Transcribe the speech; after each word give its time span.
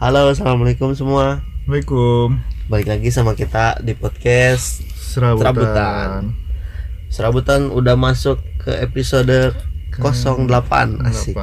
Halo, 0.00 0.32
assalamualaikum 0.32 0.96
semua. 0.96 1.44
Assalamualaikum. 1.60 2.40
Balik 2.66 2.88
lagi 2.88 3.08
sama 3.12 3.36
kita 3.36 3.78
di 3.82 3.92
podcast 3.92 4.80
Serabutan. 4.96 5.44
Serabutan. 5.44 6.08
Serabutan 7.10 7.60
udah 7.68 7.94
masuk 7.94 8.40
ke 8.56 8.72
episode 8.80 9.52
08 9.92 11.04
asik. 11.04 11.36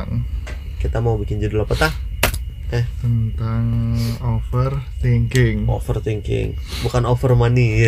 Kita 0.79 0.97
mau 0.99 1.19
bikin 1.19 1.37
judul 1.37 1.69
apa 1.69 1.75
tah? 1.77 1.93
Eh, 2.67 2.83
Tentang 2.99 3.63
overthinking. 4.19 5.69
overthinking, 5.71 6.59
bukan 6.83 7.03
over 7.07 7.31
money. 7.31 7.87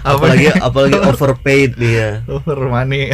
Apa 0.00 0.16
apalagi 0.16 0.48
apalagi 0.48 0.96
overpaid 0.96 1.76
dia. 1.76 2.24
Over 2.24 2.72
money. 2.72 3.12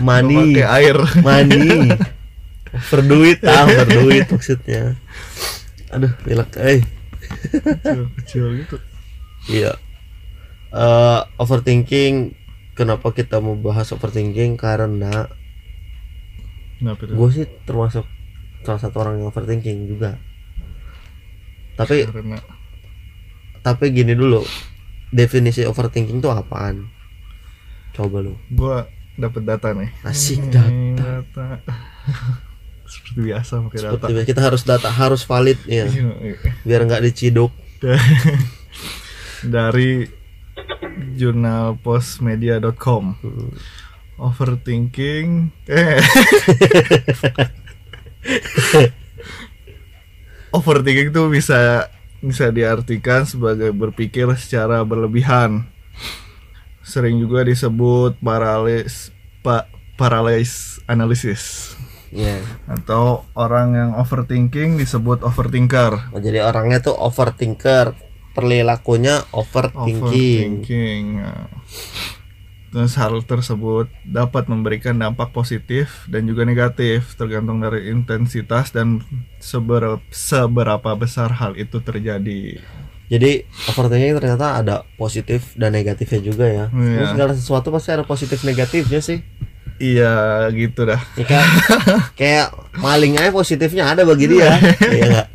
Money, 0.00 0.56
Pakai 0.56 0.66
air. 0.80 0.96
money. 1.20 1.92
Over 2.70 3.00
duit, 3.02 3.38
ah, 3.50 3.66
over 3.66 3.86
duit 3.86 4.26
maksudnya. 4.30 4.94
Aduh, 5.90 6.12
pilek, 6.22 6.54
eh. 6.62 6.80
kecil, 7.20 8.02
kecil 8.22 8.44
gitu. 8.62 8.76
Iya. 9.50 9.72
Eh, 10.70 11.20
overthinking. 11.36 12.38
Kenapa 12.78 13.10
kita 13.10 13.42
mau 13.42 13.58
bahas 13.58 13.90
overthinking? 13.90 14.54
Karena 14.56 15.26
gue 16.80 17.28
sih 17.28 17.44
termasuk 17.68 18.08
salah 18.64 18.80
satu 18.80 18.96
orang 19.04 19.20
yang 19.20 19.28
overthinking 19.28 19.84
juga. 19.84 20.16
Tapi 21.76 22.08
Karena 22.08 22.40
tapi 23.60 23.92
gini 23.92 24.16
dulu, 24.16 24.40
definisi 25.12 25.68
overthinking 25.68 26.24
itu 26.24 26.30
apaan? 26.32 26.88
Coba 27.92 28.24
lu. 28.24 28.32
gua 28.48 28.88
dapat 29.20 29.42
data 29.44 29.76
nih. 29.76 29.92
Asik 30.00 30.40
Hmm, 30.48 30.96
data. 30.96 31.28
data. 31.28 31.46
Seperti 32.90 33.22
biasa 33.22 33.62
pakai 33.70 33.78
data. 33.78 33.94
Seperti 33.94 34.12
biasa, 34.18 34.26
kita 34.26 34.42
harus 34.42 34.62
data 34.66 34.90
harus 34.90 35.22
valid 35.22 35.58
ya, 35.70 35.86
biar 36.66 36.82
nggak 36.90 37.06
diciduk. 37.06 37.54
Dari 39.54 40.10
jurnal 41.14 41.78
postmedia.com. 41.78 43.14
Hmm. 43.22 43.54
Overthinking 44.20 45.48
eh 45.64 45.96
Overthinking 50.52 51.08
itu 51.08 51.22
bisa 51.32 51.88
bisa 52.20 52.52
diartikan 52.52 53.24
sebagai 53.24 53.72
berpikir 53.72 54.28
secara 54.36 54.84
berlebihan. 54.84 55.64
Sering 56.84 57.16
juga 57.16 57.46
disebut 57.46 58.20
paralis 58.20 59.08
pa, 59.40 59.70
paralysis 59.96 60.84
analysis 60.84 61.72
Ya. 62.10 62.42
atau 62.66 63.22
orang 63.38 63.78
yang 63.78 63.90
overthinking 63.94 64.74
disebut 64.74 65.22
overthinker. 65.22 66.10
Oh, 66.10 66.18
jadi 66.18 66.42
orangnya 66.42 66.82
tuh 66.82 66.98
overthinker, 66.98 67.94
perilakunya 68.34 69.22
overthinking. 69.30 70.02
Overthinking. 70.02 71.04
Nah. 71.22 71.46
Terus 72.70 72.94
hal 72.94 73.18
tersebut 73.26 73.90
dapat 74.06 74.46
memberikan 74.46 74.94
dampak 74.94 75.34
positif 75.34 76.06
dan 76.06 76.26
juga 76.30 76.46
negatif 76.46 77.18
tergantung 77.18 77.58
dari 77.58 77.90
intensitas 77.90 78.70
dan 78.70 79.02
seberapa, 79.42 79.98
seberapa 80.14 80.94
besar 80.94 81.34
hal 81.34 81.58
itu 81.58 81.82
terjadi. 81.82 82.62
Jadi 83.10 83.42
overthinking 83.74 84.14
ternyata 84.22 84.62
ada 84.62 84.76
positif 84.94 85.50
dan 85.58 85.74
negatifnya 85.74 86.22
juga 86.22 86.46
ya. 86.46 86.64
Iya. 86.70 87.10
Segala 87.10 87.32
sesuatu 87.34 87.74
pasti 87.74 87.90
ada 87.90 88.06
positif 88.06 88.46
negatifnya 88.46 89.02
sih. 89.02 89.18
Iya 89.80 90.44
gitu 90.52 90.84
dah. 90.84 91.00
Ya, 91.16 91.24
kayak 91.32 91.48
kayak 92.12 92.46
maling 92.76 93.16
aja 93.16 93.32
positifnya 93.32 93.96
ada 93.96 94.04
bagi 94.04 94.28
dia. 94.28 94.60
Iya 94.76 95.04
enggak? 95.08 95.28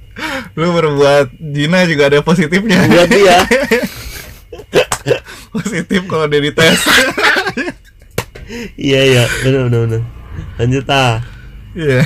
Lu 0.53 0.69
berbuat 0.69 1.33
zina 1.41 1.83
juga 1.89 2.13
ada 2.13 2.21
positifnya. 2.21 2.85
Buat 2.85 3.09
dia. 3.09 3.37
Positif 5.55 6.03
kalau 6.11 6.27
dia 6.27 6.43
dites. 6.43 6.83
Iya 8.75 8.99
iya, 9.07 9.23
benar 9.39 9.71
benar 9.71 9.79
benar. 9.87 10.03
Lanjut 10.59 10.85
ah. 10.91 11.23
Iya. 11.71 12.03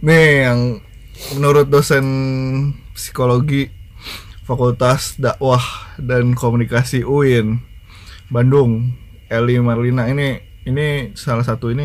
Nih 0.00 0.48
yang 0.48 0.60
menurut 1.36 1.68
dosen 1.68 2.04
psikologi 2.96 3.68
Fakultas 4.44 5.16
Dakwah 5.20 5.60
dan 6.00 6.32
Komunikasi 6.32 7.04
UIN 7.04 7.60
Bandung, 8.32 8.96
Eli 9.28 9.60
Marlina 9.60 10.08
ini 10.08 10.53
ini 10.64 11.12
salah 11.16 11.44
satu 11.44 11.72
ini 11.72 11.84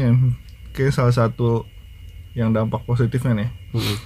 kayak 0.72 0.96
salah 0.96 1.12
satu 1.16 1.68
yang 2.34 2.56
dampak 2.56 2.88
positifnya 2.88 3.46
nih. 3.46 3.50
Mm-mm. 3.76 3.98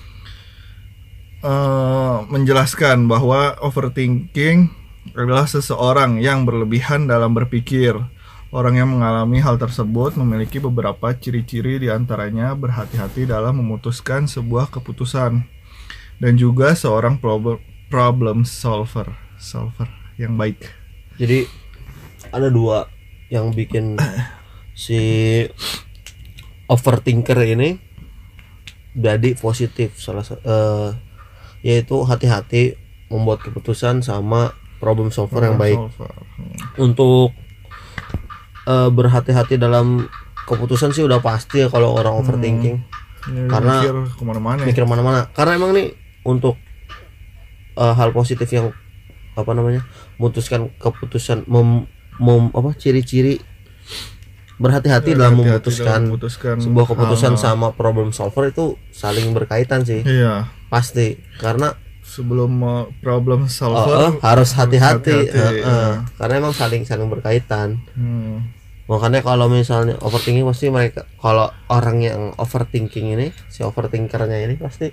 Eh, 1.44 2.18
menjelaskan 2.32 3.12
bahwa 3.12 3.60
overthinking 3.60 4.72
adalah 5.12 5.44
seseorang 5.44 6.24
yang 6.24 6.48
berlebihan 6.48 7.04
dalam 7.12 7.36
berpikir. 7.36 8.00
Orang 8.54 8.80
yang 8.80 8.96
mengalami 8.96 9.44
hal 9.44 9.60
tersebut 9.60 10.16
memiliki 10.16 10.64
beberapa 10.64 11.12
ciri-ciri 11.12 11.84
di 11.84 11.90
antaranya 11.92 12.54
berhati-hati 12.56 13.28
dalam 13.28 13.60
memutuskan 13.60 14.30
sebuah 14.30 14.72
keputusan 14.72 15.44
dan 16.22 16.34
juga 16.40 16.78
seorang 16.78 17.20
problem 17.20 17.60
problem 17.92 18.48
solver 18.48 19.12
solver 19.36 19.90
yang 20.16 20.40
baik. 20.40 20.70
Jadi 21.20 21.44
ada 22.32 22.48
dua 22.48 22.88
yang 23.28 23.52
bikin 23.52 23.98
si 24.74 25.00
overthinker 26.66 27.38
ini 27.46 27.78
jadi 28.94 29.34
positif 29.36 29.98
salah 29.98 30.22
sa- 30.22 30.40
eh, 30.40 30.90
yaitu 31.64 31.98
hati-hati 32.00 32.78
membuat 33.08 33.42
keputusan 33.42 34.02
sama 34.02 34.52
problem 34.78 35.10
solver 35.10 35.42
yang 35.42 35.56
baik. 35.56 35.78
Solver. 35.78 36.12
Hmm. 36.12 36.56
untuk 36.84 37.32
eh, 38.64 38.90
berhati-hati 38.90 39.56
dalam 39.56 40.08
keputusan 40.44 40.92
sih 40.92 41.02
udah 41.02 41.20
pasti 41.20 41.60
ya 41.60 41.68
kalau 41.68 41.94
orang 41.94 42.16
overthinking 42.16 42.82
Ya, 43.26 43.48
Karena- 43.48 43.80
mikir 43.80 43.96
ke 44.14 44.24
mana-mana. 44.26 44.60
ya. 44.60 44.66
mikir 44.68 44.84
mana-mana 44.84 45.32
karena 45.32 45.56
emang 45.56 45.72
nih 45.72 45.96
untuk 46.24 46.60
eh, 47.74 47.94
hal 47.94 48.12
positif 48.12 48.46
yang 48.48 48.76
apa 49.34 49.52
namanya 49.52 49.88
memutuskan 50.16 50.68
keputusan 50.76 51.44
mem, 51.46 51.88
mem- 52.18 52.52
apa 52.52 52.72
ciri-ciri 52.74 53.40
berhati-hati 54.58 55.18
dalam 55.18 55.34
Berhati-hati 55.38 55.60
memutuskan 55.64 55.86
dalam 55.86 56.04
memutuskan 56.14 56.56
sebuah 56.62 56.86
keputusan 56.90 57.34
hal-hal. 57.36 57.46
sama 57.58 57.68
problem 57.74 58.10
solver 58.14 58.50
itu 58.50 58.78
saling 58.94 59.34
berkaitan 59.34 59.82
sih 59.84 60.02
Iya. 60.06 60.50
pasti 60.68 61.18
karena 61.38 61.74
Sebelum 62.04 62.52
uh, 62.62 62.86
problem 63.00 63.48
solver 63.48 64.12
eh, 64.12 64.20
harus 64.20 64.52
hati-hati 64.54 65.24
eh, 65.24 65.40
eh. 65.40 65.52
iya. 65.64 66.04
karena 66.20 66.44
emang 66.44 66.52
saling 66.52 66.84
saling 66.84 67.08
berkaitan 67.08 67.80
Hmm. 67.96 68.44
makanya 68.92 69.24
kalau 69.24 69.48
misalnya 69.48 69.96
overthinking 70.04 70.44
pasti 70.44 70.68
mereka 70.68 71.08
kalau 71.16 71.48
orang 71.72 72.04
yang 72.04 72.22
overthinking 72.36 73.16
ini 73.16 73.32
si 73.48 73.64
overthinkernya 73.64 74.36
ini 74.44 74.60
pasti 74.60 74.92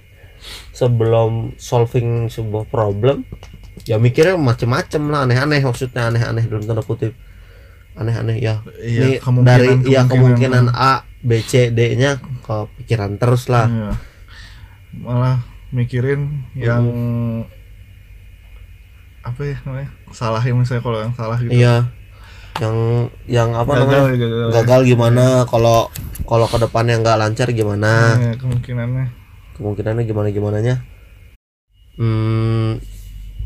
sebelum 0.70 1.58
solving 1.58 2.30
sebuah 2.30 2.70
problem 2.70 3.26
ya 3.84 3.98
mikirnya 3.98 4.38
macem-macem 4.38 5.02
lah 5.10 5.26
aneh-aneh 5.26 5.60
maksudnya 5.66 6.14
aneh-aneh 6.14 6.46
dalam 6.46 6.62
tanda 6.62 6.82
kutip 6.86 7.12
aneh-aneh 8.00 8.36
ya 8.38 8.64
Iya, 8.76 8.98
Ini 8.98 9.10
kemungkinan- 9.18 9.44
dari 9.44 9.68
ya 9.86 10.02
kemungkinan. 10.02 10.64
A 10.72 10.92
B 11.20 11.30
C 11.40 11.68
D 11.68 11.94
nya 11.94 12.16
kepikiran 12.40 13.14
terus 13.14 13.46
lah 13.46 13.68
Iya. 13.68 13.90
Malah 14.96 15.36
mikirin 15.70 16.20
yang 16.52 16.82
apa 19.20 19.40
ya 19.44 19.56
namanya? 19.62 19.88
Salah 20.10 20.40
ya 20.40 20.50
misalnya 20.50 20.80
kalau 20.80 20.98
yang 20.98 21.14
salah 21.14 21.36
gitu. 21.38 21.52
iya 21.52 21.86
yang 22.58 22.76
yang 23.26 23.50
apa 23.54 23.68
Gagal, 23.70 23.84
namanya 23.86 24.16
gagal. 24.18 24.48
gagal 24.50 24.80
gimana 24.86 25.24
kalau 25.46 25.88
kalau 26.24 26.44
ke 26.44 26.58
depannya 26.58 26.98
nggak 26.98 27.18
lancar 27.18 27.48
gimana 27.50 28.16
Iya, 28.18 28.32
kemungkinannya. 28.36 29.06
kemungkinannya 29.54 30.04
gimana 30.04 30.28
gimananya 30.28 30.74
hmm 31.94 32.80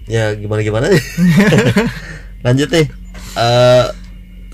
ya 0.07 0.31
gimana 0.33 0.61
gimana 0.61 0.87
lanjut 2.45 2.71
nih 2.71 2.87
Eh 3.35 3.87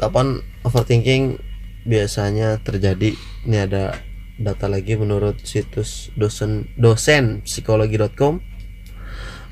kapan 0.01 0.41
overthinking 0.65 1.37
biasanya 1.85 2.57
terjadi 2.61 3.13
ini 3.45 3.57
ada 3.57 4.01
data 4.37 4.67
lagi 4.67 4.97
menurut 4.97 5.37
situs 5.45 6.09
dosen 6.17 6.65
dosen 6.75 7.45
psikologi.com 7.45 8.41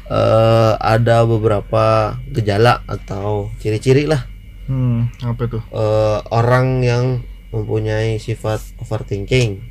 eh 0.08 0.72
ada 0.74 1.20
beberapa 1.22 2.16
gejala 2.26 2.80
atau 2.84 3.52
ciri-ciri 3.60 4.08
lah 4.08 4.24
Hmm, 4.68 5.08
apa 5.24 5.48
tuh? 5.48 5.64
eh, 5.64 6.18
orang 6.28 6.80
yang 6.80 7.04
mempunyai 7.48 8.16
sifat 8.16 8.60
overthinking 8.76 9.64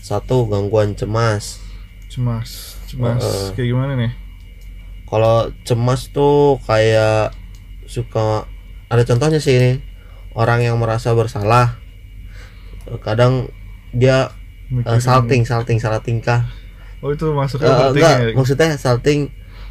satu 0.00 0.46
gangguan 0.46 0.94
cemas 0.94 1.62
Cemas. 2.10 2.74
Cemas 2.86 3.22
Heeh. 3.22 3.46
kayak 3.54 3.68
gimana 3.68 3.92
nih? 3.94 4.12
kalau 5.06 5.50
cemas 5.62 6.06
tuh 6.08 6.58
kayak 6.62 7.30
suka 7.86 8.46
ada 8.86 9.02
contohnya 9.02 9.38
sih 9.38 9.54
ini 9.54 9.72
orang 10.40 10.60
yang 10.62 10.76
merasa 10.76 11.12
bersalah 11.12 11.76
kadang 12.98 13.52
dia 13.92 14.32
eh, 14.70 14.72
Mikirin- 14.72 15.02
salting 15.02 15.42
salting 15.44 15.78
salah 15.78 16.00
tingkah 16.00 16.48
Oh 17.00 17.08
itu 17.08 17.28
masuk 17.30 17.60
Eh, 17.60 17.64
overthinking 17.64 17.96
enggak 17.96 18.16
ya? 18.22 18.34
maksudnya 18.34 18.68
salting 18.76 19.20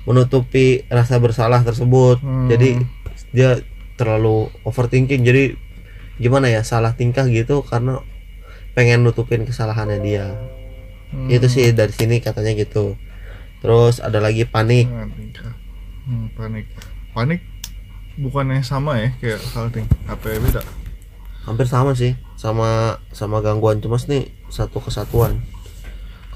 menutupi 0.04 0.68
rasa 0.88 1.18
bersalah 1.18 1.62
tersebut 1.62 2.18
Hmm. 2.20 2.48
jadi 2.48 2.70
dia 3.30 3.50
terlalu 3.96 4.50
overthinking 4.64 5.22
jadi 5.22 5.54
gimana 6.16 6.48
ya 6.48 6.62
salah 6.62 6.92
tingkah 6.92 7.26
gitu 7.26 7.62
karena 7.62 8.02
pengen 8.74 9.02
nutupin 9.02 9.44
kesalahannya 9.44 10.00
dia 10.00 10.26
Hmm. 11.10 11.26
itu 11.28 11.46
sih 11.46 11.70
dari 11.72 11.90
sini 11.90 12.18
katanya 12.20 12.54
gitu 12.56 12.94
terus 13.60 13.98
ada 13.98 14.18
lagi 14.18 14.46
panik. 14.46 14.88
Hmm, 14.88 16.30
panik. 16.32 16.66
Panik 17.12 17.40
bukannya 18.20 18.60
sama 18.60 19.00
ya 19.00 19.10
kayak 19.24 19.40
salting. 19.40 19.88
Apa 20.06 20.36
ya 20.36 20.38
beda? 20.44 20.62
hampir 21.50 21.66
sama 21.66 21.98
sih 21.98 22.14
sama 22.38 23.02
sama 23.10 23.42
gangguan 23.42 23.82
cemas 23.82 24.06
nih 24.06 24.30
satu 24.54 24.78
kesatuan 24.84 25.42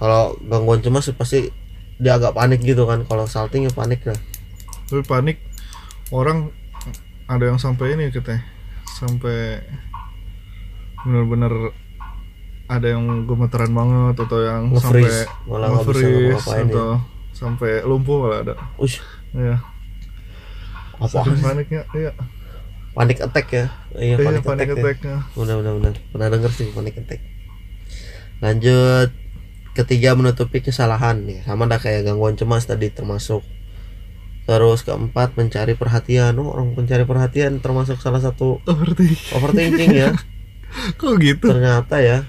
kalau 0.02 0.34
gangguan 0.50 0.82
cemas 0.82 1.06
pasti 1.14 1.54
dia 2.02 2.18
agak 2.18 2.34
panik 2.34 2.66
gitu 2.66 2.90
kan 2.90 3.06
kalau 3.06 3.30
salting 3.30 3.70
ya 3.70 3.72
panik 3.72 4.02
lah 4.10 4.18
Tapi 4.90 5.06
panik 5.06 5.38
orang 6.10 6.50
ada 7.30 7.46
yang 7.46 7.62
sampai 7.62 7.94
ini 7.94 8.10
katanya 8.10 8.42
sampai 8.90 9.62
bener-bener 11.06 11.72
ada 12.66 12.88
yang 12.90 13.30
gemeteran 13.30 13.70
banget 13.70 14.16
atau 14.24 14.40
yang 14.42 14.72
sampai 14.80 15.30
malah 15.46 15.78
ya. 15.78 16.64
atau 16.66 16.90
sampai 17.38 17.86
lumpuh 17.86 18.24
malah 18.24 18.40
ada 18.42 18.54
Ush, 18.82 18.98
ya 19.36 19.62
apa 21.04 21.20
paniknya 21.28 21.84
iya 21.92 22.12
panik 22.94 23.20
attack 23.26 23.48
ya 23.50 23.66
iya 23.98 24.16
iya 24.16 24.16
panik, 24.22 24.42
panik 24.46 24.70
attack, 24.70 24.98
ya. 25.02 25.18
attacknya 25.18 25.18
Benar 25.34 25.56
benar 25.62 25.74
benar. 25.82 25.94
Pernah 26.14 26.28
denger 26.30 26.52
sih 26.54 26.68
panic 26.70 26.96
attack. 27.02 27.22
Lanjut 28.40 29.10
ketiga 29.74 30.14
menutupi 30.14 30.62
kesalahan 30.62 31.26
nih 31.26 31.42
sama 31.42 31.66
dah 31.66 31.82
kayak 31.82 32.06
gangguan 32.06 32.38
cemas 32.38 32.70
tadi 32.70 32.94
termasuk. 32.94 33.42
Terus 34.44 34.84
keempat 34.86 35.40
mencari 35.40 35.74
perhatian. 35.74 36.38
Oh, 36.38 36.54
orang 36.54 36.78
mencari 36.78 37.08
perhatian 37.08 37.64
termasuk 37.64 37.98
salah 37.98 38.22
satu 38.22 38.62
overthinking 38.70 39.34
overthinking 39.34 39.92
ya. 39.96 40.10
kok 41.00 41.18
gitu 41.18 41.50
Ternyata 41.50 41.98
ya. 42.04 42.28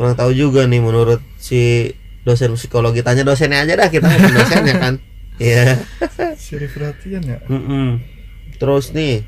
Kurang 0.00 0.16
tahu 0.16 0.32
juga 0.32 0.64
nih 0.64 0.80
menurut 0.80 1.20
si 1.36 1.92
dosen 2.24 2.56
psikologi 2.56 3.04
tanya 3.04 3.24
dosennya 3.24 3.64
aja 3.68 3.74
dah 3.76 3.88
kita 3.92 4.08
bukan 4.08 4.32
dosennya 4.32 4.74
kan. 4.80 4.94
Iya. 5.40 5.80
cari 6.36 6.66
perhatian 6.68 7.22
ya? 7.24 7.38
Mm-mm. 7.46 7.98
Terus 8.56 8.92
nih 8.92 9.24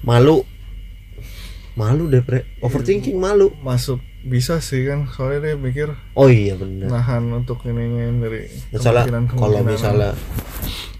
malu. 0.00 0.42
Malu 1.72 2.08
deh 2.08 2.20
pre. 2.20 2.48
Overthinking 2.58 3.16
malu. 3.16 3.52
masuk 3.60 4.00
bisa 4.20 4.60
sih 4.60 4.84
kan 4.84 5.08
soalnya 5.08 5.40
dia 5.42 5.56
mikir 5.56 5.88
oh 6.12 6.28
iya 6.28 6.52
benar 6.52 6.92
nahan 6.92 7.24
untuk 7.32 7.64
ini 7.64 7.88
dari 8.20 8.52
misalnya 8.68 9.08
kalau 9.32 9.64
misalnya 9.64 10.12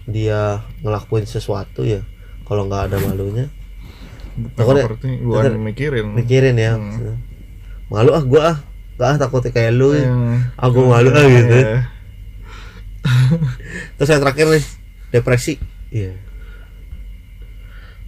dia 0.09 0.57
ngelakuin 0.81 1.29
sesuatu 1.29 1.85
ya 1.85 2.01
kalau 2.43 2.65
nggak 2.65 2.89
ada 2.89 2.97
malunya. 2.99 3.45
Takutnya- 4.57 4.89
bukan 5.21 5.53
takutnya- 5.53 5.61
mikirin. 5.61 6.05
mikirin 6.11 6.57
ya 6.57 6.73
Hmm. 6.73 7.21
malu 7.89 8.09
ah 8.11 8.23
gua 8.23 8.41
ah. 8.47 8.57
Gak 8.97 9.07
ah 9.07 9.17
takutnya 9.19 9.49
kayak 9.51 9.71
lu. 9.71 9.93
Yang- 9.93 10.41
aku 10.57 10.79
malu 10.83 11.09
ah 11.11 11.21
gitu. 11.23 11.57
Iya. 11.57 11.77
terus 14.01 14.17
yang 14.17 14.25
terakhir 14.25 14.49
nih 14.49 14.65
depresi. 15.13 15.61
Iya. 15.93 16.17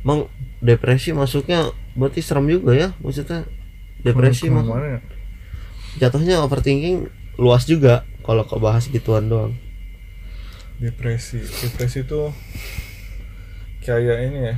Emang 0.02 0.26
depresi 0.58 1.14
masuknya 1.14 1.70
berarti 1.94 2.26
serem 2.26 2.50
juga 2.50 2.74
ya? 2.74 2.98
Maksudnya 2.98 3.46
depresi 4.02 4.50
mah 4.50 4.66
ya? 4.82 5.00
jatuhnya 6.02 6.42
overthinking 6.42 7.14
luas 7.38 7.70
juga 7.70 8.10
kalau 8.26 8.42
kau 8.42 8.58
bahas 8.58 8.90
gituan 8.90 9.30
doang. 9.30 9.54
Depresi. 10.82 11.46
Depresi 11.46 12.02
itu 12.02 12.34
kayak 13.86 14.34
ini 14.34 14.40
ya. 14.50 14.56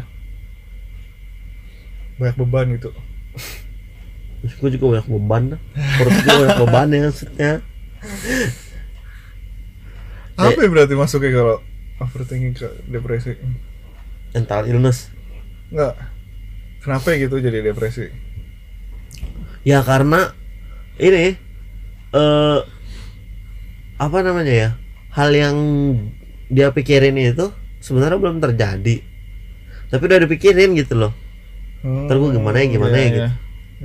Banyak 2.16 2.40
beban 2.40 2.80
gitu. 2.80 2.96
Gue 4.64 4.72
juga 4.72 5.04
banyak 5.04 5.08
beban 5.12 5.60
perut 6.00 6.16
gue 6.16 6.32
banyak 6.32 6.58
beban 6.64 6.88
ya 6.96 7.00
maksudnya 7.12 7.52
apa 10.36 10.60
ya 10.60 10.68
berarti 10.68 10.94
masuknya 11.00 11.32
kalau 11.32 11.56
overthinking 12.04 12.54
ke 12.56 12.68
depresi? 12.92 13.40
Mental 14.36 14.68
illness. 14.68 15.08
Enggak. 15.72 15.96
Kenapa 16.84 17.16
ya 17.16 17.26
gitu 17.26 17.40
jadi 17.40 17.64
depresi? 17.64 18.12
Ya 19.66 19.82
karena 19.82 20.36
ini 21.00 21.40
eh 22.16 22.60
apa 23.96 24.18
namanya 24.20 24.54
ya 24.54 24.70
hal 25.16 25.32
yang 25.32 25.56
dia 26.52 26.70
pikirin 26.76 27.16
itu 27.16 27.50
sebenarnya 27.80 28.20
belum 28.20 28.44
terjadi. 28.44 29.02
Tapi 29.88 30.04
udah 30.04 30.20
dipikirin 30.28 30.76
gitu 30.76 31.00
loh. 31.00 31.14
Ntar 31.86 32.18
gua 32.18 32.34
gimana 32.34 32.58
ya, 32.60 32.66
gimana 32.66 32.98
ya, 32.98 33.08
iya. 33.14 33.30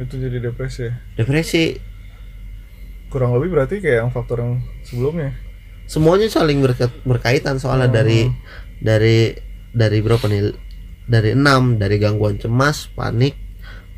itu 0.00 0.16
jadi 0.16 0.40
depresi 0.40 0.88
ya. 0.88 0.94
depresi. 1.20 1.76
Kurang 3.12 3.36
lebih 3.36 3.52
berarti 3.52 3.84
kayak 3.84 4.08
yang 4.08 4.10
faktor 4.10 4.40
yang 4.40 4.64
sebelumnya 4.80 5.36
semuanya 5.90 6.30
saling 6.30 6.62
berka- 6.62 6.94
berkaitan 7.02 7.58
soalnya 7.58 7.90
Hmm. 7.90 7.96
dari 7.98 8.20
dari 8.78 9.18
dari 9.74 9.98
berapa 9.98 10.22
nih 10.24 10.54
dari 11.04 11.34
enam 11.34 11.74
dari 11.76 11.98
gangguan 11.98 12.38
cemas 12.38 12.86
panik 12.88 13.34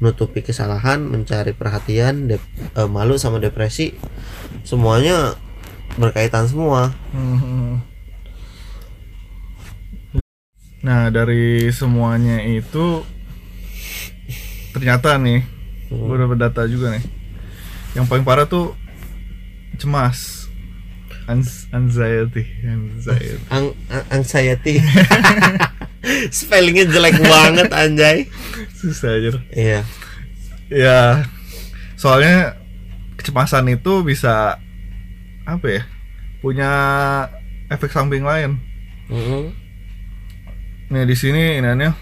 menutupi 0.01 0.41
kesalahan 0.41 1.05
mencari 1.05 1.53
perhatian 1.53 2.27
dep- 2.27 2.49
eh, 2.73 2.89
malu 2.89 3.21
sama 3.21 3.37
depresi 3.39 3.93
semuanya 4.65 5.37
berkaitan 5.95 6.49
semua 6.49 6.97
Hmm. 7.13 7.85
Nah 10.83 11.15
dari 11.15 11.71
semuanya 11.71 12.43
itu 12.43 13.07
ternyata 14.75 15.15
nih, 15.15 15.47
Hmm. 15.87 15.95
gue 15.95 16.15
udah 16.19 16.35
data 16.35 16.67
juga 16.67 16.91
nih. 16.91 17.05
Yang 17.95 18.07
paling 18.11 18.25
parah 18.27 18.49
tuh 18.49 18.75
cemas, 19.79 20.42
Ans- 21.33 21.65
anxiety, 21.71 22.45
anxiety. 22.63 23.41
Ang 23.49 23.73
anxiety 24.09 24.77
spellingnya 26.35 26.85
jelek 26.87 27.17
banget 27.19 27.69
anjay 27.73 28.19
Susah 28.75 29.17
aja. 29.17 29.31
iya 29.51 29.81
Ya, 30.69 31.29
soalnya 31.95 32.57
kecemasan 33.15 33.69
itu 33.69 34.01
bisa 34.01 34.57
apa 35.45 35.67
ya? 35.69 35.83
Punya 36.41 36.71
efek 37.69 37.93
samping 37.93 38.25
lain. 38.25 38.57
Mhm. 39.07 39.53
Nah 40.89 41.05
di 41.05 41.13
sini 41.13 41.61
inannya 41.61 41.93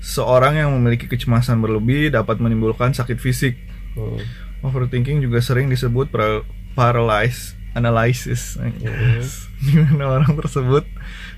seorang 0.00 0.58
yang 0.58 0.72
memiliki 0.72 1.04
kecemasan 1.06 1.60
berlebih 1.60 2.08
dapat 2.08 2.40
menimbulkan 2.40 2.90
sakit 2.90 3.20
fisik. 3.20 3.60
Hmm. 3.92 4.16
Overthinking 4.64 5.20
juga 5.20 5.44
sering 5.44 5.68
disebut 5.68 6.08
para- 6.08 6.48
paralysis 6.72 7.52
analysis. 7.74 8.58
Di 9.62 9.78
mana 9.78 10.18
orang 10.18 10.34
tersebut 10.34 10.84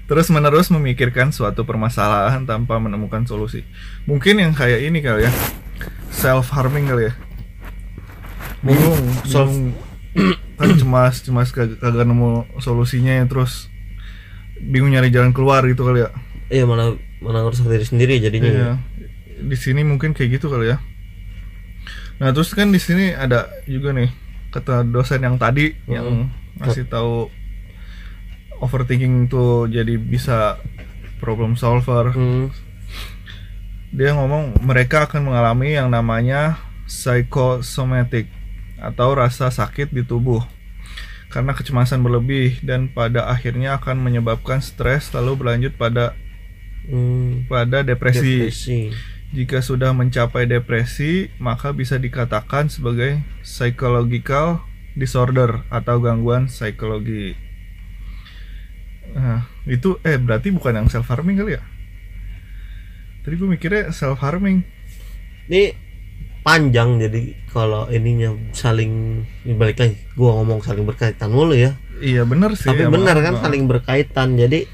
terus 0.04 0.28
menerus 0.28 0.68
memikirkan 0.68 1.32
suatu 1.32 1.64
permasalahan 1.64 2.44
tanpa 2.44 2.76
menemukan 2.76 3.24
solusi. 3.24 3.64
Mungkin 4.04 4.36
yang 4.40 4.52
kayak 4.52 4.84
ini 4.84 5.00
kali 5.00 5.24
ya, 5.28 5.32
self 6.12 6.52
harming 6.52 6.88
kali 6.88 7.08
ya. 7.08 7.14
Bingung, 8.64 9.00
Self- 9.28 9.72
kan 10.60 10.70
cemas, 10.78 11.20
cemas 11.24 11.50
kag- 11.52 11.76
kagak 11.80 12.06
nemu 12.06 12.48
solusinya 12.62 13.20
terus 13.28 13.68
bingung 14.60 14.92
nyari 14.94 15.10
jalan 15.12 15.34
keluar 15.34 15.66
gitu 15.66 15.82
kali 15.84 16.06
ya. 16.06 16.10
iya 16.48 16.64
malah 16.68 16.94
malah 17.24 17.48
ngerusak 17.48 17.66
diri 17.68 17.84
sendiri 17.84 18.14
jadinya 18.20 18.48
ya. 18.48 18.56
Iya. 18.60 18.72
Di 19.44 19.56
sini 19.58 19.82
mungkin 19.84 20.12
kayak 20.16 20.38
gitu 20.40 20.48
kali 20.48 20.72
ya. 20.72 20.78
Nah, 22.22 22.30
terus 22.30 22.54
kan 22.54 22.70
di 22.70 22.78
sini 22.78 23.10
ada 23.10 23.50
juga 23.66 23.90
nih 23.90 24.08
kata 24.54 24.86
dosen 24.86 25.26
yang 25.26 25.34
tadi 25.34 25.74
yang 25.90 26.30
ngasih 26.62 26.86
tahu 26.86 27.26
overthinking 28.62 29.26
tuh 29.26 29.66
jadi 29.66 29.98
bisa 29.98 30.62
problem 31.18 31.58
solver. 31.58 32.14
Hmm. 32.14 32.54
Dia 33.90 34.14
ngomong 34.14 34.62
mereka 34.62 35.10
akan 35.10 35.30
mengalami 35.30 35.74
yang 35.74 35.90
namanya 35.90 36.58
psychosomatic 36.86 38.30
atau 38.78 39.18
rasa 39.18 39.50
sakit 39.50 39.90
di 39.90 40.06
tubuh 40.06 40.42
karena 41.34 41.50
kecemasan 41.50 41.98
berlebih 42.04 42.62
dan 42.62 42.86
pada 42.86 43.26
akhirnya 43.26 43.74
akan 43.74 43.98
menyebabkan 43.98 44.62
stres 44.62 45.10
lalu 45.10 45.34
berlanjut 45.34 45.74
pada 45.74 46.14
Hmm. 46.84 47.48
pada 47.48 47.80
depresi. 47.80 48.44
depresi 48.44 48.80
Jika 49.34 49.58
sudah 49.58 49.90
mencapai 49.90 50.46
depresi, 50.46 51.26
maka 51.42 51.74
bisa 51.74 51.98
dikatakan 51.98 52.70
sebagai 52.70 53.18
psychological 53.42 54.62
disorder 54.94 55.66
atau 55.74 55.98
gangguan 55.98 56.46
psikologi. 56.46 57.34
Nah, 59.10 59.50
itu 59.66 59.98
eh 60.06 60.22
berarti 60.22 60.54
bukan 60.54 60.78
yang 60.78 60.86
self 60.86 61.10
harming 61.10 61.42
kali 61.42 61.58
ya? 61.58 61.62
Tadi 63.26 63.34
gue 63.34 63.48
mikirnya 63.50 63.90
self 63.90 64.22
harming. 64.22 64.62
Ini 65.50 65.74
panjang 66.44 67.00
jadi 67.00 67.34
kalau 67.48 67.88
ininya 67.88 68.36
saling 68.52 69.24
balik 69.56 69.80
lagi 69.80 69.96
gua 70.12 70.36
ngomong 70.44 70.60
saling 70.60 70.84
berkaitan 70.84 71.32
mulu 71.32 71.56
ya 71.56 71.72
iya 72.04 72.28
benar 72.28 72.52
sih 72.52 72.68
tapi 72.68 72.84
benar 72.84 73.16
kan 73.24 73.40
saling 73.40 73.64
berkaitan 73.64 74.36
jadi 74.36 74.68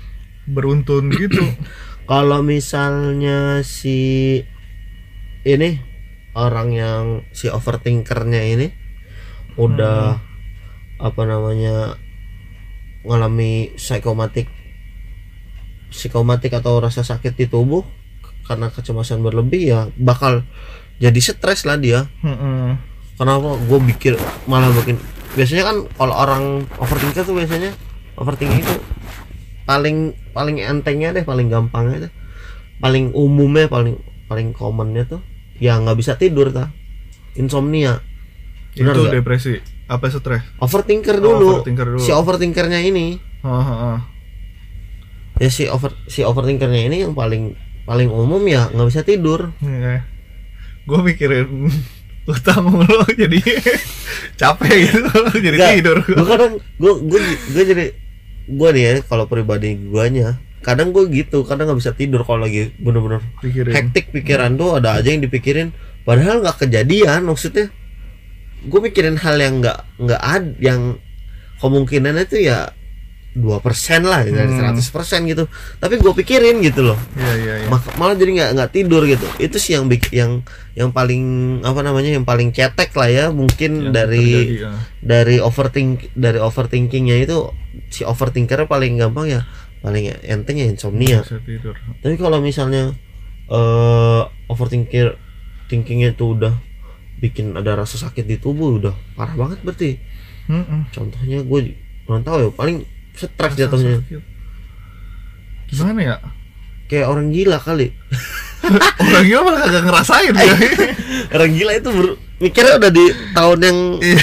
beruntun 0.51 1.15
gitu 1.15 1.39
kalau 2.11 2.43
misalnya 2.43 3.63
si 3.63 4.43
ini 5.47 5.79
orang 6.35 6.75
yang 6.75 7.05
si 7.31 7.47
overthinkernya 7.47 8.43
ini 8.51 8.67
udah 9.55 10.19
apa 10.99 11.23
namanya 11.23 11.95
mengalami 13.07 13.71
psikomatik 13.79 14.51
psikomatik 15.95 16.51
atau 16.51 16.83
rasa 16.83 17.07
sakit 17.07 17.39
di 17.39 17.47
tubuh 17.47 17.87
karena 18.43 18.75
kecemasan 18.75 19.23
berlebih 19.23 19.63
ya 19.71 19.81
bakal 19.95 20.43
jadi 20.99 21.21
stres 21.23 21.63
lah 21.63 21.79
dia 21.79 22.11
Heeh. 22.27 22.75
kenapa 23.23 23.55
gue 23.55 23.79
pikir 23.95 24.19
malah 24.51 24.75
bikin 24.83 24.99
biasanya 25.39 25.63
kan 25.63 25.77
kalau 25.95 26.15
orang 26.19 26.67
overthinker 26.83 27.23
tuh 27.23 27.39
biasanya 27.39 27.71
overthinking 28.19 28.67
itu 28.67 28.75
paling 29.63 29.97
paling 30.31 30.57
entengnya 30.59 31.13
deh 31.13 31.23
paling 31.23 31.47
gampangnya 31.47 32.09
deh. 32.09 32.13
Paling 32.79 33.13
umumnya 33.13 33.67
paling 33.67 34.01
paling 34.25 34.53
commonnya 34.53 35.05
tuh 35.05 35.21
ya 35.57 35.77
nggak 35.77 35.97
bisa 35.97 36.15
tidur 36.15 36.49
ta. 36.49 36.73
Insomnia. 37.35 38.01
Benar 38.73 38.95
itu 38.95 39.01
nggak? 39.03 39.15
depresi. 39.17 39.55
Apa 39.87 40.07
stres? 40.07 40.47
Overthinker 40.59 41.19
Oh, 41.19 41.23
dulu, 41.35 41.49
overthinker 41.59 41.87
dulu. 41.89 41.99
si 41.99 42.11
overthinkernya 42.11 42.81
ini. 42.81 43.19
Heeh, 43.43 43.65
heeh. 43.67 43.99
ya 45.41 45.49
si 45.49 45.65
over 45.67 45.97
si 46.05 46.21
overthinkernya 46.21 46.87
ini 46.87 46.97
yang 47.03 47.17
paling 47.17 47.57
paling 47.83 48.07
umum 48.07 48.39
ya 48.45 48.69
nggak 48.69 48.87
bisa 48.87 49.03
tidur. 49.03 49.51
Iya. 49.59 50.05
gue 50.81 51.01
mikirin 51.01 51.71
utang 52.25 52.67
mulu 52.67 53.05
jadi 53.21 53.39
capek 54.35 54.71
gitu 54.91 55.11
jadi 55.47 55.57
Nggak, 55.59 55.73
tidur. 55.77 55.99
Gue 56.05 56.27
kadang 56.27 56.53
gue 56.59 56.93
gue 57.09 57.21
gue 57.51 57.65
jadi 57.67 57.85
gue 58.49 58.69
nih 58.73 58.83
ya 58.83 58.93
kalau 59.05 59.29
pribadi 59.29 59.77
guanya 59.77 60.41
kadang 60.61 60.93
gue 60.93 61.09
gitu 61.09 61.41
kadang 61.49 61.73
nggak 61.73 61.81
bisa 61.81 61.93
tidur 61.97 62.21
kalau 62.25 62.45
lagi 62.45 62.69
bener-bener 62.77 63.25
pikirin. 63.41 63.73
hektik 63.73 64.13
pikiran 64.13 64.61
tuh 64.61 64.77
ada 64.77 65.01
aja 65.01 65.09
yang 65.09 65.25
dipikirin. 65.25 65.73
Padahal 66.05 66.45
nggak 66.45 66.65
kejadian 66.65 67.25
maksudnya 67.25 67.73
gue 68.61 68.81
mikirin 68.81 69.17
hal 69.17 69.41
yang 69.41 69.65
nggak 69.65 69.79
nggak 69.97 70.21
ada 70.21 70.53
yang 70.61 71.01
kemungkinannya 71.65 72.25
itu 72.29 72.45
ya 72.45 72.73
dua 73.31 73.59
persen 73.59 74.03
lah 74.03 74.23
dari 74.23 74.51
Hmm. 74.51 74.75
100% 74.75 74.83
gitu. 75.25 75.47
Tapi 75.77 75.95
gue 75.97 76.13
pikirin 76.13 76.59
gitu 76.59 76.83
loh. 76.83 76.99
Iya 77.15 77.35
iya 77.63 77.69
Mak- 77.69 77.95
malah 77.95 78.13
jadi 78.13 78.31
nggak 78.33 78.51
nggak 78.53 78.71
tidur 78.71 79.03
gitu. 79.05 79.23
Itu 79.37 79.57
sih 79.57 79.75
yang 79.75 79.87
yang 80.11 80.43
yang 80.73 80.91
paling 80.91 81.23
apa 81.61 81.81
namanya 81.81 82.11
yang 82.11 82.23
paling 82.23 82.51
cetek 82.51 82.91
lah 82.93 83.07
ya 83.07 83.25
mungkin 83.29 83.87
Yang 83.87 83.93
dari 83.93 84.27
terjadi, 84.27 84.57
ya. 84.57 84.73
dari 85.01 85.37
overthink 85.39 85.91
dari 86.13 86.39
overthinkingnya 86.39 87.17
itu 87.21 87.39
si 87.87 88.03
overthinker 88.03 88.67
paling 88.67 88.97
gampang 88.97 89.31
ya 89.31 89.41
paling 89.79 90.11
enteng 90.21 90.57
ya 90.57 90.67
insomnia. 90.67 91.23
Tapi 91.23 92.15
kalau 92.17 92.39
misalnya 92.39 92.93
eh 93.49 94.23
overthinker 94.47 95.15
thinkingnya 95.67 96.13
itu 96.13 96.35
udah 96.35 96.55
bikin 97.17 97.53
ada 97.53 97.77
rasa 97.77 97.95
sakit 97.97 98.25
di 98.25 98.37
tubuh 98.37 98.75
udah 98.77 98.95
parah 99.15 99.37
banget 99.37 99.59
berarti. 99.63 99.91
Heeh. 100.47 100.81
contohnya 100.91 101.39
gue 101.41 101.61
kurang 102.03 102.23
tahu 102.23 102.37
ya 102.41 102.51
paling 102.51 102.83
stres 103.21 103.53
jatuhnya. 103.55 104.01
gimana 105.69 106.01
ya? 106.01 106.17
Kayak 106.89 107.07
orang 107.07 107.31
gila 107.31 107.59
kali. 107.61 107.93
Orang 109.01 109.25
gila 109.25 109.41
malah 109.41 109.61
kagak 109.65 109.85
ngerasain 109.89 110.35
ya. 110.35 110.55
Orang 111.39 111.51
gila 111.55 111.73
itu 111.73 111.89
ber- 111.89 112.19
mikirnya 112.39 112.77
udah 112.77 112.91
di 112.91 113.05
tahun 113.33 113.59
yang 113.63 113.79
Iya. 114.03 114.21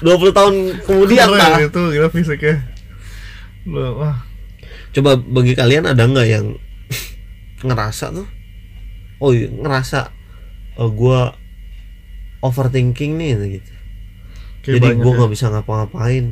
20 0.00 0.32
tahun 0.32 0.54
kemudian 0.80 1.26
Keren 1.28 1.36
lah. 1.36 1.58
itu 1.60 1.82
gila 1.92 2.08
fisiknya. 2.08 2.56
Loh, 3.66 4.00
wah. 4.00 4.16
Coba 4.94 5.18
bagi 5.18 5.52
kalian 5.52 5.90
ada 5.90 6.06
nggak 6.06 6.24
yang 6.24 6.46
ngerasa 7.66 8.14
tuh? 8.14 8.24
Oh 9.18 9.34
iya 9.34 9.50
ngerasa 9.50 10.08
oh, 10.78 10.88
gua 10.88 11.34
overthinking 12.40 13.18
nih 13.18 13.60
gitu. 13.60 13.72
Kayak 14.62 14.72
jadi 14.78 14.88
gua 14.96 15.12
ya. 15.12 15.16
nggak 15.20 15.30
bisa 15.34 15.46
ngapa-ngapain 15.50 16.24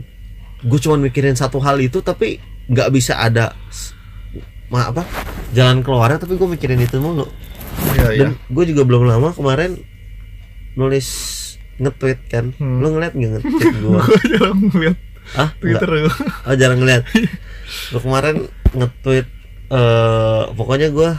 gue 0.64 0.78
cuman 0.80 1.00
mikirin 1.04 1.36
satu 1.36 1.60
hal 1.60 1.76
itu 1.78 2.00
tapi 2.00 2.40
nggak 2.72 2.88
bisa 2.88 3.20
ada 3.20 3.52
ma 4.72 4.88
apa 4.88 5.04
jalan 5.52 5.84
keluarnya 5.84 6.16
tapi 6.16 6.40
gue 6.40 6.48
mikirin 6.48 6.80
itu 6.80 6.96
mulu. 6.98 7.28
Iya 7.94 8.08
iya. 8.10 8.20
Dan 8.24 8.30
gue 8.48 8.64
juga 8.72 8.82
belum 8.88 9.04
lama 9.04 9.30
kemarin 9.36 9.76
nulis 10.74 11.06
nge-tweet 11.78 12.20
kan. 12.30 12.50
Hmm. 12.56 12.80
lo 12.80 12.90
ngeliat 12.96 13.12
nggak 13.12 13.30
nge-tweet 13.38 13.74
gue 13.84 13.98
gue 14.00 14.20
jarang 14.34 14.58
ngeliat. 14.72 14.96
Ah 15.36 15.50
Twitter 15.60 15.88
gue 15.88 16.14
oh 16.48 16.54
jarang 16.56 16.78
ngeliat. 16.80 17.02
Lo 17.92 17.98
kemarin 18.00 18.44
nge-tweet 18.76 19.26
eh 19.72 20.42
pokoknya 20.52 20.88
gue 20.92 21.10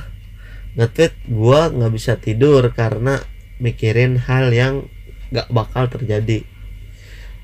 nge-tweet 0.75 1.13
gue 1.29 1.59
nggak 1.79 1.93
bisa 1.93 2.17
tidur 2.17 2.61
karena 2.73 3.21
mikirin 3.61 4.19
hal 4.19 4.51
yang 4.51 4.85
nggak 5.31 5.47
bakal 5.49 5.87
terjadi 5.89 6.43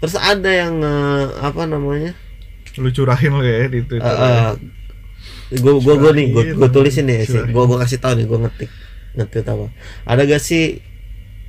terus 0.01 0.17
ada 0.17 0.49
yang 0.49 0.81
eh, 0.81 1.25
apa 1.39 1.63
namanya? 1.63 2.11
Lu 2.75 2.89
curahin 2.89 3.31
lo 3.31 3.43
ya 3.43 3.67
di 3.67 3.85
Twitter 3.85 4.09
gue 5.51 5.73
gue 5.77 5.95
gue 5.99 6.11
nih 6.15 6.27
gue 6.31 6.43
gue 6.55 6.69
tulisin 6.71 7.05
nih 7.05 7.23
sih. 7.23 7.35
Curahin. 7.35 7.51
gue 7.51 7.63
gue 7.67 7.77
kasih 7.79 7.99
tahu 7.99 8.13
nih 8.17 8.25
gue 8.25 8.39
ngetik 8.41 8.69
ngetik 9.13 9.43
apa. 9.45 9.65
Ada 10.07 10.21
gak 10.25 10.41
sih 10.41 10.79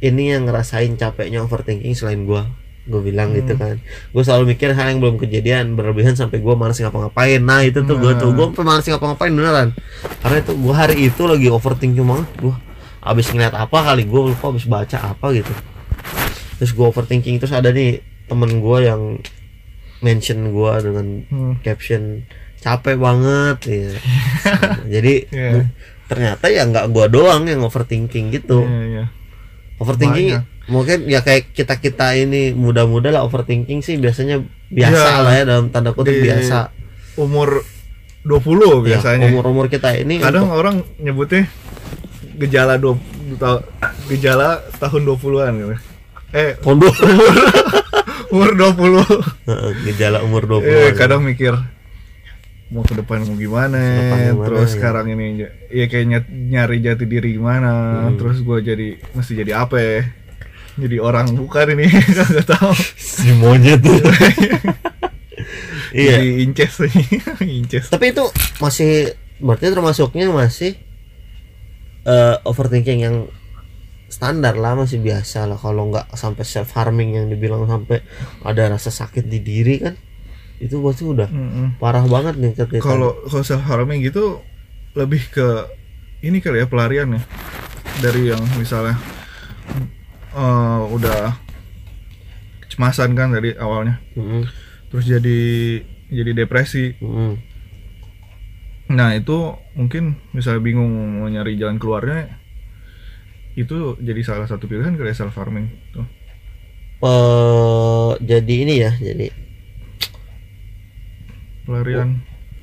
ini 0.03 0.35
yang 0.35 0.45
ngerasain 0.45 0.91
capeknya 0.99 1.47
overthinking 1.47 1.95
selain 1.95 2.27
gue 2.27 2.43
gue 2.83 2.99
bilang 3.01 3.31
gitu 3.31 3.55
Hmm. 3.55 3.63
kan. 3.63 3.75
Gue 4.11 4.23
selalu 4.27 4.53
mikir 4.53 4.75
hal 4.75 4.91
yang 4.91 4.99
belum 4.99 5.15
kejadian 5.17 5.79
berlebihan 5.79 6.19
sampai 6.19 6.43
gue 6.43 6.55
malas 6.59 6.83
ngapa-ngapain. 6.83 7.39
Nah 7.39 7.63
itu 7.63 7.79
tuh 7.87 7.95
gue 7.95 8.13
tuh 8.19 8.35
Nah. 8.35 8.51
gue 8.51 8.65
malas 8.67 8.83
ngapa-ngapain 8.83 9.31
beneran. 9.31 9.69
Karena 10.19 10.37
itu 10.43 10.53
gue 10.59 10.75
hari 10.75 10.97
itu 11.07 11.23
lagi 11.23 11.47
overthinking 11.47 12.03
banget. 12.03 12.29
Gue 12.43 12.55
abis 12.99 13.31
ngeliat 13.31 13.55
apa 13.55 13.79
kali 13.87 14.03
gue 14.03 14.21
lupa 14.35 14.51
abis 14.51 14.67
baca 14.67 14.99
apa 15.15 15.27
gitu. 15.31 15.55
Terus 16.59 16.75
gue 16.75 16.83
overthinking 16.85 17.39
terus 17.39 17.55
ada 17.55 17.71
nih 17.71 18.03
temen 18.33 18.59
gue 18.59 18.79
yang 18.81 19.03
mention 20.01 20.51
gue 20.51 20.73
dengan 20.81 21.07
Hmm. 21.29 21.55
caption 21.61 22.25
capek 22.59 22.97
banget 22.97 23.59
ya. 23.65 23.91
Jadi 24.95 25.15
Iya. 25.29 25.51
mu- 25.53 25.71
ternyata 26.05 26.45
ya 26.47 26.63
nggak 26.63 26.87
gua 26.89 27.07
doang 27.07 27.45
yang 27.45 27.61
overthinking 27.61 28.29
gitu 28.31 28.63
Iya, 28.63 28.81
iya. 28.87 29.05
overthinking 29.79 30.29
Banyak. 30.31 30.45
mungkin 30.69 30.99
ya 31.07 31.21
kayak 31.21 31.51
kita 31.51 31.75
kita 31.77 32.13
ini 32.15 32.53
muda-muda 32.53 33.09
lah 33.09 33.23
overthinking 33.23 33.81
sih 33.81 33.97
biasanya 33.97 34.45
biasa 34.69 34.93
Iya. 35.09 35.19
lah 35.19 35.33
ya 35.33 35.45
dalam 35.47 35.67
tanda 35.69 35.91
kutip 35.91 36.13
Di- 36.13 36.23
biasa 36.23 36.69
umur 37.17 37.65
20 38.23 38.85
biasanya 38.85 39.27
umur 39.27 39.45
umur 39.49 39.67
kita 39.67 39.97
ini 39.97 40.21
kadang 40.21 40.47
untuk- 40.47 40.59
orang 40.59 40.77
nyebutnya 40.97 41.49
gejala 42.37 42.77
dua 42.77 42.95
gejala 44.07 44.49
tahun 44.77 45.03
20-an 45.09 45.53
gitu. 45.57 45.75
Eh, 46.31 46.55
pondok 46.57 46.93
umur 48.33 48.51
20. 48.51 49.05
Heeh, 49.45 49.71
gejala 49.85 50.19
umur 50.21 50.49
20 50.49 50.65
Eh, 50.65 50.91
kadang 50.95 51.21
mikir 51.21 51.53
mau 52.67 52.81
ke 52.81 52.97
depan 52.97 53.21
mau 53.21 53.37
gimana, 53.37 53.77
depan 53.77 54.19
gimana, 54.33 54.43
terus 54.43 54.65
ya. 54.67 54.73
sekarang 54.73 55.07
ini 55.11 55.45
ya 55.69 55.85
kayak 55.87 56.07
ny- 56.07 56.29
nyari 56.51 56.81
jati 56.81 57.05
diri 57.05 57.37
gimana, 57.37 57.71
Hmm. 58.03 58.17
terus 58.17 58.41
gue 58.41 58.59
jadi 58.59 58.89
mesti 59.13 59.33
jadi 59.37 59.53
apa 59.59 59.77
ya? 59.77 60.01
Jadi 60.75 60.97
orang 60.97 61.37
bukan 61.37 61.69
ini 61.71 61.85
nggak 62.09 62.49
tahu. 62.49 62.73
si 62.97 63.29
monyet 63.35 63.77
tuh 63.79 63.93
iya 65.93 66.17
Jadi 66.17 66.29
inces 66.41 66.75
inces. 67.45 67.87
tapi 67.87 68.09
itu 68.09 68.25
masih 68.57 69.13
berarti 69.37 69.69
termasuknya 69.69 70.33
masih 70.33 70.81
eh, 72.03 72.37
overthinking 72.43 73.01
yang 73.01 73.17
standar 74.13 74.53
lah 74.61 74.77
masih 74.77 75.01
biasa 75.01 75.49
lah. 75.49 75.57
Kalau 75.57 75.89
nggak 75.89 76.13
sampai 76.13 76.45
self 76.45 76.77
harming 76.77 77.17
yang 77.17 77.27
dibilang 77.33 77.65
sampai 77.65 78.05
ada 78.45 78.69
rasa 78.77 78.93
sakit 78.93 79.25
di 79.25 79.41
diri 79.41 79.81
kan 79.81 79.97
itu 80.63 80.79
pasti 80.79 81.03
udah 81.03 81.27
Mm-mm. 81.27 81.83
parah 81.83 82.07
banget 82.07 82.39
nih 82.39 82.53
ketika 82.55 82.87
Kalau 82.87 83.19
kalau 83.27 83.43
self 83.43 83.65
harming 83.67 84.05
gitu 84.05 84.39
lebih 84.95 85.25
ke 85.33 85.67
ini 86.23 86.39
kali 86.39 86.61
ya 86.61 86.69
pelarian 86.69 87.17
ya. 87.17 87.23
Dari 88.05 88.31
yang 88.31 88.43
misalnya 88.61 89.01
eh, 90.37 90.83
udah 90.93 91.35
kecemasan 92.69 93.17
kan 93.17 93.33
dari 93.33 93.57
awalnya. 93.57 93.99
Mm-mm, 94.15 94.45
terus 94.93 95.09
jadi 95.09 95.41
jadi 96.13 96.31
depresi. 96.37 96.93
Mm-mm. 97.01 97.51
nah 98.93 99.17
itu 99.17 99.57
mungkin 99.73 100.21
misalnya 100.37 100.61
bingung 100.61 100.93
mau 101.17 101.25
nyari 101.25 101.57
jalan 101.57 101.81
keluarnya 101.81 102.42
itu 103.53 103.97
jadi 104.01 104.21
salah 104.25 104.49
satu 104.49 104.65
pilihan 104.65 104.97
ya 104.97 105.15
self 105.15 105.37
harming 105.37 105.69
tuh. 105.93 106.07
Eh, 107.03 108.11
jadi 108.23 108.55
ini 108.65 108.75
ya 108.81 108.93
jadi 108.97 109.29
pelarian. 111.67 112.23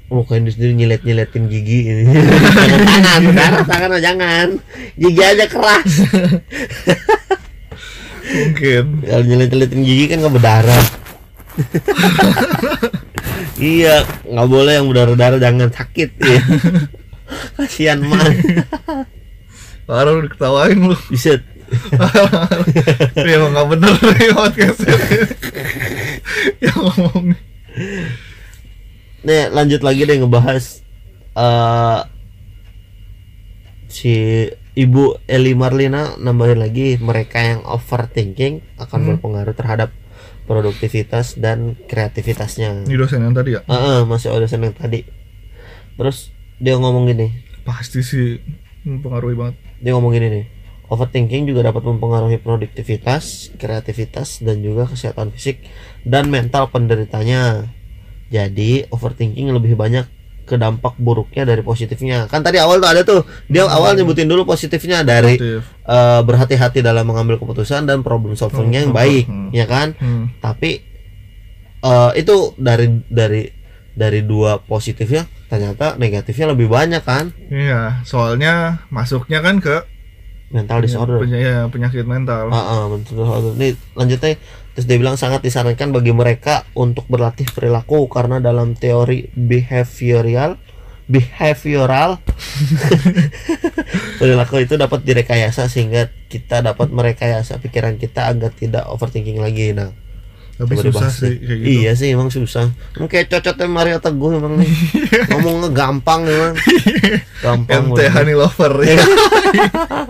Mukain 0.09 0.41
diri 0.41 0.53
sendiri 0.57 0.73
nyilet 0.73 1.01
nyiletin 1.05 1.45
gigi 1.45 1.79
ini. 1.85 2.03
Jangan 2.09 2.41
tangan 3.05 3.33
tangan 3.37 3.63
tangan 3.69 3.91
jangan. 4.01 4.47
Gigi 4.97 5.21
aja 5.21 5.45
keras. 5.45 5.91
Mungkin. 8.29 8.85
Kalau 9.05 9.23
nyelit-nyelitin 9.29 9.81
gigi 9.85 10.05
kan 10.09 10.17
nggak 10.25 10.33
berdarah. 10.33 10.85
Iya 13.59 14.07
nggak 14.23 14.47
boleh 14.47 14.73
yang 14.79 14.87
berdarah-darah 14.87 15.39
jangan 15.39 15.69
sakit. 15.75 16.09
Ya 16.23 16.41
kasihan 17.59 17.99
mah 18.01 18.23
baru 19.89 20.21
diketawain 20.29 20.77
lu. 20.77 20.93
Bisa 21.09 21.41
Tapi 23.15 23.29
emang 23.29 23.53
gak 23.53 23.67
bener 23.73 23.93
nih 23.93 24.29
podcast 24.33 24.79
ini. 24.85 25.07
Yang 26.65 26.77
ngomong 26.77 27.25
nih 29.19 29.43
lanjut 29.51 29.81
lagi 29.83 30.01
deh 30.07 30.17
ngebahas 30.17 30.81
eh 31.35 31.99
si 33.89 34.13
ibu 34.73 35.17
Eli 35.25 35.53
Marlina 35.53 36.15
nambahin 36.15 36.61
lagi 36.61 36.95
mereka 37.01 37.41
yang 37.41 37.61
overthinking 37.65 38.61
akan 38.77 38.99
Hmm. 39.01 39.07
berpengaruh 39.13 39.53
terhadap 39.53 39.89
produktivitas 40.49 41.37
dan 41.37 41.77
kreativitasnya. 41.85 42.89
Ini 42.89 42.95
dosen 42.97 43.21
yang 43.21 43.37
tadi 43.37 43.53
ya? 43.53 43.61
Heeh, 43.69 44.01
masih 44.09 44.33
ada 44.33 44.49
yang 44.49 44.73
tadi. 44.73 45.05
Terus 45.93 46.33
dia 46.57 46.73
ngomong 46.79 47.05
gini. 47.05 47.29
Pasti 47.61 48.01
sih 48.01 48.41
mempengaruhi 48.81 49.37
banget 49.37 49.68
dia 49.79 49.91
ngomong 49.91 50.11
gini 50.11 50.27
nih 50.29 50.45
overthinking 50.85 51.45
juga 51.45 51.63
dapat 51.63 51.85
mempengaruhi 51.85 52.37
produktivitas 52.37 53.53
kreativitas 53.55 54.39
dan 54.39 54.59
juga 54.59 54.85
kesehatan 54.85 55.29
fisik 55.29 55.61
dan 56.01 56.27
mental 56.27 56.67
penderitanya 56.67 57.69
jadi 58.27 58.85
overthinking 58.89 59.49
lebih 59.49 59.73
banyak 59.73 60.05
ke 60.43 60.57
dampak 60.57 60.97
buruknya 60.97 61.45
dari 61.45 61.61
positifnya 61.61 62.25
kan 62.25 62.41
tadi 62.41 62.57
awal 62.57 62.81
tuh 62.81 62.89
ada 62.89 63.01
tuh 63.03 63.21
dia 63.45 63.69
awal 63.69 63.93
nyebutin 63.93 64.25
dulu 64.25 64.49
positifnya 64.49 65.05
dari 65.05 65.37
Positif. 65.37 65.61
eh, 65.85 66.21
berhati-hati 66.25 66.81
dalam 66.81 67.05
mengambil 67.05 67.37
keputusan 67.37 67.85
dan 67.85 68.01
problem 68.01 68.33
solvingnya 68.33 68.81
yang 68.81 68.89
baik 68.91 69.29
Hmm. 69.29 69.53
ya 69.53 69.69
kan 69.69 69.93
Hmm. 69.93 70.33
tapi 70.41 70.81
eh, 71.79 72.11
itu 72.17 72.35
dari 72.57 72.89
dari 73.05 73.45
dari 73.93 74.25
dua 74.25 74.57
positifnya 74.57 75.29
ternyata 75.49 75.97
negatifnya 75.97 76.53
lebih 76.53 76.69
banyak 76.69 77.01
kan 77.01 77.33
Iya, 77.49 78.05
soalnya 78.05 78.85
masuknya 78.87 79.41
kan 79.41 79.57
ke 79.57 79.81
mental 80.49 80.81
disorder 80.81 81.21
peny- 81.21 81.41
ya, 81.41 81.69
penyakit 81.69 82.05
mental. 82.05 82.49
Ah, 82.49 82.57
ah, 82.57 82.83
mental 82.87 83.13
disorder. 83.17 83.51
Nih 83.53 83.73
lanjutnya 83.93 84.37
terus 84.73 84.85
dia 84.85 84.97
bilang 84.97 85.13
sangat 85.13 85.41
disarankan 85.41 85.89
bagi 85.89 86.09
mereka 86.09 86.65
untuk 86.71 87.05
berlatih 87.05 87.49
perilaku 87.49 88.05
karena 88.07 88.37
dalam 88.39 88.73
teori 88.73 89.29
behavioral 89.29 90.57
behavioral 91.05 92.21
perilaku 94.19 94.61
itu 94.61 94.77
dapat 94.77 95.01
direkayasa 95.01 95.65
sehingga 95.65 96.13
kita 96.29 96.61
dapat 96.61 96.89
merekayasa 96.89 97.57
pikiran 97.57 97.97
kita 97.97 98.29
agar 98.29 98.53
tidak 98.53 98.85
overthinking 98.85 99.41
lagi 99.41 99.73
nah 99.73 99.89
Tapi 100.59 100.75
coba 100.75 100.91
susah 100.91 101.09
sih 101.09 101.33
kayak 101.35 101.57
gitu. 101.57 101.67
iya 101.73 101.91
sih 101.93 102.07
emang 102.09 102.27
susah 102.27 102.67
emang 102.93 103.07
kayak 103.07 103.31
cocoknya 103.31 103.65
Mario 103.65 103.97
Teguh 103.97 104.31
emang 104.33 104.53
nih 104.55 104.67
ngomongnya 105.31 105.69
gampang 105.71 106.21
emang 106.25 106.53
gampang 107.39 107.83
MT. 107.89 107.99
Honey 108.09 108.35
Lover 108.35 108.73
Iya. 108.83 108.95
ya. 108.95 109.05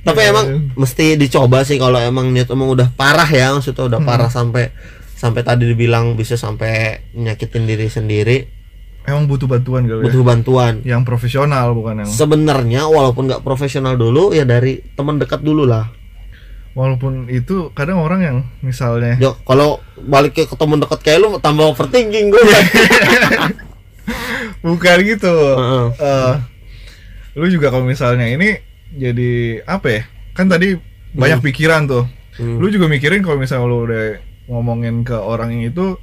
tapi 0.00 0.20
Ya, 0.20 0.30
emang 0.30 0.46
ya. 0.46 0.56
mesti 0.74 1.06
dicoba 1.14 1.60
sih 1.60 1.76
kalau 1.76 1.98
emang 1.98 2.30
niat 2.30 2.48
emang 2.48 2.70
udah 2.70 2.88
parah 2.90 3.26
ya 3.26 3.52
maksudnya 3.52 3.84
udah 3.86 3.98
Hmm. 3.98 4.08
parah 4.08 4.30
sampai 4.30 4.72
sampai 5.12 5.42
tadi 5.42 5.66
dibilang 5.66 6.14
bisa 6.14 6.34
sampai 6.34 7.04
nyakitin 7.12 7.66
diri 7.66 7.86
sendiri 7.86 8.38
Emang 9.00 9.24
butuh 9.26 9.44
bantuan 9.46 9.84
kali 9.84 10.00
butuh 10.02 10.22
bantuan 10.22 10.72
ya. 10.80 10.94
Yang 10.94 11.02
profesional 11.04 11.72
bukan 11.72 12.04
yang 12.04 12.08
sebenarnya 12.08 12.84
walaupun 12.84 13.26
nggak 13.26 13.40
profesional 13.40 13.96
dulu 13.96 14.30
ya 14.30 14.44
dari 14.44 14.80
teman 14.90 15.16
dekat 15.16 15.40
dulu 15.40 15.64
lah 15.64 15.88
walaupun 16.72 17.26
itu 17.26 17.74
kadang 17.74 17.98
orang 17.98 18.20
yang 18.22 18.36
misalnya 18.60 19.18
ya 19.18 19.34
kalau 19.42 19.82
balik 19.98 20.38
ke, 20.38 20.46
ke 20.46 20.54
teman 20.54 20.78
dekat 20.78 21.00
kayak 21.02 21.18
lu 21.18 21.28
tambah 21.42 21.66
overthinking 21.74 22.30
gue 22.30 22.40
bukan 24.64 24.98
gitu. 25.04 25.32
Heeh. 25.32 25.86
Eh, 25.96 26.34
lu 27.38 27.46
juga 27.48 27.72
kalau 27.72 27.86
misalnya 27.86 28.26
ini 28.28 28.60
jadi 28.92 29.62
apa 29.64 29.88
ya? 29.88 30.02
Kan 30.36 30.50
tadi 30.50 30.76
banyak 31.14 31.40
pikiran 31.42 31.88
tuh. 31.88 32.04
Hmm. 32.38 32.58
Lu 32.60 32.68
juga 32.68 32.86
mikirin 32.86 33.24
kalau 33.24 33.38
misalnya 33.40 33.66
lu 33.66 33.78
udah 33.86 34.04
ngomongin 34.50 35.02
ke 35.06 35.14
orang 35.14 35.54
yang 35.54 35.70
itu 35.70 35.96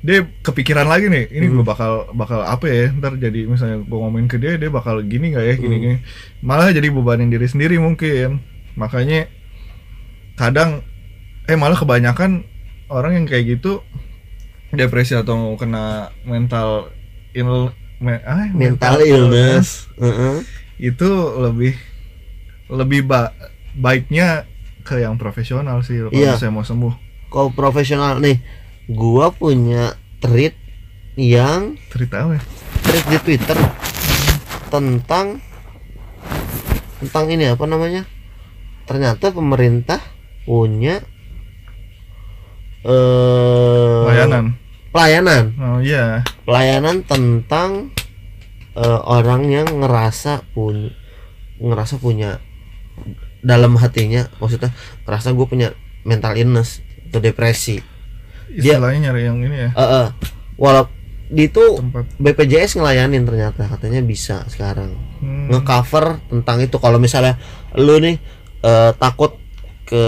dia 0.00 0.24
kepikiran 0.40 0.88
lagi 0.88 1.12
nih 1.12 1.28
ini 1.28 1.52
Hmm. 1.52 1.60
gue 1.60 1.64
bakal 1.68 1.92
bakal 2.16 2.40
apa 2.40 2.64
ya 2.64 2.88
ntar 2.96 3.20
jadi 3.20 3.44
misalnya 3.44 3.84
gue 3.84 3.98
ngomongin 4.00 4.32
ke 4.32 4.40
dia 4.40 4.56
dia 4.56 4.72
bakal 4.72 5.04
gini 5.04 5.36
nggak 5.36 5.44
ya 5.44 5.54
gini 5.60 5.76
Hmm. 5.76 5.84
gini 5.84 5.96
malah 6.40 6.72
jadi 6.72 6.88
bebanin 6.88 7.28
diri 7.28 7.44
sendiri 7.44 7.76
mungkin 7.76 8.40
makanya 8.80 9.28
kadang 10.40 10.80
eh 11.44 11.54
malah 11.54 11.76
kebanyakan 11.76 12.48
orang 12.88 13.12
yang 13.14 13.26
kayak 13.28 13.44
gitu 13.50 13.84
depresi 14.72 15.12
atau 15.12 15.52
kena 15.54 16.08
mental 16.24 16.88
il 17.32 17.68
me- 17.98 18.24
ah, 18.24 18.48
mental 18.50 19.04
illness 19.04 19.84
Heeh. 19.94 20.40
itu 20.80 21.08
lebih 21.36 21.76
lebih 22.66 23.04
ba- 23.04 23.36
baiknya 23.72 24.48
ke 24.80 24.96
yang 24.96 25.20
profesional 25.20 25.84
sih 25.84 26.00
kalau 26.00 26.10
Iya. 26.10 26.40
saya 26.40 26.48
mau 26.48 26.64
sembuh 26.64 26.94
kalau 27.28 27.52
profesional 27.52 28.16
nih 28.16 28.40
gua 28.88 29.28
punya 29.28 29.92
treat 30.18 30.56
yang 31.14 31.76
cerita 31.92 32.24
apa 32.24 32.38
ya? 32.38 32.42
thread 32.80 33.04
di 33.06 33.18
Twitter 33.20 33.58
tentang 34.68 35.42
tentang 36.98 37.24
ini 37.28 37.44
apa 37.46 37.64
namanya 37.64 38.02
ternyata 38.84 39.30
pemerintah 39.30 40.00
punya 40.44 41.04
eh 42.80 44.00
layanan 44.08 44.56
pelayanan. 44.90 45.44
Oh 45.60 45.78
iya. 45.78 46.24
Pelayanan 46.44 47.06
tentang 47.06 47.94
eh, 48.74 49.00
orang 49.06 49.46
yang 49.50 49.68
ngerasa 49.80 50.42
punya 50.50 50.90
ngerasa 51.60 52.00
punya 52.00 52.40
dalam 53.40 53.76
hatinya 53.76 54.28
maksudnya 54.40 54.72
ngerasa 55.04 55.32
gue 55.32 55.46
punya 55.48 55.68
mental 56.04 56.36
illness 56.36 56.80
atau 57.08 57.20
depresi. 57.20 57.80
Dia- 58.50 58.76
istilahnya 58.80 59.10
nyari 59.12 59.22
yang 59.28 59.38
ini 59.44 59.56
ya? 59.56 59.70
Eh 59.76 59.82
eh, 59.84 60.06
walau 60.58 60.88
di 61.30 61.46
itu 61.46 61.62
tempat 61.78 62.10
BPJS 62.18 62.74
ngelayanin 62.82 63.22
ternyata 63.22 63.68
katanya 63.70 64.02
bisa 64.02 64.42
sekarang. 64.50 64.96
Hmm, 65.22 65.46
ngecover 65.52 66.18
tentang 66.26 66.58
itu. 66.64 66.76
Kalau 66.82 66.98
misalnya 66.98 67.38
lu 67.78 68.00
nih 68.02 68.16
eh, 68.64 68.90
takut 68.98 69.38
ke 69.90 70.06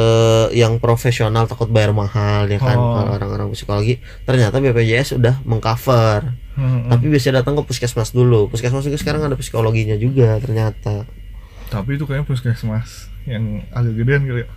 yang 0.54 0.78
profesional 0.78 1.50
takut 1.50 1.66
bayar 1.66 1.90
mahal 1.90 2.46
ya 2.46 2.62
kan 2.62 2.78
Oh. 2.78 2.94
kalau 3.02 3.10
orang-orang 3.18 3.50
psikologi. 3.50 3.98
Ternyata 4.22 4.62
BPJS 4.62 5.18
udah 5.18 5.42
mengcover. 5.42 6.38
Hmm, 6.54 6.86
hmm. 6.86 6.90
tapi 6.92 7.08
bisa 7.10 7.34
datang 7.34 7.58
ke 7.58 7.66
puskesmas 7.66 8.14
dulu. 8.14 8.46
Puskesmas 8.46 8.86
juga 8.86 9.00
sekarang 9.00 9.26
ada 9.26 9.34
psikologinya 9.34 9.98
juga 9.98 10.38
ternyata. 10.38 11.02
Tapi 11.66 11.98
itu 11.98 12.06
kayaknya 12.06 12.28
puskesmas 12.28 13.10
yang 13.26 13.66
agak 13.74 13.98
gedean 13.98 14.22
kali 14.22 14.46
ya. 14.46 14.48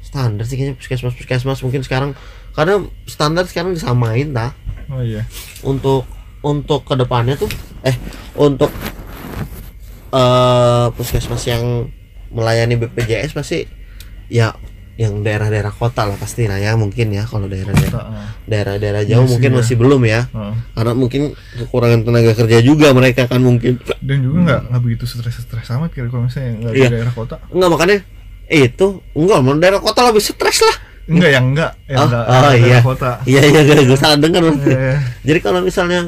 Standar 0.00 0.48
sih 0.48 0.56
kayaknya 0.56 0.80
puskesmas 0.80 1.12
puskesmas 1.12 1.60
mungkin 1.60 1.84
sekarang. 1.84 2.16
Karena 2.56 2.80
standar 3.04 3.44
sekarang 3.44 3.76
disamain 3.76 4.32
tak 4.32 4.56
oh 4.88 5.04
iya. 5.04 5.28
Untuk 5.60 6.08
untuk 6.40 6.88
ke 6.88 6.96
depannya 6.96 7.36
tuh 7.36 7.50
eh 7.84 7.94
untuk 8.40 8.72
eh 10.16 10.86
puskesmas 10.96 11.44
yang 11.44 11.92
melayani 12.30 12.78
BPJS 12.78 13.34
pasti 13.34 13.79
ya 14.30 14.54
yang 14.94 15.24
daerah-daerah 15.24 15.72
kota 15.72 16.04
lah 16.04 16.12
pasti 16.14 16.44
lah 16.44 16.56
ya 16.56 16.76
mungkin 16.76 17.08
ya 17.08 17.24
kalau 17.24 17.48
daerah-daerah 17.48 18.02
ah. 18.02 18.36
daerah-daerah 18.44 19.00
jauh 19.02 19.16
Iya 19.16 19.24
sih, 19.24 19.32
mungkin 19.32 19.50
ya. 19.50 19.56
masih 19.56 19.74
belum 19.74 20.02
ya 20.04 20.20
Oh. 20.30 20.52
karena 20.76 20.92
mungkin 20.92 21.22
kekurangan 21.56 22.00
tenaga 22.04 22.32
kerja 22.34 22.58
juga 22.60 22.92
mereka 22.92 23.24
kan 23.24 23.40
mungkin 23.40 23.80
dan 23.80 24.18
juga 24.20 24.38
nggak 24.44 24.60
nggak 24.68 24.80
begitu 24.80 25.04
stres-stres 25.04 25.68
amat 25.72 25.90
kali 25.90 26.08
kalau 26.08 26.28
misalnya 26.28 26.52
nggak 26.54 26.72
di 26.72 26.78
Iya. 26.78 26.88
daerah 26.92 27.14
kota 27.14 27.34
enggak 27.48 27.68
makanya 27.70 27.96
eh, 28.46 28.60
itu 28.62 28.86
enggak 29.12 29.38
mau 29.40 29.54
daerah 29.56 29.80
kota 29.80 30.00
lebih 30.04 30.20
stres 30.20 30.58
lah 30.60 30.76
enggak 31.08 31.30
yang 31.32 31.44
enggak 31.48 31.72
yang 31.88 31.96
Oh, 31.96 32.04
enggak 32.04 32.24
oh, 32.28 32.52
iya. 32.52 32.78
kota 32.84 33.10
iya 33.24 33.42
iya 33.42 33.60
gue, 33.64 33.76
gue 33.82 33.98
salah 33.98 34.14
dengar 34.14 34.42
Iya, 34.44 34.52
iya. 34.68 34.96
Jadi 35.24 35.38
kalau 35.40 35.60
misalnya 35.60 36.00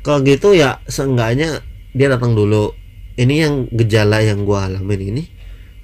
kalau 0.00 0.22
gitu 0.22 0.54
ya 0.54 0.78
seenggaknya 0.84 1.58
dia 1.90 2.06
datang 2.06 2.32
dulu. 2.32 2.70
Ini 3.12 3.34
yang 3.38 3.54
gejala 3.68 4.18
yang 4.18 4.42
gua 4.42 4.64
alamin 4.64 5.12
ini 5.12 5.22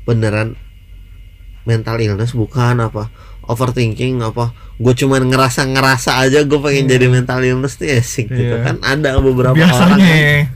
beneran 0.03 0.57
mental 1.63 1.97
illness 1.97 2.33
bukan 2.33 2.79
apa 2.79 3.09
overthinking 3.43 4.21
apa 4.21 4.51
gue 4.77 4.95
cuman 4.95 5.27
ngerasa 5.27 5.65
ngerasa 5.67 6.21
aja 6.21 6.43
gue 6.43 6.59
pengen 6.59 6.87
jadi 6.87 7.07
mental 7.09 7.41
illness 7.41 7.75
tuh 7.75 7.89
asik 7.89 8.29
gitu 8.29 8.55
Iya. 8.55 8.63
kan 8.63 8.77
ada 8.81 9.17
beberapa 9.19 9.55
biasanya 9.55 9.75
orang 9.75 9.99
kan 9.99 10.47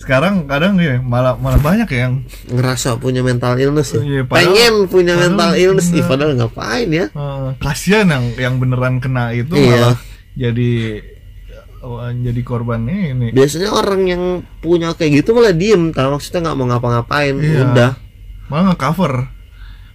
sekarang 0.00 0.34
kadang 0.44 0.74
ya 0.76 0.96
malah 0.98 1.36
malah 1.36 1.60
banyak 1.60 1.84
ya 1.86 2.08
yang 2.08 2.24
ngerasa 2.48 2.96
punya 2.96 3.20
mental 3.20 3.52
illness 3.54 3.92
ya. 3.92 4.00
Iya, 4.00 4.22
padahal- 4.24 4.48
pengen 4.48 4.74
punya 4.86 5.12
padahal 5.12 5.28
mental 5.28 5.50
illness 5.54 5.86
enggak. 5.86 6.08
padahal 6.08 6.32
ngapain 6.34 6.88
ya 6.90 7.06
eh, 7.06 7.48
kasihan 7.58 8.06
yang 8.08 8.24
yang 8.34 8.54
beneran 8.56 8.96
kena 8.96 9.30
itu 9.30 9.52
Iya. 9.52 9.70
malah 9.76 9.96
jadi 10.32 10.70
eh, 11.78 12.10
jadi 12.18 12.40
korbannya 12.42 12.96
ini 13.12 13.26
biasanya 13.30 13.70
orang 13.70 14.02
yang 14.04 14.22
punya 14.58 14.92
kayak 14.92 15.20
gitu 15.20 15.30
malah 15.30 15.52
diem 15.52 15.92
tau 15.92 16.10
maksudnya 16.10 16.40
nggak 16.42 16.56
mau 16.56 16.66
ngapa-ngapain 16.66 17.34
Iya. 17.36 17.60
udah 17.66 17.90
malah 18.48 18.64
nge-cover 18.72 19.12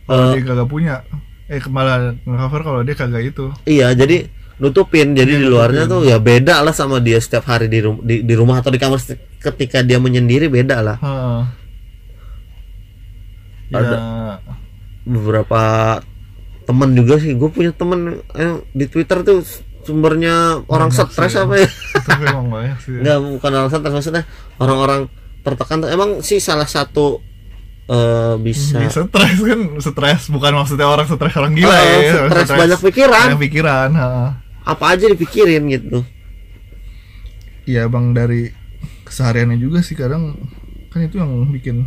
kalau 0.05 0.23
Eh. 0.27 0.31
dia 0.33 0.43
kagak 0.43 0.67
punya 0.67 0.95
eh 1.45 1.61
malah 1.67 1.95
nge-cover 2.19 2.61
kalau 2.63 2.79
dia 2.81 2.93
kagak 2.93 3.23
itu 3.27 3.45
iya 3.65 3.89
jadi 3.91 4.25
nutupin 4.55 5.11
jadi 5.11 5.29
Iya, 5.29 5.39
di 5.39 5.45
luarnya 5.45 5.83
nutupin. 5.83 5.93
tuh 5.93 6.01
ya 6.07 6.17
beda 6.17 6.55
lah 6.59 6.71
sama 6.71 6.97
dia 6.97 7.17
setiap 7.17 7.43
hari 7.45 7.67
di, 7.67 7.79
rum- 7.79 7.99
di, 7.99 8.21
di 8.21 8.33
rumah 8.33 8.57
atau 8.57 8.69
di 8.69 8.77
kamar 8.77 8.97
ketika 9.37 9.81
dia 9.81 9.97
menyendiri 9.97 10.47
beda 10.47 10.77
lah 10.79 10.97
Heeh. 10.97 11.41
ya 13.67 13.77
Ada. 13.77 13.97
beberapa 15.03 15.61
temen 16.63 16.89
juga 16.93 17.17
sih 17.17 17.31
gue 17.31 17.45
punya 17.47 17.69
temen 17.71 17.99
eh, 18.31 18.55
di 18.71 18.85
twitter 18.85 19.21
tuh 19.21 19.45
sumbernya 19.81 20.65
orang 20.65 20.89
Banyak 20.89 21.07
stres 21.07 21.29
sih. 21.31 21.37
apa 21.37 21.53
ya 21.55 21.69
Enggak 22.89 23.17
bukan 23.21 23.51
orang 23.51 23.69
stres 23.69 23.93
maksudnya 23.93 24.23
orang-orang 24.55 25.05
tertekan 25.41 25.85
emang 25.85 26.09
sih 26.21 26.39
salah 26.39 26.65
satu 26.65 27.21
eh, 27.87 28.33
bisa. 28.39 28.77
Dia 28.77 28.89
stres 28.89 29.37
kan 29.37 29.59
stres. 29.79 30.21
Bukan 30.27 30.51
maksudnya 30.53 30.85
orang 30.85 31.05
stres 31.05 31.35
orang 31.35 31.53
gila 31.53 31.69
Oh, 31.69 31.81
ya. 32.01 32.13
stres 32.29 32.49
banyak 32.49 32.79
pikiran. 32.81 33.25
Banyak 33.31 33.41
pikiran 33.41 33.89
heeh. 33.91 34.29
apa 34.65 34.85
aja 34.91 35.05
dipikirin 35.05 35.69
gitu. 35.69 36.01
Iya 37.65 37.85
bang 37.85 38.11
dari 38.11 38.49
kesehariannya 39.03 39.57
juga 39.57 39.81
sih 39.81 39.93
kadang 39.93 40.33
kan 40.89 41.01
itu 41.01 41.17
yang 41.17 41.29
bikin 41.49 41.85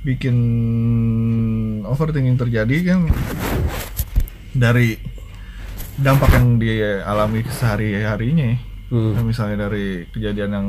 bikin 0.00 0.36
overthinking 1.82 2.36
terjadi 2.36 2.76
kan. 2.86 3.00
Dari 4.50 4.96
dampak 5.94 6.30
yang 6.32 6.56
dia 6.56 7.04
alami 7.04 7.44
sehari 7.46 8.00
harinya 8.00 8.56
Hmm. 8.84 9.16
misalnya 9.22 9.66
dari 9.66 10.06
kejadian 10.08 10.50
yang 10.50 10.68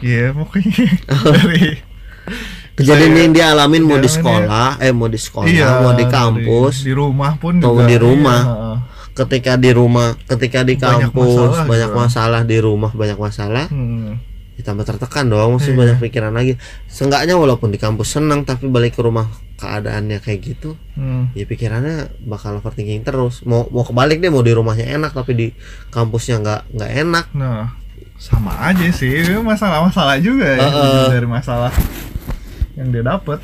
iya 0.00 0.30
pokoknya. 0.30 0.86
Dari 1.34 1.62
kejadian 2.74 3.10
Saya- 3.10 3.20
yang 3.20 3.32
dia 3.32 3.46
alamin 3.50 3.82
mau 3.82 3.96
di 3.96 4.08
sekolah 4.08 4.68
eh 4.78 4.90
mau 4.90 5.06
di 5.06 5.16
sekolah 5.16 5.46
iya 5.46 5.68
mau 5.78 5.92
di 5.92 6.04
kampus 6.04 6.74
di 6.82 6.92
rumah 6.92 7.32
pun 7.36 7.56
juga 7.56 7.84
di 7.84 7.96
rumah. 7.96 8.40
iya, 8.42 8.72
ketika 9.14 9.52
di 9.54 9.70
rumah 9.70 10.08
ketika 10.20 10.60
di 10.60 10.74
Banyak 10.74 11.06
kampus 11.06 11.30
masalah 11.30 11.64
banyak 11.64 11.88
juga. 11.88 12.00
masalah 12.00 12.40
di 12.42 12.56
rumah 12.58 12.90
banyak 12.90 13.14
masalah 13.16 13.66
Hmm. 13.68 14.18
ditambah 14.54 14.84
tertekan 14.84 15.26
dong 15.26 15.54
mesti 15.54 15.70
Iya. 15.70 15.78
banyak 15.78 15.96
pikiran 16.00 16.32
lagi 16.32 16.52
seenggaknya 16.86 17.34
walaupun 17.34 17.68
di 17.68 17.76
kampus 17.76 18.08
senang 18.12 18.42
tapi 18.42 18.66
balik 18.66 18.94
ke 18.94 19.02
rumah 19.02 19.26
keadaannya 19.54 20.18
kayak 20.18 20.40
gitu 20.44 20.74
Hmm. 20.94 21.30
ya 21.30 21.42
pikirannya 21.42 22.10
bakal 22.22 22.56
overthinking 22.56 23.02
terus 23.02 23.42
mau 23.42 23.66
mau 23.68 23.82
kebalik 23.82 24.18
deh 24.18 24.28
mau 24.28 24.40
di 24.40 24.50
rumahnya 24.50 24.90
enak 24.92 25.10
tapi 25.12 25.32
di 25.32 25.46
kampusnya 25.88 26.38
nggak 26.38 26.60
nggak 26.72 26.90
enak 27.00 27.26
Nah, 27.32 27.70
sama 28.16 28.50
aja 28.64 28.86
sih, 28.88 29.10
masalah-masalah 29.36 30.18
juga 30.18 30.46
ya 30.48 30.62
Heeh. 30.64 31.06
dari 31.12 31.26
masalah 31.28 31.70
yang 32.74 32.90
dia 32.90 33.02
dapat. 33.02 33.38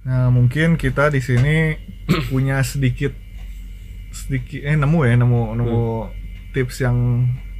Nah, 0.00 0.28
mungkin 0.28 0.74
kita 0.74 1.08
di 1.08 1.20
sini 1.20 1.76
punya 2.32 2.60
sedikit 2.60 3.12
sedikit 4.10 4.60
eh 4.60 4.74
nemu 4.74 4.98
ya, 5.04 5.14
nemu 5.14 5.40
nemu 5.54 5.82
tips 6.50 6.82
yang 6.82 6.96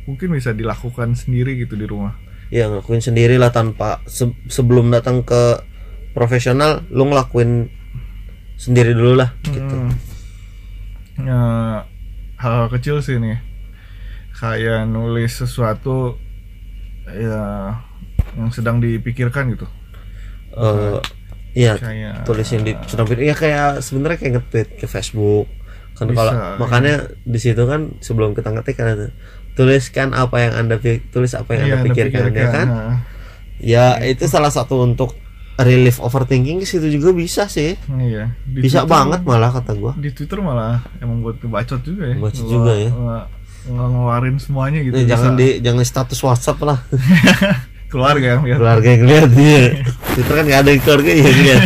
mungkin 0.02 0.34
bisa 0.34 0.50
dilakukan 0.50 1.14
sendiri 1.14 1.54
gitu 1.56 1.76
di 1.76 1.86
rumah. 1.86 2.16
ya 2.50 2.66
ngelakuin 2.66 2.98
sendiri 2.98 3.38
lah 3.38 3.54
tanpa 3.54 4.02
se- 4.10 4.34
sebelum 4.50 4.90
datang 4.90 5.22
ke 5.22 5.62
profesional 6.10 6.82
lu 6.90 7.06
ngelakuin 7.06 7.70
sendiri 8.58 8.90
dulu 8.90 9.14
lah 9.14 9.30
gitu 9.46 9.70
Hmm. 9.70 9.94
Nah, 11.20 11.86
hal 12.34 12.66
kecil 12.66 12.98
sih 12.98 13.20
nih. 13.20 13.38
Kayak 14.34 14.88
nulis 14.88 15.30
sesuatu 15.30 16.16
ya 17.06 17.76
yang 18.34 18.50
sedang 18.50 18.80
dipikirkan 18.80 19.54
gitu. 19.54 19.70
Eh, 20.60 20.98
iya 21.52 21.74
Kayak 21.74 22.14
tulisin 22.22 22.62
di 22.62 22.76
video 23.04 23.26
ya 23.26 23.34
kayak 23.34 23.68
sebenarnya 23.80 24.18
kayak 24.18 24.32
nge-tweet 24.36 24.68
ke 24.76 24.86
Facebook 24.86 25.48
kan 25.92 26.06
Bisa, 26.06 26.16
kalau 26.16 26.32
iya. 26.32 26.46
makanya 26.56 26.94
di 27.22 27.38
situ 27.38 27.62
kan 27.62 27.80
sebelum 27.98 28.32
kita 28.32 28.48
ngetik 28.50 28.76
kan 28.76 29.10
tuliskan 29.52 30.12
apa 30.12 30.36
yang 30.40 30.52
anda 30.54 30.76
tulis 31.10 31.32
apa 31.32 31.50
yang 31.52 31.62
Iya, 31.62 31.74
anda 31.74 31.84
pikirkan 31.84 32.22
ya 32.30 32.46
kan 32.48 32.66
nah. 32.66 32.96
ya 33.58 33.84
itu 34.00 34.24
salah 34.24 34.48
satu 34.48 34.80
untuk 34.80 35.12
relief 35.56 35.98
overthinking 35.98 36.62
situ 36.62 36.88
juga 36.88 37.12
bisa 37.12 37.44
sih 37.46 37.76
Iya. 37.90 38.32
Di 38.42 38.62
bisa 38.62 38.80
Twitter- 38.80 38.88
banget 38.88 39.20
malah 39.22 39.50
kata 39.50 39.72
gua 39.74 39.92
Di 39.94 40.08
Twitter 40.10 40.38
malah 40.38 40.80
emang 40.98 41.20
buat 41.20 41.36
ngebacot 41.36 41.80
juga 41.82 42.04
ya. 42.06 42.14
Ngeluar- 42.14 42.32
juga 42.32 42.72
ya. 42.72 42.88
nge- 42.88 43.26
nge- 43.66 43.90
ngeluarin 43.90 44.36
semuanya 44.38 44.80
gitu. 44.80 44.94
Eh, 44.94 45.04
jangan 45.04 45.36
di 45.36 45.60
jangan 45.60 45.84
status 45.84 46.16
WhatsApp 46.18 46.58
lah 46.62 46.78
keluarga 47.90 48.26
yang 48.32 48.42
lihat. 48.42 48.58
keluarga 48.58 48.88
yang 48.88 49.04
lihat 49.04 49.28
dia 49.30 49.60
Twitter 50.08 50.32
kan 50.32 50.44
nggak 50.44 50.60
ada 50.60 50.70
yang 50.70 50.82
keluarga 50.82 51.10
ya 51.12 51.28
lihat 51.28 51.62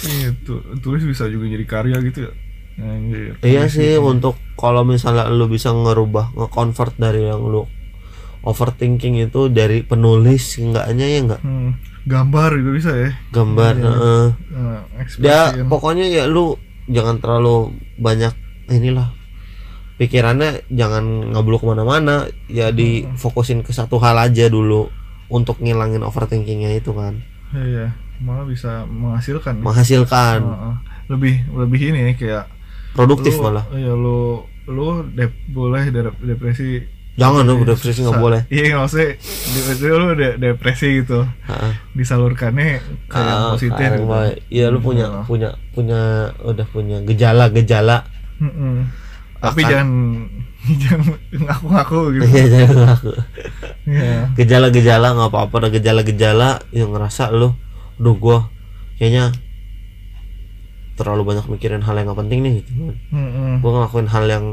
Iya, 0.00 0.28
tu- 0.40 0.64
tulis 0.78 1.02
bisa 1.02 1.26
juga 1.26 1.44
jadi 1.46 1.64
karya 1.64 1.96
gitu 2.00 2.18
ya. 2.22 2.32
Anjir, 2.78 3.34
iya 3.42 3.66
sih 3.66 3.98
gitu. 3.98 4.06
untuk 4.06 4.34
kalau 4.54 4.80
misalnya 4.82 5.26
lu 5.26 5.44
bisa 5.46 5.68
ngerubah 5.68 6.30
nge-convert 6.32 6.94
dari 6.94 7.26
yang 7.26 7.42
lu 7.42 7.66
overthinking 8.40 9.18
itu 9.20 9.50
dari 9.50 9.82
penulis 9.82 10.54
enggaknya 10.56 11.04
ya 11.04 11.18
enggak 11.20 11.40
Hmm, 11.42 11.74
gambar 12.04 12.50
juga 12.54 12.70
bisa 12.72 12.90
ya. 12.94 13.10
gambar 13.28 13.72
Iya. 13.74 13.90
Nah, 13.90 14.30
ya 14.86 15.02
ekspresiin. 15.02 15.66
pokoknya 15.66 16.06
ya 16.06 16.24
lu 16.24 16.54
jangan 16.86 17.18
terlalu 17.18 17.56
banyak 17.98 18.30
inilah 18.68 19.10
pikirannya 19.98 20.64
jangan 20.68 21.04
ngabluk 21.30 21.60
ke 21.60 21.66
mana-mana 21.66 22.16
ya 22.46 22.70
difokusin 22.70 23.60
ke 23.60 23.70
satu 23.70 23.98
hal 23.98 24.14
aja 24.16 24.46
dulu 24.46 24.86
untuk 25.28 25.58
ngilangin 25.58 26.00
overthinkingnya 26.00 26.72
itu 26.72 26.90
kan 26.90 27.18
Iya, 27.48 27.90
malah 28.18 28.44
bisa 28.44 28.84
menghasilkan. 28.84 29.58
menghasilkan 29.58 30.38
Heeh. 30.40 30.74
lebih 31.08 31.34
lebih 31.50 31.80
ini 31.86 32.00
ya 32.00 32.12
kayak 32.14 32.44
produktif 32.90 33.34
lu, 33.34 33.42
malah 33.42 33.64
Iya, 33.70 33.92
lu 33.92 34.44
lu 34.66 34.86
dep- 35.10 35.48
boleh 35.48 35.88
de- 35.88 36.20
depresi 36.22 36.84
jangan 37.14 37.42
dong 37.42 37.64
depresi 37.64 37.98
nggak 37.98 38.20
boleh 38.20 38.40
Iya 38.46 38.78
maksudnya 38.78 39.16
depresi 39.48 39.84
lu 39.88 40.06
de- 40.14 40.36
depresi 40.38 40.88
gitu 40.98 41.24
Heeh. 41.24 41.72
disalurkannya 41.92 42.78
ke 43.06 43.16
yang 43.16 43.50
positif 43.50 43.74
gitu. 43.90 44.06
Iya 44.48 44.66
lu 44.68 44.78
punya 44.78 45.06
Iya. 45.08 45.20
punya 45.24 45.50
punya 45.72 46.00
udah 46.38 46.66
punya 46.68 46.96
gejala-gejala. 47.02 48.06
Mm-mm. 48.38 48.86
Tapi 49.38 49.60
Akan- 49.60 49.70
jangan 49.70 49.88
jangan 50.82 51.06
ngaku-ngaku 51.32 51.98
gitu. 52.12 52.22
Iya 52.26 52.44
jangan 52.48 52.76
ngaku. 52.84 53.10
Iya. 53.86 54.16
Gejala-gejala 54.34 55.06
nggak 55.12 55.30
apa-apa 55.30 55.54
ada 55.56 55.68
gejala-gejala 55.70 56.48
yang 56.70 56.90
ngerasa 56.90 57.30
lu, 57.30 57.54
duh 57.96 58.14
gua 58.14 58.50
kayaknya 58.96 59.30
terlalu 60.94 61.22
banyak 61.24 61.46
mikirin 61.46 61.78
hal 61.78 61.94
yang 61.94 62.06
gak 62.06 62.18
penting 62.18 62.42
nih 62.42 62.52
gitu. 62.58 62.90
Mm-mm. 63.08 63.62
Gua 63.62 63.70
ngelakuin 63.72 64.08
hal 64.08 64.24
yang 64.26 64.44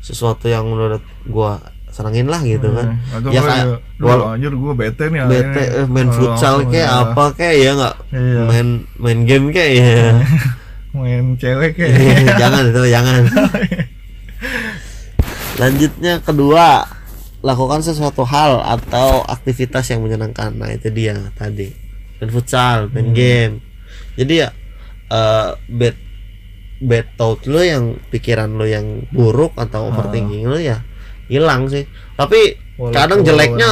sesuatu 0.00 0.48
yang 0.48 0.64
menurut 0.64 1.04
gua 1.26 1.60
senengin 1.92 2.24
lah 2.24 2.40
gitu 2.40 2.72
kan. 2.72 2.96
Atau 3.12 3.28
Ya, 3.28 3.36
ya, 3.36 3.42
kayak 3.44 3.66
wal- 4.00 4.24
anjir 4.32 4.52
gua 4.52 4.72
bete 4.72 5.04
nih 5.06 5.28
Bete 5.28 5.62
eh, 5.62 5.86
main 5.86 6.08
futsal 6.08 6.64
kayak 6.64 6.88
ya, 6.88 6.96
apa 7.04 7.24
kayak 7.36 7.56
ya 7.58 7.70
nggak 7.76 7.94
Iya. 8.10 8.40
main 8.48 8.68
main 8.96 9.20
game 9.22 9.52
kayak 9.52 9.72
ya. 9.76 9.84
main 10.96 11.36
cewek 11.36 11.76
kayak 11.76 11.92
jangan 12.40 12.64
itu 12.66 12.82
jangan. 12.88 13.20
Lanjutnya 15.56 16.18
kedua, 16.18 16.86
lakukan 17.40 17.80
sesuatu 17.80 18.24
hal 18.24 18.62
atau 18.62 19.20
aktivitas 19.22 19.90
yang 19.90 20.00
menyenangkan. 20.00 20.52
Nah, 20.52 20.70
itu 20.70 20.88
dia 20.88 21.32
tadi. 21.34 21.68
Main 22.18 22.30
futsal, 22.30 22.88
main 22.88 23.12
game. 23.12 23.54
Jadi 24.14 24.34
ya 24.40 24.48
eh 25.08 25.48
bad 25.68 25.96
bad 26.80 27.06
thought 27.14 27.44
lo 27.44 27.60
yang 27.60 28.00
pikiran 28.08 28.48
lo 28.50 28.64
yang 28.64 29.04
buruk 29.10 29.52
atau 29.54 29.88
overthinking 29.88 30.46
lo 30.46 30.56
ya 30.56 30.80
hilang 31.28 31.68
sih. 31.68 31.84
Tapi 32.14 32.56
Walaupun- 32.80 32.94
kadang 32.94 33.20
jeleknya 33.22 33.70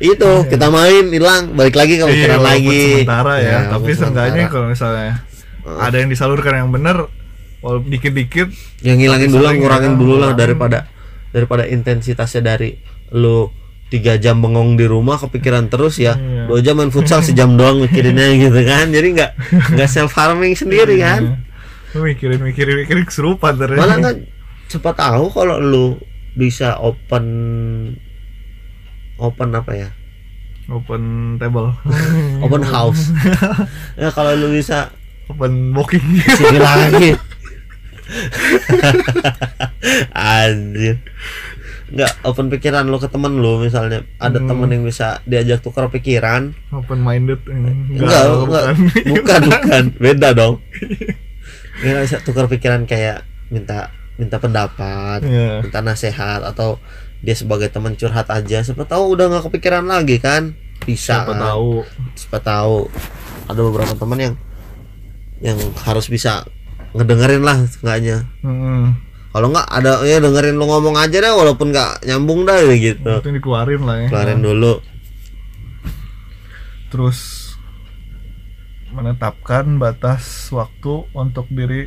itu 0.00 0.30
kita 0.48 0.66
main 0.68 1.12
hilang, 1.12 1.52
balik 1.54 1.76
lagi 1.76 1.94
ke 1.96 2.04
Iya, 2.04 2.10
pikiran 2.10 2.38
walaupun 2.38 2.50
lagi. 2.50 2.80
sementara 2.96 3.34
ya, 3.36 3.44
tapi 3.44 3.68
walaupun 3.68 3.94
seenggaknya 3.94 4.44
kalau 4.48 4.66
misalnya 4.66 5.12
ada 5.78 5.96
yang 5.96 6.08
disalurkan 6.08 6.54
yang 6.56 6.70
benar 6.72 6.96
walaupun 7.60 7.88
dikit-dikit 7.92 8.48
yang 8.80 8.96
ngilangin 8.96 9.28
Tapi 9.28 9.36
dulu 9.36 9.46
ngurangin 9.60 9.92
ya, 9.92 9.98
dulu 10.00 10.14
lah 10.16 10.32
daripada 10.32 10.78
daripada 11.30 11.64
intensitasnya 11.64 12.42
dari 12.44 12.74
lu 13.10 13.50
tiga 13.86 14.14
jam 14.16 14.38
bengong 14.38 14.74
di 14.74 14.86
rumah 14.86 15.18
kepikiran 15.18 15.66
terus 15.66 15.98
ya 15.98 16.14
Iya. 16.14 16.46
dua 16.46 16.60
jam 16.60 16.78
main 16.78 16.88
futsal 16.88 17.20
sejam 17.20 17.54
doang 17.54 17.80
mikirinnya 17.80 18.34
gitu 18.46 18.60
kan. 18.62 18.86
Jadi 18.88 19.08
nggak 19.14 19.30
nggak 19.74 19.88
self 19.88 20.14
harming 20.14 20.54
sendiri 20.54 20.98
kan. 20.98 21.42
Lu 21.90 22.06
mikirin 22.06 22.38
mikirin 22.38 22.86
mikirin 22.86 23.02
kesurupan 23.02 23.58
terus 23.58 23.74
malah 23.74 23.98
kan 23.98 24.16
cepat 24.66 24.94
tahu 24.94 25.26
kalau 25.28 25.58
lu 25.58 25.86
bisa 26.32 26.78
open 26.78 27.26
open 29.16 29.48
apa 29.52 29.72
ya? 29.74 29.88
Open 30.70 31.34
table. 31.36 31.74
Open 32.40 32.62
house. 32.62 33.10
Ya 34.00 34.08
kalau 34.08 34.32
lu 34.32 34.54
bisa 34.54 34.94
open 35.26 35.74
booking 35.74 36.02
lagi 36.56 37.14
anjir. 40.12 40.96
Nggak 41.90 42.22
open 42.22 42.46
pikiran 42.48 42.86
lo 42.86 42.96
ke 42.96 43.10
temen 43.10 43.38
lo 43.38 43.58
misalnya. 43.58 44.06
Ada 44.16 44.38
Hmm. 44.38 44.48
temen 44.48 44.68
yang 44.70 44.84
bisa 44.84 45.18
diajak 45.24 45.58
tukar 45.60 45.90
pikiran. 45.90 46.54
Open 46.70 47.00
minded 47.00 47.42
enggak 47.44 47.74
enggak 47.98 48.24
bukan. 48.38 48.74
Bukan 49.10 49.42
beda 50.04 50.28
dong. 50.32 50.62
Nggak 51.80 52.02
bisa 52.04 52.16
tukar 52.22 52.46
pikiran 52.46 52.84
kayak 52.84 53.26
minta 53.48 53.90
minta 54.14 54.36
pendapat 54.36 55.24
Iya. 55.24 55.64
minta 55.64 55.80
nasihat 55.80 56.44
atau 56.44 56.76
dia 57.18 57.34
sebagai 57.34 57.66
teman 57.68 57.94
curhat 57.94 58.28
aja. 58.28 58.62
Siapa 58.62 58.84
tahu 58.84 59.18
udah 59.18 59.26
nggak 59.28 59.50
kepikiran 59.50 59.84
lagi 59.84 60.16
kan? 60.16 60.54
Bisa 60.80 61.20
siapa 61.20 61.34
kan? 61.34 61.42
tahu. 61.42 61.82
Siapa 62.14 62.38
tahu. 62.38 62.76
Ada 63.44 63.60
beberapa 63.60 63.92
teman 63.92 64.18
yang 64.20 64.34
yang 65.40 65.58
harus 65.82 66.06
bisa 66.06 66.46
ngedengerin 66.96 67.42
lah 67.42 67.56
seenggaknya. 67.66 68.26
Hmm. 68.42 68.98
kalau 69.30 69.46
nggak 69.54 69.68
ada 69.70 70.02
ya 70.02 70.18
dengerin 70.18 70.58
lu 70.58 70.66
ngomong 70.66 70.98
aja 70.98 71.22
deh 71.22 71.30
walaupun 71.30 71.70
nggak 71.70 72.02
nyambung 72.02 72.42
dah 72.42 72.66
gitu. 72.74 73.22
Itu 73.22 73.30
dikeluarin 73.30 73.82
lah 73.86 73.96
ya. 74.02 74.08
Kelarin 74.10 74.42
dulu. 74.42 74.82
Terus 76.90 77.18
menetapkan 78.90 79.78
batas 79.78 80.50
waktu 80.50 81.06
untuk 81.14 81.46
diri 81.46 81.86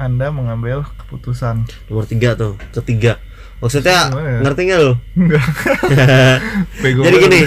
anda 0.00 0.32
mengambil 0.32 0.88
keputusan. 1.04 1.68
Nomor 1.92 2.08
tiga 2.08 2.32
tuh 2.32 2.56
ketiga 2.72 3.20
maksudnya 3.58 4.14
ya? 4.14 4.38
ngerti 4.46 4.60
nggak 4.70 4.78
bego 6.82 7.02
jadi 7.02 7.16
gini. 7.18 7.40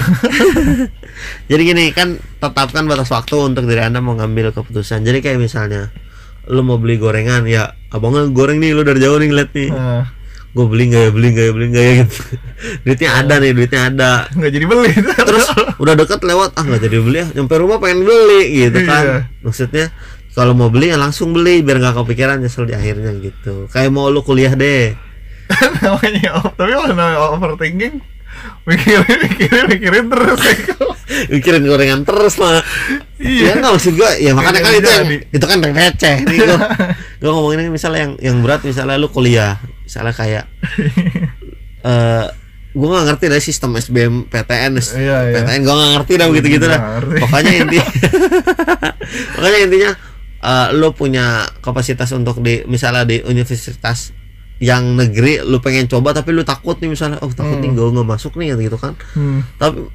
jadi 1.52 1.62
gini 1.64 1.86
kan 1.96 2.20
tetapkan 2.20 2.84
batas 2.84 3.08
waktu 3.16 3.36
untuk 3.40 3.64
diri 3.64 3.80
anda 3.80 4.04
mengambil 4.04 4.52
keputusan. 4.52 5.08
Jadi 5.08 5.24
kayak 5.24 5.40
misalnya 5.40 5.88
lu 6.52 6.62
mau 6.62 6.76
beli 6.76 7.00
gorengan? 7.00 7.48
Ya 7.48 7.80
abangnya 7.88 8.28
goreng 8.28 8.60
nih 8.60 8.76
lu 8.76 8.84
dari 8.84 9.00
jauh 9.00 9.16
nih 9.16 9.32
ngeliat 9.32 9.52
nih. 9.56 9.70
Nah, 9.72 10.04
gue 10.52 10.66
beli 10.68 10.84
nggak 10.92 11.02
ya 11.08 11.12
beli 11.16 11.28
nggak 11.32 11.46
ya 11.48 11.52
beli 11.56 11.66
nggak 11.72 11.86
ya? 11.88 11.94
gitu. 12.04 12.20
Duitnya 12.84 13.10
ada 13.16 13.34
nih 13.40 13.52
duitnya 13.56 13.82
ada. 13.88 14.12
Nggak 14.36 14.52
jadi 14.52 14.66
beli. 14.68 14.92
Terus 15.32 15.46
udah 15.80 15.94
deket 15.96 16.20
lewat 16.28 16.50
ah 16.60 16.64
nggak 16.68 16.82
jadi 16.84 16.98
beli 17.00 17.18
ya 17.24 17.28
nyampe 17.32 17.56
rumah 17.56 17.78
pengen 17.80 18.04
beli 18.04 18.42
gitu 18.68 18.80
kan. 18.84 19.04
Iya. 19.08 19.20
maksudnya 19.42 19.86
kalau 20.32 20.54
mau 20.56 20.68
beli 20.68 20.92
ya 20.92 20.98
langsung 21.00 21.32
beli 21.32 21.64
biar 21.64 21.80
nggak 21.80 21.96
kepikiran 22.04 22.44
nyesel 22.44 22.68
di 22.68 22.76
akhirnya 22.76 23.16
gitu. 23.24 23.72
Kayak 23.72 23.92
mau 23.96 24.12
lu 24.12 24.20
kuliah 24.22 24.52
deh. 24.52 24.96
Namanya 25.84 26.40
tapi 26.56 26.72
kalau 26.72 26.96
namanya 26.96 27.20
overthinking 27.36 28.00
mikirin 28.70 29.18
mikirin 29.26 29.66
mikirin 29.68 30.06
terus 30.08 30.40
ya. 30.42 30.56
mikirin 31.28 31.64
gorengan 31.66 32.02
terus 32.06 32.36
lah 32.38 32.62
Iya. 33.22 33.54
ya 33.54 33.62
nggak 33.62 33.72
maksud 33.78 33.94
gua 33.94 34.12
ya 34.18 34.32
makanya 34.34 34.60
kan 34.66 34.74
itu 34.74 34.90
yang, 34.90 35.06
jadi. 35.06 35.18
itu 35.30 35.46
kan 35.46 35.58
yang 35.62 35.74
receh 35.78 36.16
nih 36.26 36.38
gua 36.42 36.58
gua 37.22 37.32
ngomongin 37.38 37.70
misalnya 37.70 38.00
yang 38.10 38.14
yang 38.18 38.38
berat 38.42 38.66
misalnya 38.66 38.98
lu 38.98 39.14
kuliah 39.14 39.62
misalnya 39.86 40.14
kayak 40.16 40.46
eh 41.90 42.26
gua 42.72 42.88
nggak 42.98 43.06
ngerti 43.14 43.26
dari 43.30 43.44
sistem 43.44 43.76
SBM 43.78 44.26
PTN 44.32 44.72
Iya, 44.80 45.18
iya. 45.30 45.34
PTN 45.38 45.62
gua 45.62 45.76
nggak 45.78 45.92
ngerti 46.02 46.14
dah 46.18 46.28
begitu 46.32 46.48
gitu 46.58 46.66
dah 46.66 46.80
pokoknya 47.02 47.52
inti 47.62 47.80
pokoknya 49.38 49.60
intinya 49.70 49.92
eh, 50.42 50.68
lu 50.74 50.90
punya 50.96 51.46
kapasitas 51.62 52.10
untuk 52.16 52.42
di 52.42 52.66
misalnya 52.66 53.06
di 53.06 53.22
universitas 53.22 54.16
yang 54.62 54.94
negeri 54.94 55.42
lu 55.42 55.58
pengen 55.58 55.90
coba 55.90 56.14
tapi 56.14 56.32
lu 56.32 56.46
takut 56.46 56.78
nih 56.78 56.88
misalnya 56.88 57.18
oh 57.20 57.30
takut 57.30 57.58
nih 57.58 57.74
gue 57.74 57.82
nggak 57.84 58.06
masuk 58.08 58.38
nih 58.38 58.54
gitu 58.56 58.78
kan. 58.78 58.94
Hmm. 59.12 59.42
tapi 59.58 59.90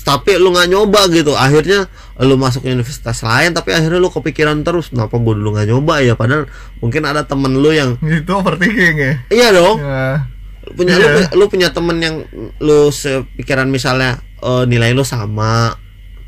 tapi 0.00 0.36
lu 0.36 0.48
nggak 0.50 0.68
nyoba 0.70 1.08
gitu. 1.08 1.32
Akhirnya 1.34 1.84
lu 2.18 2.36
masuk 2.36 2.62
universitas 2.62 3.20
lain 3.20 3.52
tapi 3.52 3.72
akhirnya 3.72 3.96
lu 3.96 4.08
kepikiran 4.08 4.60
terus 4.60 4.88
kenapa 4.88 5.16
gue 5.16 5.34
dulu 5.34 5.52
nggak 5.52 5.66
nyoba 5.66 5.94
ya? 6.00 6.14
Padahal 6.14 6.48
mungkin 6.78 7.02
ada 7.02 7.24
temen 7.24 7.52
lu 7.54 7.68
yang 7.70 7.96
itu 8.00 8.28
overthinking 8.30 8.96
ya? 8.96 9.14
Iya 9.28 9.48
dong. 9.52 9.76
Ya. 9.78 10.28
punya 10.70 10.94
lu, 10.94 11.02
Iya. 11.02 11.12
punya- 11.16 11.32
lu 11.34 11.44
punya 11.48 11.68
temen 11.70 11.96
yang 11.98 12.16
lu 12.60 12.88
sepikiran 12.90 13.66
misalnya 13.66 14.20
eh, 14.38 14.64
nilai 14.64 14.92
lu 14.92 15.02
sama. 15.02 15.74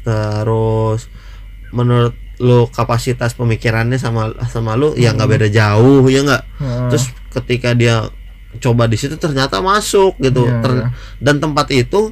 Terus 0.02 1.07
menurut 1.70 2.12
lu 2.42 2.66
kapasitas 2.68 3.33
pemikirannya 3.33 3.96
sama 3.96 4.35
sama 4.46 4.74
lu 4.74 4.92
ya 4.94 5.14
nggak 5.14 5.31
beda 5.31 5.48
jauh 5.48 6.02
ya 6.07 6.20
nggak 6.20 6.42
Heeh. 6.59 6.88
terus 6.90 7.05
ketika 7.31 7.70
dia 7.72 8.11
coba 8.59 8.85
di 8.85 8.98
situ 8.98 9.14
ternyata 9.14 9.62
masuk 9.62 10.18
gitu 10.18 10.44
Iya, 10.44 10.59
Ter- 10.59 10.76
iya. 10.76 10.87
dan 11.18 11.38
tempat 11.38 11.70
itu 11.70 12.11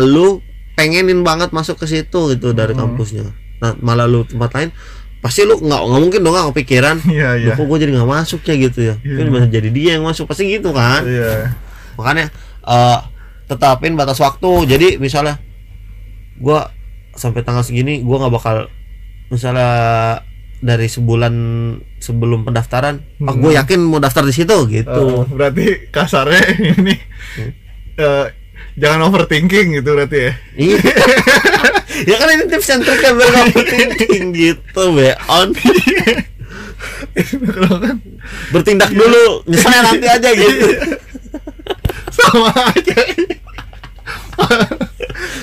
lu 0.00 0.38
pengenin 0.72 1.20
banget 1.20 1.50
masuk 1.50 1.76
ke 1.76 1.86
situ 1.86 2.32
gitu 2.32 2.50
dari 2.52 2.72
Hmm. 2.72 2.94
kampusnya 2.94 3.26
nah 3.58 3.74
malah 3.76 4.06
lu 4.06 4.22
tempat 4.22 4.50
lain 4.54 4.70
pasti 5.18 5.42
lu 5.42 5.54
nggak 5.54 5.82
nggak 5.82 6.00
mungkin 6.00 6.20
dong 6.20 6.32
nggak 6.32 6.48
kepikiran 6.50 6.96
Iya, 7.10 7.28
iya. 7.36 7.46
Loh, 7.52 7.54
kok 7.54 7.66
gue 7.66 7.78
jadi 7.80 7.92
nggak 7.92 8.10
masuk 8.10 8.40
ya 8.42 8.54
gitu 8.56 8.80
ya 8.82 8.94
Iya. 9.02 9.16
kan 9.18 9.26
bisa 9.28 9.46
jadi 9.50 9.68
dia 9.68 9.90
yang 9.94 10.04
masuk 10.04 10.24
pasti 10.24 10.46
gitu 10.48 10.70
kan 10.70 11.02
Iya. 11.02 11.58
makanya 11.94 12.30
eh 12.62 12.98
tetapin 13.44 13.92
batas 13.92 14.16
waktu 14.16 14.50
jadi 14.64 14.88
misalnya 14.96 15.36
gua 16.38 16.70
sampai 17.12 17.42
tanggal 17.42 17.60
segini 17.60 18.00
gua 18.00 18.24
nggak 18.24 18.32
bakal 18.32 18.56
misalnya 19.32 19.70
dari 20.60 20.86
sebulan 20.86 21.34
sebelum 21.98 22.44
pendaftaran 22.44 23.00
ah 23.18 23.34
gue 23.34 23.50
Hmm. 23.50 23.58
yakin 23.58 23.80
mau 23.82 23.98
daftar 23.98 24.22
di 24.22 24.30
situ 24.30 24.54
gitu 24.68 25.02
Eh, 25.18 25.26
berarti 25.26 25.64
kasarnya 25.88 26.38
ini 26.76 26.94
eh, 27.96 28.26
jangan 28.72 29.00
overthinking 29.04 29.74
gitu 29.74 29.90
berarti 29.92 30.18
ya. 30.22 30.32
Iya. 30.54 30.80
ya 32.08 32.16
kan 32.16 32.28
ini 32.30 32.44
tips 32.46 32.68
yang 32.68 32.80
nggak 32.80 33.00
overthinking 33.42 34.24
gitu 34.44 34.82
be 34.92 35.10
on 35.26 35.50
Kalau 37.42 37.76
kan 37.78 37.96
bertindak 38.48 38.90
dulu 38.90 39.42
misalnya 39.44 39.80
nanti 39.88 40.06
aja 40.06 40.30
gitu 40.30 40.66
sama 42.12 42.52
aja. 42.70 43.00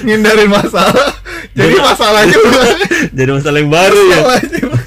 Ngindarin 0.01 0.47
masalah. 0.47 1.11
Jadi 1.59 1.75
masalah 1.83 2.23
juga. 2.23 2.61
jadi 3.17 3.29
masalah 3.35 3.57
yang 3.59 3.71
baru 3.71 4.01
ya 4.07 4.17
Masalah 4.23 4.43
juga. 4.47 4.77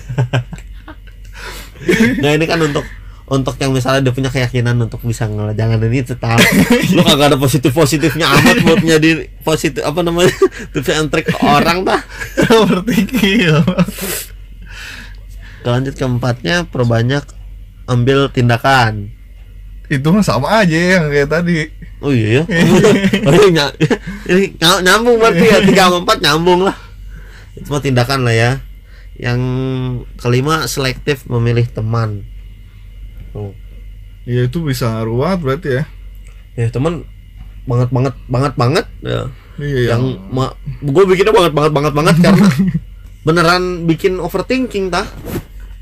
nah 2.23 2.31
ini 2.33 2.45
kan 2.47 2.59
untuk 2.63 2.87
untuk 3.33 3.57
yang 3.57 3.73
misalnya 3.73 4.11
dia 4.11 4.15
punya 4.15 4.29
keyakinan 4.29 4.77
untuk 4.77 5.01
bisa 5.09 5.25
ngelajangan 5.25 5.81
ini 5.89 6.05
tetap 6.05 6.37
lu 6.97 7.01
kagak 7.01 7.33
ada 7.33 7.39
positif 7.41 7.73
positifnya 7.73 8.29
amat 8.29 8.61
buat 8.61 8.85
jadi 8.85 9.31
positif 9.41 9.81
apa 9.81 10.05
namanya 10.05 10.35
tips 10.77 10.91
and 10.93 11.09
trick 11.09 11.33
ke 11.33 11.37
orang 11.41 11.87
dah 11.87 12.03
Overthinking. 12.53 13.65
lanjut 15.65 15.95
keempatnya 15.97 16.69
perbanyak 16.69 17.25
ambil 17.89 18.29
tindakan 18.29 19.15
Itu 19.91 20.09
mah 20.15 20.25
sama 20.25 20.63
aja 20.63 20.77
yang 20.77 21.11
kayak 21.11 21.29
tadi. 21.31 21.71
oh 22.03 22.11
iya 22.11 22.43
ya? 22.43 22.43
Oh, 23.27 23.35
iya, 24.35 24.51
nyambung 24.83 25.17
berarti 25.23 25.45
ya? 25.47 25.59
Tiga 25.63 25.91
empat 25.91 26.19
nyambung 26.23 26.67
lah. 26.67 26.77
Itu 27.55 27.71
mah 27.71 27.83
tindakan 27.83 28.27
lah 28.27 28.35
ya. 28.35 28.51
Yang 29.19 29.41
kelima 30.19 30.67
selektif 30.67 31.27
memilih 31.31 31.67
teman. 31.71 32.27
Oh. 33.37 33.55
Ya 34.27 34.47
itu 34.47 34.63
bisa 34.63 35.03
banget 35.03 35.39
berarti 35.43 35.69
ya. 35.83 35.85
ya 36.55 36.67
teman 36.71 37.07
banget 37.67 37.89
banget 37.91 38.15
banget 38.27 38.53
banget. 38.59 38.87
Ya. 39.03 39.31
Iya 39.61 39.95
yang 39.95 40.17
ma- 40.33 40.57
gue 40.81 41.05
bikinnya 41.07 41.31
banget 41.35 41.53
banget 41.53 41.73
banget 41.77 41.93
banget 41.93 42.17
karena 42.25 42.49
beneran 43.27 43.63
bikin 43.87 44.19
overthinking 44.19 44.91
tah. 44.91 45.07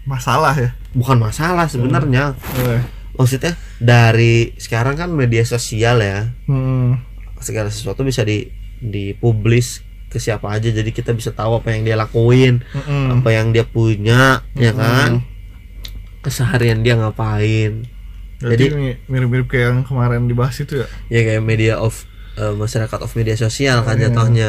Masalah 0.04 0.56
ya. 0.56 0.70
bukan 0.90 1.22
masalah 1.22 1.70
sebenarnya. 1.70 2.34
Eh, 2.58 2.82
maksudnya 3.20 3.52
dari 3.76 4.56
sekarang 4.56 4.96
kan 4.96 5.12
media 5.12 5.44
sosial 5.44 6.00
ya 6.00 6.32
Hmm. 6.44 6.96
segala 7.38 7.68
sesuatu 7.68 8.00
bisa 8.00 8.20
di 8.22 8.48
dipublis 8.80 9.80
ke 10.08 10.16
siapa 10.16 10.50
aja 10.50 10.66
jadi 10.66 10.88
kita 10.88 11.12
bisa 11.12 11.30
tahu 11.30 11.54
apa 11.54 11.70
yang 11.70 11.84
dia 11.84 11.94
lakuin 11.94 12.64
Mm-mm. 12.66 13.14
apa 13.14 13.28
yang 13.30 13.52
dia 13.52 13.62
punya 13.62 14.40
ya 14.54 14.72
Mm-mm. 14.72 14.80
kan 14.80 15.10
keseharian 16.20 16.80
dia 16.80 16.96
ngapain 16.96 17.84
Jadi 18.38 18.56
Jadi 18.58 18.64
mi- 18.72 18.98
mirip-mirip 19.06 19.46
kayak 19.46 19.66
yang 19.68 19.78
kemarin 19.82 20.24
dibahas 20.24 20.56
itu 20.56 20.80
ya. 20.80 20.88
ya 21.08 21.20
kayak 21.22 21.44
media 21.44 21.76
of 21.76 22.08
eh, 22.34 22.50
masyarakat 22.50 22.98
of 22.98 23.12
media 23.12 23.36
sosial 23.36 23.84
kan 23.84 23.94
Iya. 23.94 24.08
jatuhnya 24.08 24.48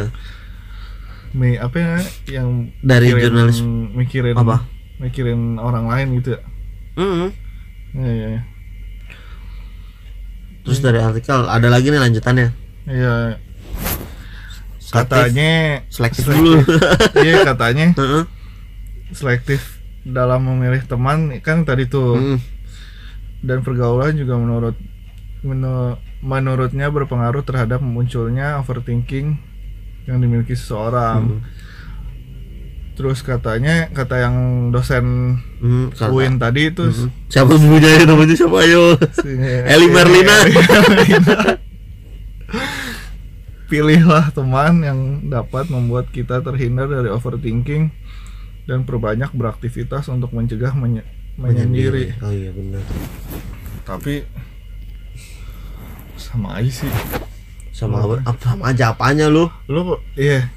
Mi, 1.31 1.55
apa 1.55 1.75
ya 1.75 1.95
yang 2.29 2.71
Dari 2.81 3.07
mikirin- 3.09 3.23
jurnalis 3.25 3.59
mikirin 3.93 4.35
apa? 4.35 4.63
Mikirin 4.97 5.55
orang 5.57 5.87
lain 5.87 6.07
gitu 6.17 6.35
ya. 6.35 6.41
Mm-mm. 6.93 7.27
Iya 7.93 8.11
iya. 8.13 8.27
iya. 8.29 8.41
Terus 10.61 10.79
dari 10.79 10.97
artikel 10.97 11.43
ada 11.43 11.67
lagi 11.67 11.87
nih 11.87 11.99
lanjutannya 11.99 12.49
Iya. 12.83 13.37
Katanya 14.83 15.51
selektif 15.87 16.25
selektif. 16.25 16.25
dulu 16.27 16.59
Iya 17.23 17.35
katanya 17.45 17.85
selektif 19.11 19.61
dalam 20.01 20.43
memilih 20.43 20.81
teman 20.83 21.31
kan 21.39 21.61
tadi 21.61 21.85
tuh 21.85 22.17
Mm. 22.17 22.39
dan 23.41 23.57
pergaulan 23.61 24.13
juga 24.13 24.35
menurut 24.35 24.75
menu- 25.41 25.95
menurutnya 26.19 26.87
berpengaruh 26.87 27.41
terhadap 27.41 27.79
munculnya 27.79 28.57
overthinking 28.57 29.37
yang 30.03 30.17
dimiliki 30.17 30.53
seseorang. 30.53 31.37
Mm. 31.37 31.41
Terus 32.91 33.21
katanya 33.21 33.87
kata 33.89 34.19
yang 34.19 34.35
dosen 34.69 35.37
Mm, 35.57 35.89
kata- 35.91 36.11
UIN 36.11 36.35
tadi 36.37 36.69
itu 36.69 36.83
Mm. 36.83 37.09
siapa 37.27 37.53
punya 37.53 38.03
namanya 38.03 38.35
siapa? 38.35 38.57
Ayo. 38.59 38.97
Eli 39.65 39.87
Merlina. 39.87 40.37
Pilihlah 43.65 44.27
teman 44.29 44.83
yang 44.83 44.99
dapat 45.25 45.71
membuat 45.71 46.11
kita 46.11 46.41
terhindar 46.41 46.85
dari 46.85 47.07
overthinking 47.07 47.87
dan 48.65 48.83
perbanyak 48.83 49.31
beraktivitas 49.31 50.05
untuk 50.07 50.29
mencegah 50.31 50.75
menye- 50.75 51.07
menyendiri. 51.35 52.11
oh 52.19 52.29
iya 52.29 52.51
benar. 52.51 52.83
Tapi 53.81 54.27
sama 56.13 56.59
aja 56.59 56.71
sih. 56.77 56.91
sama 57.71 58.03
apa, 58.03 58.19
apa- 58.27 58.43
sama 58.43 58.63
aja 58.67 58.91
apanya 58.91 59.25
lu? 59.25 59.47
Lu 59.65 59.81
iya. 60.13 60.51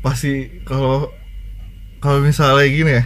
Pasti 0.00 0.48
kalau 0.62 1.12
kalau 2.04 2.20
misalnya 2.20 2.68
gini 2.68 2.92
ya 3.00 3.04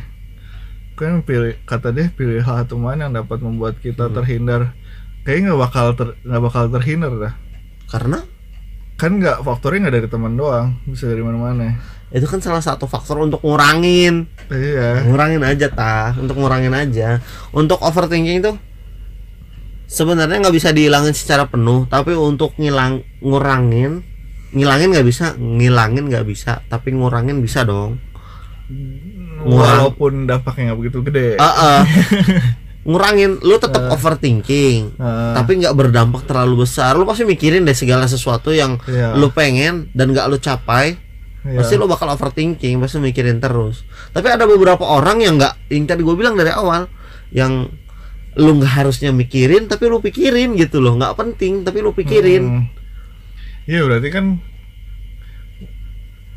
kan 0.99 1.23
pilih 1.23 1.55
kata 1.63 1.95
dia 1.95 2.11
pilihlah 2.11 2.67
teman 2.67 2.99
yang 2.99 3.15
dapat 3.15 3.39
membuat 3.39 3.79
kita 3.79 4.11
terhindar. 4.11 4.75
Kayaknya 5.23 5.55
nggak 5.55 5.61
bakal 5.63 5.87
ter, 5.95 6.09
nggak 6.27 6.43
bakal 6.43 6.65
terhindar 6.75 7.13
dah. 7.15 7.35
Karena? 7.87 8.19
Kan 8.99 9.23
nggak 9.23 9.47
faktornya 9.47 9.87
nggak 9.87 9.95
dari 9.95 10.09
teman 10.11 10.35
doang 10.35 10.83
bisa 10.91 11.07
dari 11.07 11.23
mana-mana. 11.23 11.79
Itu 12.11 12.27
kan 12.27 12.43
salah 12.43 12.59
satu 12.59 12.91
faktor 12.91 13.23
untuk 13.23 13.39
ngurangin. 13.47 14.27
Iya. 14.51 15.07
Ngurangin 15.07 15.47
aja 15.47 15.71
tah. 15.71 16.19
Untuk 16.19 16.35
ngurangin 16.35 16.75
aja. 16.75 17.23
Untuk 17.55 17.79
overthinking 17.79 18.43
tuh 18.43 18.57
sebenarnya 19.87 20.43
nggak 20.43 20.57
bisa 20.59 20.75
dihilangin 20.75 21.17
secara 21.17 21.49
penuh 21.49 21.89
tapi 21.89 22.13
untuk 22.13 22.53
ngilang 22.61 23.01
ngurangin 23.25 24.05
ngilangin 24.53 24.93
nggak 24.93 25.07
bisa 25.09 25.33
ngilangin 25.41 26.13
nggak 26.13 26.29
bisa 26.29 26.61
tapi 26.67 26.91
ngurangin 26.93 27.39
bisa 27.39 27.63
dong. 27.63 28.03
Walaupun 29.45 30.29
dampaknya 30.29 30.73
nggak 30.73 30.79
begitu 30.79 30.99
gede. 31.07 31.29
Ah, 31.41 31.49
ah. 31.49 31.81
ngurangin 32.89 33.37
lu 33.45 33.61
tetap 33.61 33.93
overthinking 33.93 34.97
Ah, 34.97 35.37
tapi 35.37 35.61
nggak 35.61 35.77
berdampak 35.77 36.25
terlalu 36.25 36.65
besar. 36.65 36.97
Lu 36.97 37.05
pasti 37.05 37.29
mikirin 37.29 37.69
deh 37.69 37.77
segala 37.77 38.09
sesuatu 38.09 38.49
yang 38.49 38.81
iya, 38.89 39.13
lu 39.13 39.29
pengen 39.29 39.93
dan 39.93 40.09
nggak 40.09 40.27
lu 40.33 40.41
capai 40.41 40.97
iya. 41.45 41.61
pasti 41.61 41.77
lo 41.77 41.85
bakal 41.85 42.09
overthinking 42.09 42.81
pasti 42.81 42.97
mikirin 42.97 43.45
terus. 43.45 43.85
Tapi 44.17 44.33
ada 44.33 44.49
beberapa 44.49 44.89
orang 44.89 45.21
yang 45.21 45.37
nggak 45.37 45.69
yang 45.69 45.85
tadi 45.85 46.01
gue 46.01 46.17
bilang 46.17 46.33
dari 46.33 46.49
awal 46.49 46.89
yang 47.29 47.69
lu 48.41 48.51
nggak 48.57 48.73
harusnya 48.81 49.13
mikirin 49.13 49.69
tapi 49.69 49.85
lu 49.85 50.01
pikirin 50.01 50.57
gitu 50.57 50.81
loh. 50.81 50.97
Nggak 50.97 51.13
penting 51.21 51.69
tapi 51.69 51.85
lu 51.85 51.93
pikirin. 51.93 52.45
Hmm. 52.49 52.65
Iya 53.69 53.85
berarti 53.85 54.09
kan 54.09 54.41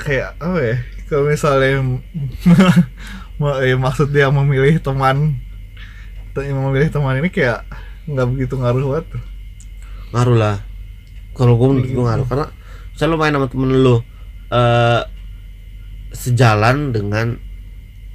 kayak 0.04 0.36
apa 0.36 0.60
ya? 0.60 0.78
Kalau 1.12 1.28
misalnya 1.28 2.00
ya, 3.68 3.76
maksud 3.76 4.16
dia 4.16 4.32
memilih 4.32 4.80
teman. 4.80 5.36
Te- 6.32 6.48
memilih 6.48 6.88
teman 6.88 7.20
ini 7.20 7.28
kayak 7.28 7.68
nggak 8.08 8.28
begitu 8.32 8.56
ngaruh 8.56 8.96
banget. 8.96 9.08
ngaruh 10.16 10.38
lah. 10.40 10.58
Kalau 11.36 11.60
gue 11.60 11.68
menurut 11.68 11.92
gue 11.92 12.06
ngaruh. 12.08 12.26
Karena 12.32 12.48
misalnya 12.96 13.12
lu 13.12 13.18
main 13.20 13.36
sama 13.36 13.48
temen 13.52 13.72
lu 13.76 13.96
eh 14.52 15.04
sejalan 16.12 16.92
dengan 16.96 17.40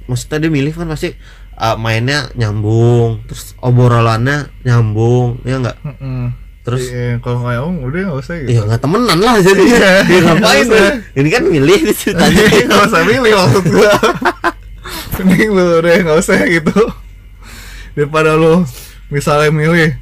maksudnya 0.05 0.37
dia 0.47 0.51
milih 0.53 0.73
kan 0.73 0.89
pasti 0.89 1.13
eh, 1.57 1.77
mainnya 1.77 2.29
nyambung 2.33 3.25
terus 3.25 3.53
obrolannya 3.61 4.49
nyambung 4.65 5.41
ya 5.45 5.61
nggak? 5.61 5.77
Mm-mm. 5.85 6.46
Terus 6.67 6.83
Iya, 6.85 7.23
kalau 7.23 7.39
nggak 7.39 7.57
ngomong 7.57 7.79
udah 7.81 7.99
nggak 8.05 8.19
usah 8.19 8.35
gitu. 8.37 8.49
ya 8.51 8.61
nggak 8.61 8.81
temenan 8.83 9.19
lah 9.19 9.35
jadi 9.39 9.63
Iya. 9.63 9.91
ya 10.03 10.19
ngapain 10.21 10.65
tuh? 10.67 10.87
ini 11.15 11.27
kan 11.31 11.43
milih 11.47 11.79
di 11.81 11.93
ceritanya 11.93 12.43
nggak 12.67 12.83
usah 12.85 13.01
milih 13.01 13.31
maksud 13.33 13.63
gua. 13.71 13.93
Mending 15.17 15.49
lu 15.49 15.63
udah 15.79 15.93
nggak 15.97 16.17
usah 16.19 16.37
gitu. 16.45 16.75
Daripada 17.93 18.35
lu 18.35 18.67
misalnya 19.07 19.49
milih 19.49 19.95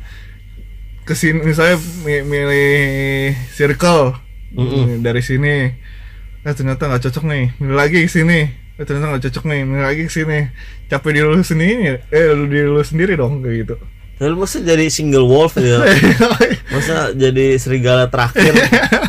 ke 1.02 1.14
sini 1.14 1.40
misalnya 1.40 1.78
mi- 2.02 2.26
milih 2.26 2.74
circle 3.54 4.18
Mm-mm. 4.52 5.00
dari 5.00 5.22
sini 5.22 5.70
eh 6.42 6.54
ternyata 6.54 6.90
nggak 6.90 7.02
cocok 7.06 7.24
nih 7.26 7.54
milih 7.56 7.78
lagi 7.78 8.00
ke 8.02 8.10
sini 8.10 8.50
eh 8.50 8.84
ternyata 8.84 9.14
nggak 9.14 9.24
cocok 9.30 9.44
nih 9.46 9.62
milih 9.64 9.86
lagi 9.86 10.02
ke 10.04 10.12
sini 10.12 10.50
capek 10.86 11.12
diri 11.14 11.28
lu 11.28 11.40
sendiri 11.40 12.02
eh 12.10 12.26
lu 12.34 12.46
diri 12.46 12.66
lu 12.66 12.82
sendiri 12.82 13.14
dong 13.14 13.40
kayak 13.40 13.56
gitu 13.62 13.76
Lalu 14.16 14.36
masa 14.40 14.64
jadi 14.64 14.88
single 14.88 15.28
wolf 15.28 15.60
ya? 15.60 15.84
Masa 16.74 17.12
jadi 17.12 17.60
serigala 17.60 18.08
terakhir? 18.08 18.56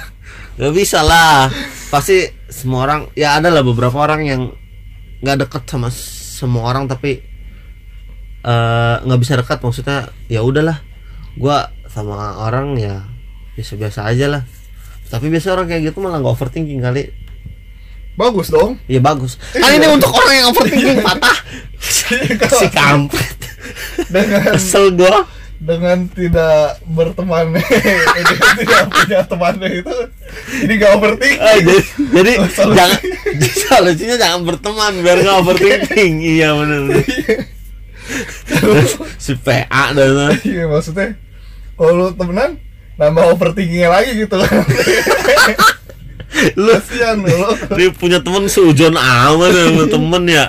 Gak 0.59 0.73
bisa 0.75 1.07
lah. 1.07 1.47
Pasti 1.95 2.27
semua 2.51 2.83
orang 2.89 3.01
ya 3.15 3.39
ada 3.39 3.53
lah 3.53 3.63
beberapa 3.63 3.95
orang 4.03 4.27
yang 4.27 4.43
nggak 5.21 5.47
deket 5.47 5.63
sama 5.69 5.89
semua 5.93 6.69
orang 6.69 6.89
tapi 6.89 7.21
eh, 8.45 8.97
nggak 9.03 9.21
bisa 9.21 9.35
dekat 9.37 9.59
maksudnya 9.61 10.09
ya 10.31 10.41
udahlah 10.45 10.81
gua 11.37 11.73
sama 11.91 12.41
orang 12.45 12.77
ya 12.77 13.05
biasa-biasa 13.57 14.09
aja 14.09 14.27
lah 14.29 14.43
tapi 15.09 15.33
biasa 15.33 15.57
orang 15.57 15.67
kayak 15.69 15.93
gitu 15.93 15.99
malah 16.05 16.21
nggak 16.21 16.35
overthinking 16.37 16.81
kali 16.81 17.13
bagus 18.17 18.49
dong. 18.49 18.81
Ya 18.89 18.99
bagus. 18.99 19.37
Kan 19.53 19.77
ini 19.77 19.87
untuk 19.87 20.11
orang 20.11 20.35
yang 20.35 20.47
overthinking 20.51 21.01
patah 21.07 21.37
si 21.79 22.67
kampret. 22.73 23.39
Dengan 24.09 24.57
kesel 24.57 24.93
gua. 24.97 25.29
dengan 25.57 26.05
tidak 26.13 26.85
berteman. 26.85 27.57
Tidak 28.61 28.85
punya 28.93 29.25
temannya 29.25 29.81
itu. 29.81 29.97
Jadi 30.63 30.73
gak 30.77 30.93
overthinking. 31.01 31.41
Eh, 31.41 31.59
jadi, 31.65 31.81
jadi 32.13 32.33
Oh, 32.45 32.73
jangan 32.77 33.01
solusinya 33.41 34.17
jangan 34.21 34.41
berteman 34.45 34.93
biar 35.01 35.17
nggak 35.25 35.39
overthinking. 35.43 36.13
Iya 36.21 36.53
benar 36.61 36.81
si 39.19 39.35
PA 39.35 39.91
dan 39.91 40.39
iya 40.47 40.71
maksudnya 40.71 41.19
kalau 41.75 41.93
lu 41.99 42.07
temenan 42.15 42.63
nambah 42.97 43.35
overthinkingnya 43.35 43.91
lagi 43.91 44.15
gitu 44.15 44.39
lu 46.59 46.69
kasihan 46.77 47.17
lu. 47.21 47.39
Dia 47.77 47.89
punya 47.93 48.19
temen 48.21 48.47
seujon 48.51 48.95
amat 48.97 49.51
ya 49.53 49.65
punya 49.73 49.89
temen 49.97 50.23
ya. 50.29 50.47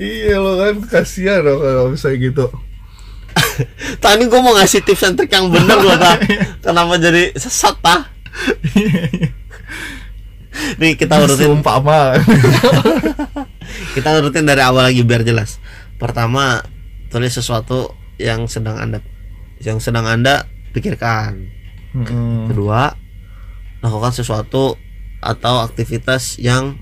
Iya 0.00 0.36
lo 0.40 0.56
kan 0.56 0.74
kasihan 0.88 1.44
lo 1.44 1.60
kalau 1.60 1.92
bisa 1.92 2.12
gitu. 2.14 2.46
Tadi 4.02 4.26
gua 4.26 4.40
mau 4.42 4.56
ngasih 4.58 4.82
tips 4.82 5.06
and 5.06 5.14
trick 5.14 5.30
yang 5.30 5.52
bener 5.52 5.78
loh 5.78 5.94
tak 5.94 6.26
kenapa 6.64 6.98
jadi 6.98 7.30
sesat 7.38 7.78
tak 7.78 8.10
nih 10.80 10.98
kita 10.98 11.14
urutin. 11.20 11.50
Umpama 11.54 12.16
kita 13.94 14.08
urutin 14.18 14.44
dari 14.46 14.62
awal 14.64 14.90
lagi 14.90 15.02
biar 15.06 15.22
jelas. 15.22 15.62
Pertama 16.00 16.64
tulis 17.12 17.30
sesuatu 17.30 17.94
yang 18.18 18.46
sedang 18.50 18.76
anda 18.80 18.98
yang 19.60 19.78
sedang 19.78 20.08
anda 20.08 20.48
pikirkan. 20.72 21.60
Kedua, 22.46 22.94
lakukan 23.82 24.12
sesuatu 24.14 24.78
atau 25.20 25.60
aktivitas 25.60 26.36
yang 26.36 26.80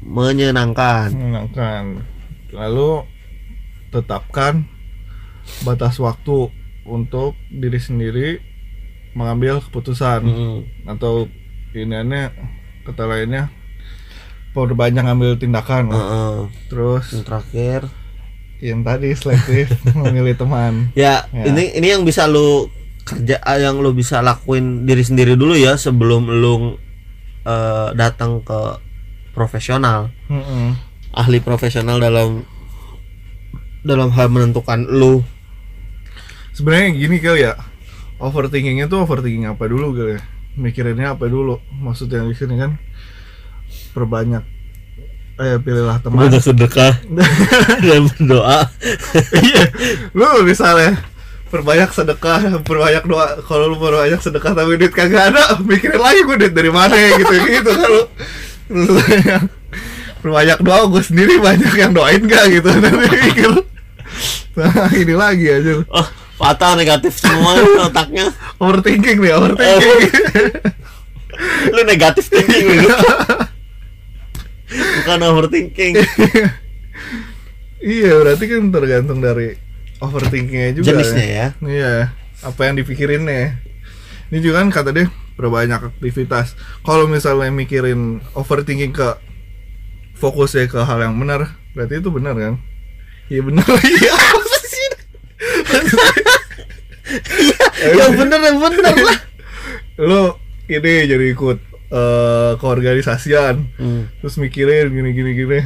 menyenangkan. 0.00 1.10
menyenangkan 1.10 2.04
lalu 2.50 3.02
tetapkan 3.90 4.62
batas 5.60 5.98
waktu 5.98 6.50
untuk 6.84 7.34
diri 7.48 7.76
sendiri 7.76 8.28
mengambil 9.12 9.58
keputusan 9.60 10.20
Mm. 10.22 10.60
atau 10.86 11.26
iniannya 11.72 12.30
kata 12.82 13.04
lainnya 13.04 13.50
perbanyak 14.52 15.02
ngambil 15.02 15.34
tindakan 15.34 15.90
Heeh. 15.90 16.36
terus 16.68 17.10
Yang 17.10 17.24
terakhir, 17.24 17.80
yang 18.60 18.80
tadi 18.82 19.10
selektif 19.12 19.66
memilih 19.98 20.34
teman 20.34 20.94
ya, 20.94 21.26
Ya. 21.28 21.44
ini 21.48 21.74
ini 21.74 21.86
yang 21.90 22.02
bisa 22.02 22.26
lu 22.26 22.70
kerja 23.02 23.36
ah, 23.40 23.58
yang 23.58 23.78
lu 23.78 23.90
bisa 23.90 24.20
lakuin 24.20 24.84
diri 24.84 25.02
sendiri 25.02 25.34
dulu 25.34 25.54
ya 25.54 25.74
sebelum 25.74 26.30
lu 26.30 26.78
eh, 27.44 27.88
datang 27.92 28.40
ke 28.40 28.60
profesional, 29.30 30.08
Mm-mm. 30.26 30.74
ahli 31.12 31.38
profesional 31.38 31.98
dalam 31.98 32.42
dalam 33.80 34.08
hal 34.10 34.28
menentukan 34.28 34.80
lu. 34.82 35.20
sebenarnya 36.50 36.94
gini 36.94 37.18
kali 37.18 37.42
ya 37.42 37.58
overthinkingnya 38.16 38.86
tuh 38.86 39.02
overthinking 39.02 39.44
apa 39.44 39.66
dulu 39.66 39.90
kali 39.92 40.14
ya 40.14 40.20
mikirinnya 40.54 41.12
apa 41.12 41.26
dulu 41.26 41.58
maksudnya 41.74 42.22
di 42.22 42.32
sini 42.32 42.54
kan 42.54 42.78
perbanyak 43.90 44.46
eh 45.34 45.58
pilihlah 45.58 45.98
teman 45.98 46.30
Banyak 46.30 46.38
sedekah 46.40 46.94
dan 47.84 48.06
berdoa. 48.06 48.70
iya 49.34 49.66
lu 50.14 50.46
misalnya 50.46 50.94
perbanyak 51.54 51.90
sedekah 51.94 52.58
perbanyak 52.66 53.06
doa. 53.06 53.38
Kalau 53.46 53.70
lu 53.70 53.78
perbanyak 53.78 54.18
sedekah 54.18 54.58
tapi 54.58 54.74
duit 54.74 54.90
kagak 54.90 55.30
ada 55.30 55.54
mikirin 55.62 56.02
lagi 56.02 56.26
gue 56.26 56.36
duit 56.42 56.50
dari 56.50 56.70
mana 56.74 56.98
ya 56.98 57.14
gitu 57.14 57.34
gitu 57.46 57.70
kalau 57.70 58.04
perbanyak 60.26 60.58
doa 60.66 60.82
gue 60.90 61.02
sendiri 61.06 61.38
banyak 61.38 61.70
yang 61.78 61.94
doain 61.94 62.26
gak 62.26 62.50
gitu. 62.50 62.66
Nanti 62.82 63.06
mikir. 63.06 63.50
Nah 64.58 64.90
ini 64.98 65.14
lagi 65.14 65.46
aja. 65.46 65.72
Oh, 65.94 66.06
fatal 66.34 66.74
negatif 66.74 67.14
semua 67.22 67.62
otaknya. 67.86 68.34
overthinking 68.58 69.22
nih 69.22 69.30
overthinking. 69.38 70.10
Lu 71.74 71.82
negatif 71.86 72.30
thinking 72.30 72.86
lu. 72.86 72.94
bukan 74.74 75.18
overthinking. 75.22 75.94
Iya 77.82 78.22
berarti 78.22 78.44
kan 78.46 78.70
tergantung 78.70 79.18
dari 79.18 79.63
overthinkingnya 80.02 80.70
juga 80.78 80.94
jenisnya 80.94 81.26
ya. 81.26 81.46
Iya, 81.62 81.94
apa 82.42 82.60
yang 82.66 82.74
dipikirinnya. 82.80 83.60
Ini 84.32 84.38
juga 84.40 84.64
kan 84.64 84.68
kata 84.72 84.90
dia 84.90 85.06
berbanyak 85.38 85.94
aktivitas. 85.94 86.54
Kalau 86.86 87.06
misalnya 87.10 87.50
mikirin 87.50 88.22
overthinking 88.34 88.94
ke 88.94 89.18
fokusnya 90.18 90.70
ke 90.70 90.78
hal 90.82 91.02
yang 91.02 91.14
benar 91.18 91.58
berarti 91.74 91.98
itu 91.98 92.10
benar 92.10 92.34
kan? 92.38 92.54
Iya 93.30 93.42
benar. 93.42 93.66
Iya 93.84 94.12
apa 94.14 94.56
sih? 94.66 94.88
Ya 97.94 98.06
bener 98.14 98.38
ya 98.40 98.52
bener 98.56 98.94
lah. 98.96 99.18
Lo 100.00 100.22
ini 100.70 100.92
jadi 101.06 101.26
ikut 101.34 101.58
eh, 101.92 102.52
keorganisasian. 102.58 103.68
Hmm. 103.76 104.08
terus 104.22 104.40
mikirin 104.40 104.90
gini 104.90 105.10
gini 105.12 105.30
gini 105.36 105.60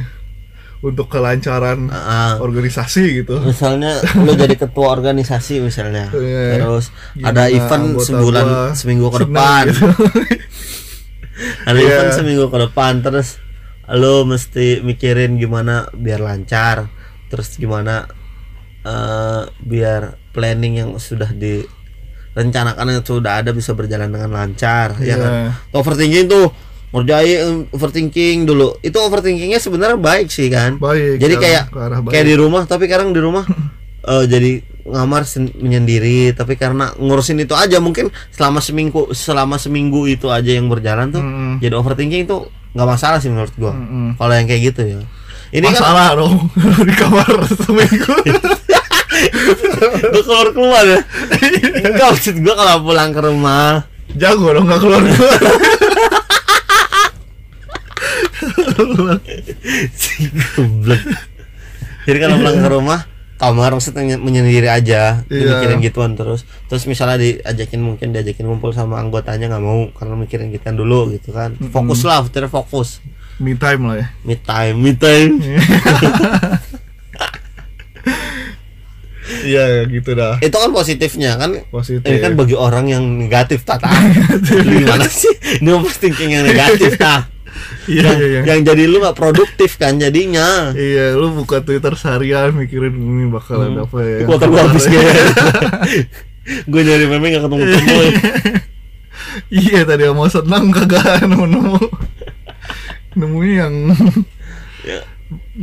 untuk 0.79 1.07
kelancaran 1.07 1.91
Ah, 1.91 2.39
organisasi 2.39 3.21
gitu 3.21 3.35
misalnya 3.41 3.99
lu 4.15 4.31
jadi 4.31 4.55
ketua 4.55 4.95
organisasi 4.95 5.59
misalnya 5.59 6.07
Iya. 6.15 6.55
terus 6.55 6.95
Gimana 7.13 7.29
ada 7.29 7.43
event 7.47 7.85
sebulan 7.99 8.45
gua 8.45 8.63
seminggu 8.71 9.07
ke 9.07 9.19
depan 9.21 9.61
gitu. 9.67 9.85
ada 11.67 11.75
Iya. 11.75 11.87
event 11.89 12.11
seminggu 12.15 12.45
ke 12.47 12.57
depan 12.61 12.93
terus 12.99 13.39
lu 13.89 14.23
mesti 14.23 14.79
mikirin 14.79 15.35
gimana 15.35 15.89
biar 15.91 16.19
lancar 16.19 16.87
terus 17.27 17.55
gimana 17.55 18.07
eh, 18.81 19.41
biar 19.59 20.01
planning 20.29 20.73
yang 20.77 20.89
sudah 20.95 21.33
direncanakan 21.33 22.85
yang 22.89 23.03
sudah 23.03 23.41
ada 23.41 23.51
bisa 23.51 23.73
berjalan 23.73 24.07
dengan 24.07 24.29
lancar 24.29 24.95
ya 24.97 25.05
Iya. 25.09 25.15
kan 25.17 25.31
overthinking 25.73 26.27
tuh 26.27 26.47
ngerjain 26.89 27.69
overthinking 27.69 28.43
dulu. 28.43 28.73
Itu 28.79 28.97
overthinkingnya 28.99 29.57
sebenarnya 29.57 29.95
baik 29.95 30.27
sih 30.27 30.47
kan? 30.47 30.77
Baik 30.77 31.17
jadi 31.17 31.35
ke- 31.35 31.41
kayak 31.41 31.63
kayak 32.07 32.25
di 32.25 32.35
rumah 32.35 32.63
tapi 32.63 32.85
kadang 32.85 33.09
di 33.09 33.19
rumah 33.19 33.45
eh, 34.11 34.25
jadi 34.25 34.51
ngamar 34.83 35.21
menyendiri. 35.55 36.33
Tapi 36.33 36.53
karena 36.55 36.89
ngurusin 36.95 37.37
itu 37.37 37.53
aja 37.53 37.77
mungkin 37.77 38.09
selama 38.29 38.57
seminggu 38.57 39.11
selama 39.11 39.55
seminggu 39.55 40.05
itu 40.05 40.27
aja 40.27 40.49
yang 40.49 40.65
berjalan 40.65 41.09
tuh 41.09 41.21
Mm-mm. 41.21 41.51
jadi 41.57 41.73
overthinking 41.73 42.25
itu 42.25 42.37
nggak 42.69 42.87
masalah 42.87 43.17
sih 43.17 43.29
menurut 43.29 43.53
gua. 43.55 43.71
Mm-mm. 43.71 44.17
kalau 44.17 44.33
yang 44.33 44.45
kayak 44.45 44.61
gitu 44.69 44.81
ya. 44.87 44.99
Ini 45.49 45.65
kan 45.67 45.73
masalah 45.75 46.07
dong. 46.15 46.35
Di 46.87 46.93
kamar 46.93 47.25
seminggu. 47.47 48.13
Gua 50.09 50.21
keluar 50.21 50.47
keluar 50.53 50.83
ya. 50.85 50.99
Enggak 51.81 52.07
maksud 52.13 52.35
gua 52.39 52.53
kalau 52.55 52.75
pulang 52.83 53.09
ke 53.09 53.19
rumah. 53.19 53.83
Jago 54.11 54.49
dong 54.51 54.65
nggak 54.65 54.79
keluar 54.79 55.01
keluar 55.01 55.37
si 59.93 60.27
goblok. 60.55 61.01
Jadi 62.05 62.17
kalau 62.17 62.35
pulang 62.37 62.57
ke 62.57 62.69
rumah 62.69 62.99
kamar 63.39 63.71
maksudnya 63.71 64.19
menyendiri 64.19 64.67
aja 64.67 65.23
Iya. 65.31 65.63
mikirin 65.63 65.79
gituan 65.79 66.11
terus. 66.13 66.43
Terus 66.67 66.83
misalnya 66.85 67.15
diajakin 67.17 67.79
mungkin 67.79 68.11
diajakin 68.11 68.43
ngumpul 68.43 68.75
sama 68.75 68.99
anggotanya 68.99 69.47
nggak 69.47 69.63
mau 69.63 69.87
karena 69.95 70.15
mikirin 70.15 70.49
kita 70.49 70.75
dulu 70.75 71.11
gitu 71.13 71.31
kan. 71.31 71.55
Fokus 71.71 72.03
lah 72.03 72.19
betul 72.21 72.51
fokus. 72.51 72.99
Me 73.39 73.55
time 73.55 73.81
lah 73.87 73.95
ya. 73.95 74.07
Me 74.23 74.35
time 74.35 74.75
me 74.75 74.91
time. 74.93 75.39
Iya 79.39 79.85
gitu 79.85 80.17
dah. 80.17 80.41
Itu 80.41 80.57
kan 80.57 80.73
positifnya 80.73 81.37
kan? 81.37 81.53
Positif. 81.69 82.01
Ini 82.01 82.17
kan 82.17 82.33
bagi 82.33 82.57
orang 82.57 82.89
yang 82.89 83.05
negatif 83.05 83.61
tata. 83.61 83.87
Gimana 84.65 85.05
sih? 85.05 85.29
Ini 85.61 85.69
overthinking 85.69 86.29
yang 86.33 86.43
negatif 86.49 86.97
tah 86.97 87.29
iya 87.89 88.01
yang, 88.05 88.17
iya 88.17 88.27
iya. 88.27 88.41
yang 88.45 88.59
jadi 88.65 88.83
lu 88.85 89.01
nggak 89.01 89.17
produktif 89.17 89.77
kan 89.79 89.97
jadinya. 89.97 90.71
Iya 90.73 91.17
lu 91.17 91.33
buka 91.33 91.61
twitter 91.65 91.93
seharian 91.95 92.53
mikirin 92.55 92.93
ini 92.95 93.25
bakal 93.29 93.65
ada 93.65 93.85
apa 93.85 93.99
ya. 94.01 94.17
Kuota 94.25 94.45
gua 94.47 94.67
habis 94.67 94.85
kayaknya 94.85 95.25
gue 96.49 96.81
nyari 96.87 97.05
meme 97.05 97.27
gak 97.35 97.43
ketemu 97.45 97.63
ketemu. 97.65 98.01
Iya 99.53 99.79
tadi 99.85 100.03
mau 100.09 100.29
senang 100.29 100.73
kagak 100.73 101.25
nemu 101.25 101.45
nemu 101.45 101.77
nemunya 103.17 103.53
yang 103.65 103.75
ya. 104.85 104.99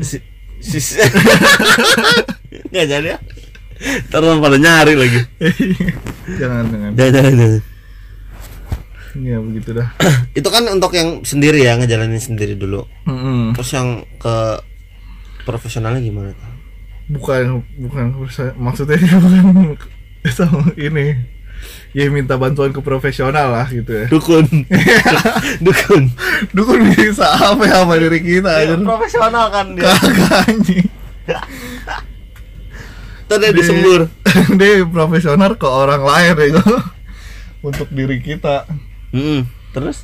Si, 0.03 0.19
si, 0.63 0.79
nggak 2.71 2.87
jadi 2.87 3.09
ya? 3.15 3.19
Terus 4.09 4.39
pada 4.41 4.57
nyari 4.57 4.95
lagi. 4.97 5.21
Jangan 6.41 6.65
jangan. 6.73 6.91
Jangan 6.97 7.13
jangan, 7.13 7.35
jangan. 7.39 7.76
Iya 9.23 9.39
begitu 9.41 9.73
dah 9.73 9.89
itu 10.39 10.49
kan 10.51 10.65
untuk 10.69 10.93
yang 10.93 11.25
sendiri 11.25 11.65
ya 11.65 11.81
ngejalanin 11.81 12.21
sendiri 12.21 12.53
dulu. 12.53 12.85
Mm-mm. 13.09 13.57
terus 13.57 13.73
yang 13.73 14.05
ke 14.21 14.37
profesionalnya 15.47 16.03
gimana? 16.03 16.35
Tuh 16.35 16.53
bukan 17.07 17.63
bukan 17.79 18.05
maksudnya 18.59 18.99
bukan 18.99 19.79
sama 20.37 20.75
ini. 20.77 21.17
Ya 21.97 22.13
minta 22.13 22.37
bantuan 22.37 22.69
ke 22.69 22.85
profesional 22.85 23.49
lah 23.49 23.67
gitu 23.73 23.89
ya. 23.89 24.07
Dukun. 24.13 24.45
Dukun. 25.65 26.03
Dukun 26.53 26.81
bisa 26.93 27.25
apa 27.33 27.65
ya 27.65 27.81
sama 27.81 27.97
diri 27.97 28.21
kita 28.21 28.51
aja 28.53 28.77
profesional 28.77 29.49
kan 29.49 29.73
dia. 29.73 29.89
Kagak 29.89 30.51
anjing. 30.53 30.87
Tadi 33.27 33.47
Di- 33.49 33.57
disembur. 33.57 34.01
dia 34.61 34.85
profesional 34.85 35.57
ke 35.57 35.65
orang 35.67 36.03
lain 36.05 36.35
ya 36.53 36.63
untuk 37.65 37.89
diri 37.91 38.23
kita 38.23 38.69
Mm-mm. 39.11 39.41
terus 39.71 40.03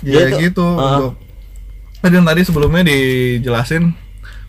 ya, 0.00 0.20
Ya, 0.20 0.28
itu- 0.28 0.38
gitu 0.44 0.66
Ah. 0.72 0.98
untuk 0.98 1.12
tadi 1.98 2.14
yang 2.14 2.24
tadi 2.24 2.40
sebelumnya 2.42 2.82
dijelasin 2.82 3.94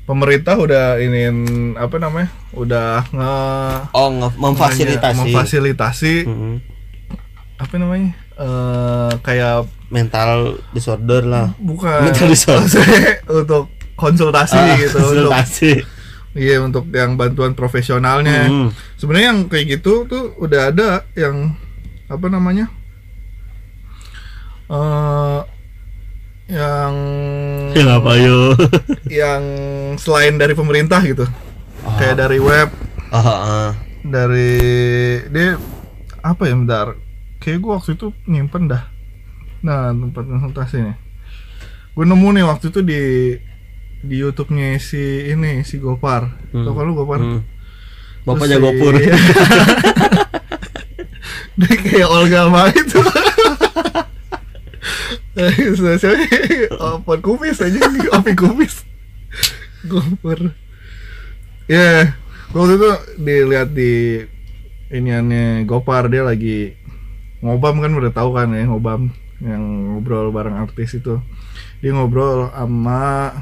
pemerintah 0.03 0.55
udah 0.55 0.97
ini 0.97 1.29
apa 1.75 1.95
namanya 1.95 2.27
udah 2.51 3.07
nge 3.07 3.33
oh 3.91 4.09
nge- 4.11 4.37
memfasilitasi 4.37 5.17
memfasilitasi 5.17 6.15
Mm-mm. 6.25 6.53
apa 7.55 7.75
namanya 7.77 8.11
eh 8.33 9.11
kayak 9.21 9.63
mental 9.87 10.57
disorder 10.71 11.21
lah 11.23 11.53
bukan 11.55 12.03
Mental 12.03 12.27
disorder. 12.27 12.81
Untuk 13.23 13.69
konsultasi 13.93 14.57
Ah, 14.57 14.73
gitu 14.75 14.97
untuk 14.97 15.29
konsultasi 15.29 15.71
iya 16.33 16.57
untuk 16.57 16.89
yang 16.89 17.13
bantuan 17.13 17.53
profesionalnya 17.53 18.49
Mm. 18.49 18.69
sebenarnya 18.97 19.27
yang 19.29 19.41
kayak 19.45 19.65
gitu 19.71 20.03
tuh 20.03 20.33
udah 20.35 20.73
ada 20.73 21.05
yang 21.13 21.53
apa 22.07 22.25
namanya 22.25 22.73
eh 24.73 25.39
yang 26.49 26.93
ya 27.71 27.83
apa 28.01 28.11
yo? 28.17 28.57
yang 29.21 29.43
selain 29.95 30.35
dari 30.35 30.57
pemerintah 30.57 30.99
gitu. 31.05 31.23
Ah. 31.85 31.95
kayak 31.97 32.17
dari 32.17 32.39
web. 32.41 32.69
Ah 33.13 33.27
ah. 33.29 33.69
dari 34.01 34.57
dia 35.29 35.55
apa 36.19 36.41
ya 36.49 36.57
bentar. 36.57 36.87
Kayak 37.37 37.59
gua 37.61 37.71
waktu 37.79 37.93
itu 37.95 38.09
nyimpen 38.25 38.67
dah. 38.67 38.89
Nah 39.61 39.93
tempat 39.93 40.25
konsultasinya 40.25 41.03
gue 41.93 42.05
nemu 42.09 42.25
nih 42.33 42.45
waktu 42.49 42.73
itu 42.73 42.81
di 42.81 43.01
di 44.03 44.15
YouTube-nya 44.17 44.81
si 44.81 45.29
ini 45.29 45.61
si 45.61 45.77
Gopar. 45.77 46.25
Hmm. 46.49 46.65
tau 46.65 46.81
lu 46.81 46.97
Gopar? 46.97 47.21
Hmm. 47.21 47.41
Bapak 48.25 48.49
Terus 48.49 48.51
jago 48.57 48.69
si- 48.71 48.79
pur 48.81 48.93
dia 51.53 51.75
kayak 51.75 52.07
Olga 52.09 52.49
banget 52.49 52.87
itu 52.87 52.97
Siapa 56.01 56.17
Open 56.77 57.19
kupis 57.25 57.57
aja 57.57 57.79
Opi 58.13 58.31
kupis 58.37 58.85
Gopar 59.89 60.53
Ya 61.65 62.13
Waktu 62.53 62.73
itu 62.77 62.89
dilihat 63.17 63.73
di 63.73 64.21
Iniannya 64.93 65.65
Gopar 65.65 66.05
Dia 66.13 66.21
lagi 66.21 66.77
Ngobam 67.41 67.81
kan 67.81 67.97
udah 67.97 68.13
tahu 68.13 68.37
kan 68.37 68.53
ya 68.53 68.69
Ngobam 68.69 69.09
Yang 69.43 69.63
ngobrol 69.91 70.31
bareng 70.31 70.55
artis 70.55 70.95
itu. 70.95 71.19
Dia 71.83 71.91
ngobrol 71.91 72.47
sama 72.55 73.33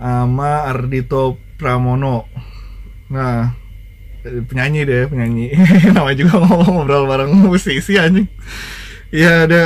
Sama 0.00 0.64
Ardito 0.64 1.36
Pramono. 1.60 2.24
Nah 3.12 3.52
penyanyi 4.24 4.88
deh 4.88 5.04
penyanyi. 5.12 5.52
Nama 5.94 6.16
juga 6.16 6.40
ngomong 6.40 6.72
ngobrol 6.72 7.04
bareng 7.04 7.36
musisi 7.36 8.00
anjing. 8.00 8.30
Iya 9.12 9.44
ada 9.44 9.62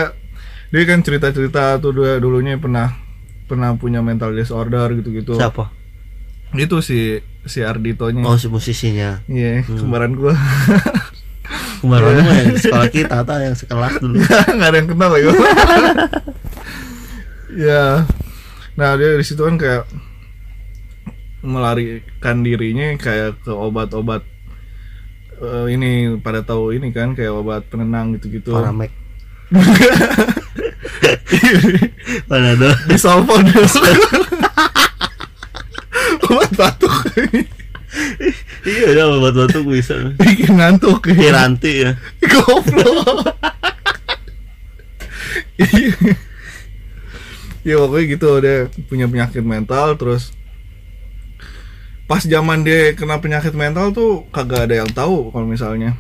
dia 0.73 0.83
kan 0.89 1.05
cerita 1.05 1.29
cerita 1.31 1.77
tuh 1.77 1.93
dulu 1.93 2.17
dulunya 2.17 2.57
pernah 2.57 2.97
pernah 3.45 3.77
punya 3.77 4.01
mental 4.01 4.33
disorder 4.33 4.89
gitu 4.97 5.13
gitu 5.13 5.33
siapa? 5.37 5.69
Itu 6.57 6.81
si 6.81 7.21
si 7.45 7.61
Arditonya 7.61 8.25
oh 8.25 8.41
si 8.41 8.49
musisinya 8.49 9.21
iya 9.29 9.61
Hmm. 9.63 9.77
kembaran 9.85 10.17
gua. 10.17 10.33
Kemarin 11.83 12.23
mah 12.23 12.37
yang 12.39 12.57
sekolah 12.57 12.89
kita 12.89 13.27
atau 13.27 13.37
yang 13.37 13.59
sekelas 13.59 13.99
dulu. 13.99 14.15
Nggak 14.57 14.69
ada 14.71 14.77
yang 14.79 14.89
kenal 14.89 15.11
lagi. 15.13 15.27
Ya 17.53 18.09
nah 18.73 18.97
dia 18.97 19.21
di 19.21 19.25
situ 19.29 19.45
kan 19.45 19.61
kayak 19.61 19.85
melarikan 21.45 22.41
dirinya 22.41 22.97
kayak 22.97 23.45
ke 23.45 23.53
obat-obat 23.53 24.25
eh, 25.37 25.67
ini 25.69 26.17
pada 26.17 26.41
tahu 26.41 26.73
ini 26.73 26.89
kan 26.97 27.13
kayak 27.13 27.37
obat 27.37 27.69
penenang 27.69 28.17
gitu-gitu. 28.17 28.57
Paramek 28.57 28.89
mana 32.31 32.57
tuh 32.57 32.75
disolvon 32.89 33.45
obat 36.33 36.51
batuk. 36.57 36.95
Iya 38.65 38.89
ya 38.97 39.05
obat 39.09 39.35
batuk 39.37 39.69
bisa. 39.69 40.17
Bikin 40.17 40.57
ngantuk. 40.57 41.05
Piranti 41.05 41.85
ya. 41.85 41.93
Goblok. 42.25 43.37
Ya 47.63 47.75
pokoknya 47.79 48.05
gitu. 48.17 48.31
Dia 48.41 48.57
punya 48.89 49.07
penyakit 49.07 49.45
mental 49.45 49.95
terus 50.01 50.33
pas 52.11 52.21
zaman 52.21 52.61
dia 52.67 52.93
kena 52.93 53.23
penyakit 53.25 53.57
mental 53.57 53.95
tuh 53.95 54.29
kagak 54.35 54.69
ada 54.69 54.85
yang 54.85 54.91
tahu 54.91 55.33
kalau 55.33 55.49
misalnya 55.49 55.97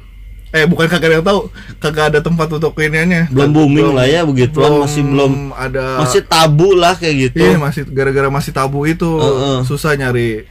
eh 0.53 0.68
bukan 0.68 0.84
kagak 0.84 1.09
ada 1.09 1.16
yang 1.16 1.26
tahu. 1.26 1.40
Kagak 1.80 2.05
ada 2.12 2.20
tempat 2.20 2.44
untuk 2.46 2.76
iniannya 2.76 3.32
belum 3.32 3.50
booming 3.50 3.90
lah 3.96 4.05
ya 4.05 4.20
begituan 4.22 4.84
masih 4.84 5.00
belum 5.00 5.50
ada 5.50 5.98
masih 5.98 6.22
tabu 6.22 6.76
lah 6.76 6.92
kayak 6.94 7.32
gitu. 7.32 7.40
Iya 7.40 7.57
masih 7.57 7.82
gara-gara 7.88 8.28
masih 8.28 8.53
tabu 8.53 8.84
itu 8.84 9.09
Heeh. 9.09 9.64
susah 9.64 9.96
nyari 9.96 10.44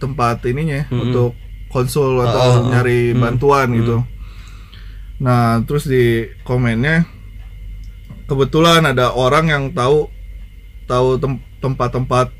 tempat 0.00 0.40
ininya 0.48 0.88
Mm-mm. 0.88 1.02
untuk 1.06 1.30
konsul 1.68 2.24
atau 2.24 2.40
Heeh. 2.40 2.70
nyari 2.72 3.00
Mm. 3.12 3.20
bantuan 3.20 3.66
gitu. 3.76 3.96
Nah 5.20 5.60
terus 5.62 5.84
di 5.84 6.24
komennya 6.42 7.04
kebetulan 8.24 8.80
ada 8.82 9.12
orang 9.12 9.52
yang 9.52 9.64
tahu 9.70 10.08
tahu 10.84 11.20
tem- 11.20 11.44
tempat-tempat 11.60 12.32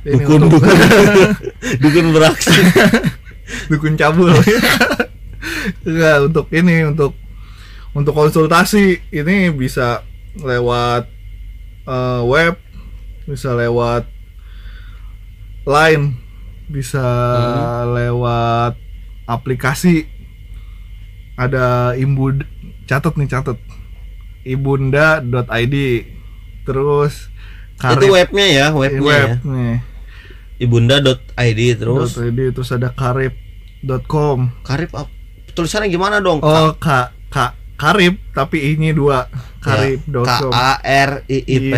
dukun 0.00 0.48
untuk 0.48 0.64
dukun. 0.64 0.76
Dukun 1.84 2.06
beraksi. 2.16 2.56
Dukun 3.68 3.94
cabul 3.94 4.32
enggak 5.82 6.16
untuk 6.26 6.46
ini 6.52 6.84
untuk 6.84 7.12
untuk 7.90 8.14
konsultasi 8.14 9.00
ini 9.10 9.50
bisa 9.50 10.04
lewat 10.36 11.10
eh, 11.84 12.22
web 12.22 12.54
bisa 13.24 13.52
lewat 13.52 14.06
line 15.64 16.16
bisa 16.66 17.02
lewat 17.84 18.78
aplikasi. 19.26 20.06
Ada 21.34 21.94
imbud 21.96 22.42
catat 22.84 23.14
nih 23.16 23.26
catat. 23.26 23.58
ibunda.id 24.40 25.76
terus 26.64 27.28
itu 27.76 28.08
webnya 28.08 28.46
ya 28.48 28.66
webnya 28.72 29.00
web 29.04 29.28
ya 29.28 29.36
nih 29.44 29.76
ibunda.id 30.58 31.60
terus 31.76 32.16
.id 32.16 32.40
terus 32.50 32.72
ada 32.72 32.88
karib.com 32.88 34.38
karib 34.64 34.90
ap- 34.96 35.12
tulisannya 35.52 35.88
gimana 35.88 36.18
dong 36.18 36.38
Oh, 36.40 36.72
Kak 36.76 37.12
Kak 37.28 37.52
Karib 37.74 38.20
tapi 38.36 38.76
ini 38.76 38.92
dua 38.92 39.24
K 39.60 39.66
karib.com. 40.04 40.52
A 40.52 40.76
R 40.80 41.24
I 41.28 41.38
I 41.48 41.56
P 41.64 41.74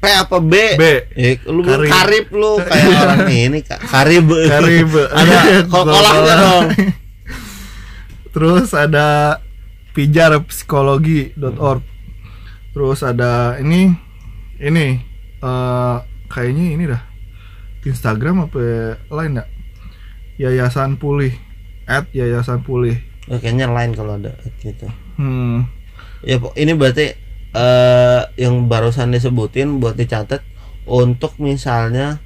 P 0.00 0.04
apa 0.08 0.36
B 0.40 0.54
B. 0.80 0.84
Eh, 1.14 1.36
lu 1.46 1.60
Karib. 1.62 1.88
karib. 1.92 2.26
lu 2.32 2.50
kayak 2.66 2.88
orang 2.90 3.22
ini 3.28 3.60
Kak. 3.60 3.80
karib 3.84 4.26
Karib. 4.26 4.90
ada 5.20 5.38
kol-kolaknya 5.68 6.34
dong 6.40 6.64
Terus 8.34 8.72
ada 8.72 9.38
pijarpsikologi.org. 9.92 11.84
Terus 12.72 13.00
ada 13.04 13.60
ini 13.60 13.92
ini 14.56 14.96
eh 15.42 15.96
kayaknya 16.32 16.64
ini 16.72 16.84
dah 16.88 17.02
Instagram 17.84 18.48
apa 18.48 18.60
lain 19.12 19.36
enggak? 19.36 19.48
Yayasan 20.40 20.96
Pulih 20.96 21.36
at 21.84 22.06
Yayasan 22.10 22.60
Pulih. 22.60 22.98
Oh, 23.24 23.36
kayaknya 23.36 23.66
lain 23.66 23.92
kalau 23.92 24.16
ada 24.16 24.34
gitu 24.58 24.90
Hmm. 25.14 25.68
ya 26.20 26.40
ini 26.54 26.72
berarti 26.72 27.14
eh 27.52 28.20
yang 28.36 28.64
barusan 28.64 29.08
disebutin 29.08 29.78
buat 29.78 29.92
dicatat 29.92 30.40
untuk 30.84 31.36
misalnya 31.36 32.18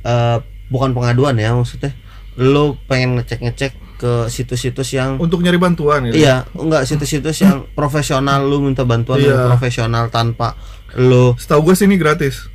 eh 0.00 0.38
bukan 0.68 0.92
pengaduan 0.92 1.34
ya 1.34 1.50
maksudnya 1.50 1.92
lu 2.34 2.78
pengen 2.86 3.16
ngecek 3.16 3.40
ngecek 3.42 3.72
ke 3.98 4.12
situs-situs 4.26 4.94
yang 4.94 5.18
Untuk 5.18 5.42
nyari 5.42 5.58
bantuan 5.58 6.06
gitu. 6.06 6.16
iya 6.16 6.46
enggak 6.54 6.86
situs-situs 6.86 7.34
yang 7.40 7.66
profesional 7.72 8.40
lu 8.40 8.62
minta 8.62 8.86
bantuan 8.86 9.18
Iya. 9.18 9.26
yang 9.28 9.40
profesional 9.48 10.06
tanpa 10.08 10.54
lu 10.94 11.34
Setahu 11.34 11.66
gue 11.66 11.74
sih 11.74 11.84
ini 11.84 11.98
gratis. 11.98 12.46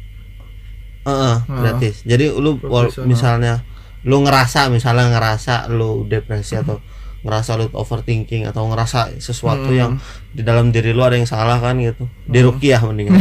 eh, 1.04 1.12
eh, 1.12 1.38
gratis 1.46 2.02
jadi 2.02 2.32
lu 2.32 2.58
misalnya 3.04 3.60
lu 4.04 4.20
ngerasa 4.22 4.68
misalnya 4.68 5.10
ngerasa 5.16 5.72
lu 5.72 6.04
depresi 6.06 6.56
atau 6.56 6.80
ngerasa 7.24 7.56
lu 7.56 7.72
overthinking 7.72 8.44
atau 8.46 8.68
ngerasa 8.68 9.16
sesuatu 9.16 9.72
Hmm. 9.72 9.80
yang 9.80 9.92
di 10.36 10.44
dalam 10.44 10.76
diri 10.76 10.92
lu 10.92 11.02
ada 11.02 11.16
yang 11.16 11.24
salah 11.24 11.56
kan 11.58 11.80
gitu 11.80 12.06
di 12.28 12.44
rukiah 12.44 12.84
mendingan 12.84 13.16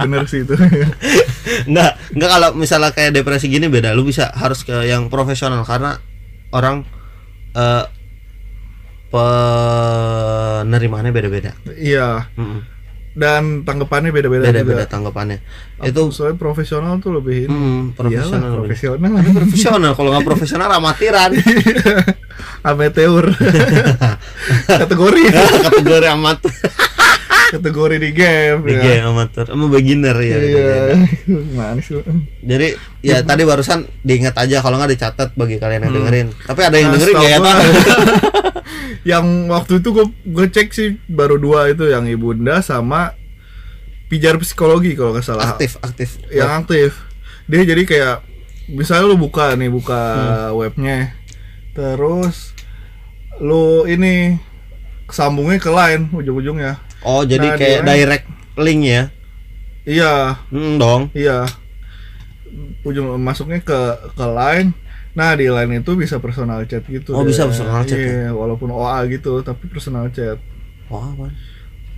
Bener 0.00 0.24
sih 0.26 0.42
itu. 0.42 0.56
Enggak, 1.68 1.92
enggak 2.10 2.30
kalau 2.30 2.48
misalnya 2.56 2.90
kayak 2.90 3.12
depresi 3.12 3.52
gini 3.52 3.68
beda. 3.68 3.92
Lu 3.92 4.02
bisa 4.02 4.32
harus 4.32 4.64
ke 4.64 4.72
yang 4.88 5.12
profesional 5.12 5.60
karena 5.62 6.00
orang 6.50 6.88
eh 7.52 7.84
penerimaannya 9.10 11.10
beda-beda. 11.10 11.58
iya. 11.74 12.30
Mm-mm. 12.38 12.62
Dan 13.10 13.62
tanggapannya 13.62 14.10
beda-beda 14.10 14.48
Beda-beda 14.48 14.82
juga. 14.82 14.88
tanggapannya. 14.88 15.38
Itu 15.82 16.10
soalnya 16.10 16.36
profesional 16.36 16.98
tuh 16.98 17.18
lebih 17.18 17.44
ini. 17.44 17.50
mm, 17.50 17.82
profesional. 17.92 18.38
Iyalah, 18.40 18.56
profesional. 18.56 19.10
Profesional 19.42 19.92
kalau 19.94 20.08
nggak 20.12 20.26
profesional 20.26 20.70
amatiran. 20.70 21.30
Amateur. 22.62 23.24
kategori. 24.80 25.22
Kategori 25.64 26.06
amatir. 26.08 26.52
kategori 27.50 27.98
di 27.98 28.10
game 28.14 28.62
Di 28.62 28.74
ya. 28.74 28.80
game 28.80 29.06
amatir. 29.10 29.42
Sama 29.44 29.66
beginner 29.66 30.14
ya. 30.14 30.26
Iya. 30.30 30.38
beda-beda. 30.38 30.94
Manis 31.50 31.86
lu. 31.90 32.00
Jadi 32.40 32.68
ya 33.02 33.26
tadi 33.26 33.42
barusan 33.42 33.90
diingat 34.00 34.38
aja 34.38 34.62
kalau 34.62 34.78
nggak 34.78 34.94
dicatat 34.94 35.34
bagi 35.34 35.58
kalian 35.58 35.82
yang 35.82 35.90
Hmm. 35.90 35.98
dengerin. 35.98 36.26
Tapi 36.46 36.60
ada 36.62 36.76
yang 36.78 36.88
Nah, 36.88 36.94
dengerin 36.94 37.16
ya. 37.18 37.38
Yang 39.02 39.24
waktu 39.46 39.78
itu 39.78 39.88
gue 39.90 40.06
gue 40.24 40.46
cek 40.46 40.68
sih 40.70 40.88
baru 41.06 41.36
dua 41.36 41.68
itu 41.68 41.84
yang 41.84 42.04
ibunda 42.04 42.60
sama 42.60 43.16
pijar 44.06 44.36
psikologi 44.36 44.92
kalau 44.92 45.12
nggak 45.12 45.24
salah 45.24 45.54
aktif 45.54 45.78
aktif. 45.78 46.20
yang 46.28 46.60
aktif 46.60 47.00
dia 47.46 47.62
jadi 47.62 47.82
kayak 47.82 48.16
misalnya 48.68 49.06
lu 49.06 49.16
buka 49.16 49.54
nih 49.54 49.68
buka 49.68 50.00
Hmm. 50.50 50.56
webnya 50.56 51.16
terus 51.72 52.52
lu 53.38 53.82
ini 53.84 54.36
sambungnya 55.08 55.56
ke 55.56 55.68
line 55.68 56.06
ujung-ujungnya 56.12 56.76
Oh 57.00 57.24
jadi 57.24 57.46
Nah, 57.46 57.56
kayak 57.56 57.80
dia- 57.80 57.88
direct 57.88 58.26
link 58.56 58.82
ya? 58.84 59.02
iya 59.82 60.36
Hmm, 60.46 60.76
dong. 60.76 61.08
iya 61.10 61.48
ujung 62.82 63.16
masuknya 63.16 63.58
ke 63.58 63.78
ke 64.12 64.26
line 64.26 64.76
nah 65.10 65.34
di 65.34 65.50
line 65.50 65.82
itu 65.82 65.92
bisa 65.98 66.22
personal 66.22 66.62
chat 66.70 66.86
gitu 66.86 67.10
Oh, 67.12 67.26
deh. 67.26 67.34
bisa 67.34 67.46
personal 67.50 67.82
chat 67.82 67.98
iya 67.98 68.30
walaupun 68.30 68.70
OA 68.70 69.10
gitu 69.10 69.42
tapi 69.42 69.66
personal 69.66 70.06
chat. 70.14 70.38
Oh, 70.90 71.02
apa? 71.02 71.30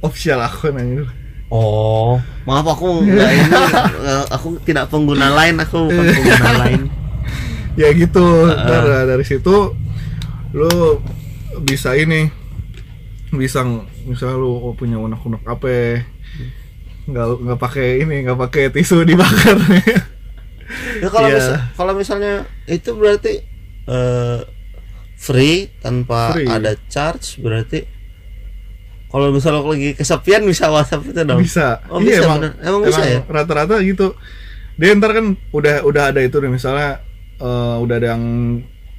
official 0.02 0.42
akun 0.42 0.74
aja. 0.76 1.06
Oh, 1.52 2.16
maaf 2.48 2.64
aku 2.64 3.04
nggak 3.06 3.30
ini, 3.36 3.52
eh, 4.08 4.24
aku 4.32 4.56
tidak 4.64 4.88
pengguna 4.88 5.30
lain, 5.30 5.60
aku 5.60 5.86
bukan 5.86 6.10
pengguna 6.10 6.52
lain. 6.64 6.82
ya 7.80 7.88
gitu 7.96 8.48
ntar 8.52 8.84
uh, 8.84 9.04
dari 9.08 9.24
situ 9.24 9.72
lu 10.52 11.00
bisa 11.64 11.96
ini 11.96 12.28
bisa 13.32 13.64
misalnya 14.04 14.36
lu 14.36 14.60
oh, 14.60 14.74
punya 14.76 15.00
unek-unek 15.00 15.40
apa 15.48 16.04
nggak 17.08 17.26
nggak 17.48 17.58
pakai 17.60 18.04
ini 18.04 18.28
nggak 18.28 18.36
pakai 18.36 18.68
tisu 18.76 19.08
dibakar 19.08 19.56
Ya 20.98 21.08
kalau 21.08 21.26
Iya. 21.26 21.36
misal- 21.36 21.62
kalau 21.72 21.92
misalnya 21.94 22.32
itu 22.66 22.90
berarti 22.92 23.32
eh, 23.84 24.38
free 25.16 25.70
tanpa 25.78 26.32
Free. 26.32 26.46
ada 26.46 26.74
charge 26.86 27.38
berarti 27.38 27.86
kalau 29.06 29.28
misalnya 29.28 29.60
lagi 29.60 29.92
kesepian 29.92 30.42
bisa 30.42 30.66
WhatsApp 30.66 31.04
itu 31.04 31.20
dong. 31.20 31.36
bisa 31.38 31.84
Oh, 31.86 31.98
iya 31.98 32.16
bisa, 32.16 32.24
emang 32.24 32.38
bener. 32.40 32.52
Emang 32.60 32.80
bisa 32.82 33.02
ya? 33.02 33.20
rata-rata 33.22 33.76
gitu 33.80 34.16
dia 34.74 34.94
ntar 34.94 35.12
kan 35.12 35.26
udah 35.50 35.84
udah 35.84 36.02
ada 36.08 36.20
itu 36.20 36.36
nih 36.36 36.48
misalnya 36.50 37.04
eh, 37.36 37.76
udah 37.78 37.94
ada 37.94 38.08
yang 38.08 38.22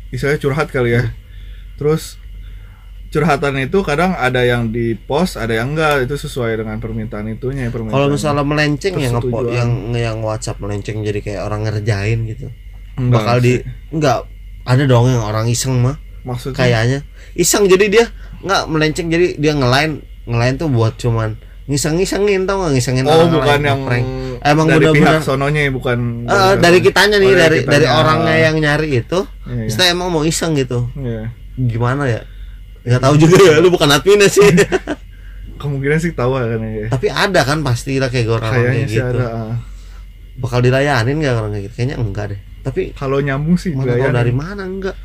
istilahnya 0.09 0.37
curhat 0.37 0.67
kali 0.67 0.93
ya 0.93 1.01
Hmm. 1.01 1.11
terus 1.75 2.21
curhatan 3.13 3.61
itu 3.61 3.77
kadang 3.79 4.11
ada 4.11 4.41
yang 4.41 4.67
di 4.67 4.97
post 4.97 5.37
ada 5.37 5.53
yang 5.53 5.71
enggak 5.71 6.03
itu 6.03 6.17
sesuai 6.17 6.57
dengan 6.57 6.77
permintaan 6.77 7.29
itunya 7.29 7.69
permintaan 7.69 7.93
Kalau 7.93 8.07
misalnya 8.09 8.41
melenceng 8.41 8.97
yang 8.97 9.13
ngepo, 9.13 9.29
Persetujuan. 9.29 9.53
yang 9.53 9.69
yang 9.93 10.17
WhatsApp 10.19 10.57
melenceng 10.57 10.97
jadi 10.99 11.19
kayak 11.21 11.41
orang 11.43 11.61
ngerjain 11.63 12.19
gitu. 12.25 12.47
Enggak 12.93 13.13
bakal 13.15 13.37
di 13.37 13.53
sih. 13.53 13.61
enggak 13.91 14.17
ada 14.63 14.83
dong 14.83 15.05
yang 15.07 15.21
orang 15.21 15.45
iseng 15.45 15.77
mah 15.77 15.95
maksudnya 16.23 16.57
kayaknya 16.57 16.99
iseng 17.33 17.65
jadi 17.65 17.85
dia 17.87 18.05
nggak 18.39 18.63
melenceng 18.65 19.07
jadi 19.07 19.35
dia 19.35 19.53
ngelain 19.53 19.91
ngelain 20.23 20.55
tuh 20.55 20.67
buat 20.67 20.95
cuman 20.95 21.35
ngiseng-ngisengin 21.65 22.43
tau 22.43 22.59
nggak 22.59 22.73
ngisengin 22.73 23.03
Oh 23.03 23.11
orang 23.17 23.29
bukan 23.29 23.59
yang 23.61 23.79
ngeprank. 23.81 24.05
emang 24.41 24.65
dari 24.67 24.79
bener-bener 24.83 25.15
pihak 25.15 25.21
sononya 25.21 25.61
bukan 25.69 25.99
Eh, 26.25 26.53
dari 26.57 26.79
kitanya 26.79 27.17
nih 27.17 27.27
Oh, 27.27 27.35
dari 27.35 27.57
dari 27.61 27.83
kitanya. 27.83 27.97
orangnya 27.97 28.35
yang 28.41 28.55
nyari 28.57 28.89
itu 28.97 29.19
Iya, 29.43 29.63
iya. 29.67 29.85
emang 29.89 30.07
mau 30.09 30.23
iseng 30.23 30.53
gitu 30.53 30.87
Iya. 30.93 31.31
gimana 31.55 32.03
ya 32.05 32.21
nggak 32.83 33.01
tahu 33.01 33.15
juga 33.15 33.35
ya 33.39 33.57
lu 33.59 33.69
bukan 33.69 33.89
adminnya 33.89 34.27
sih. 34.27 34.43
Kemungkinan 35.61 35.97
sih 35.97 36.11
tahu 36.11 36.35
kan 36.35 36.59
ya. 36.59 36.87
Tapi 36.91 37.07
ada 37.07 37.41
kan 37.41 37.63
pasti 37.63 37.95
lah 37.95 38.11
kayak 38.11 38.27
orang 38.27 38.51
kayaknya 38.51 38.73
kayak 38.75 38.89
gitu. 38.91 39.03
ada 39.15 39.25
ah. 39.31 39.55
bakal 40.35 40.59
dilayanin 40.59 41.15
nggak 41.17 41.33
orang 41.39 41.51
kayak 41.55 41.63
gitu? 41.65 41.75
Kayaknya 41.79 41.97
enggak 41.97 42.25
deh. 42.35 42.39
Tapi 42.63 42.81
kalau 42.91 43.17
nyambung 43.19 43.55
sih 43.55 43.71
mana 43.71 43.87
tahu 43.87 43.95
dilayanin. 43.95 44.17
dari 44.19 44.33
mana 44.35 44.63
enggak? 44.67 44.95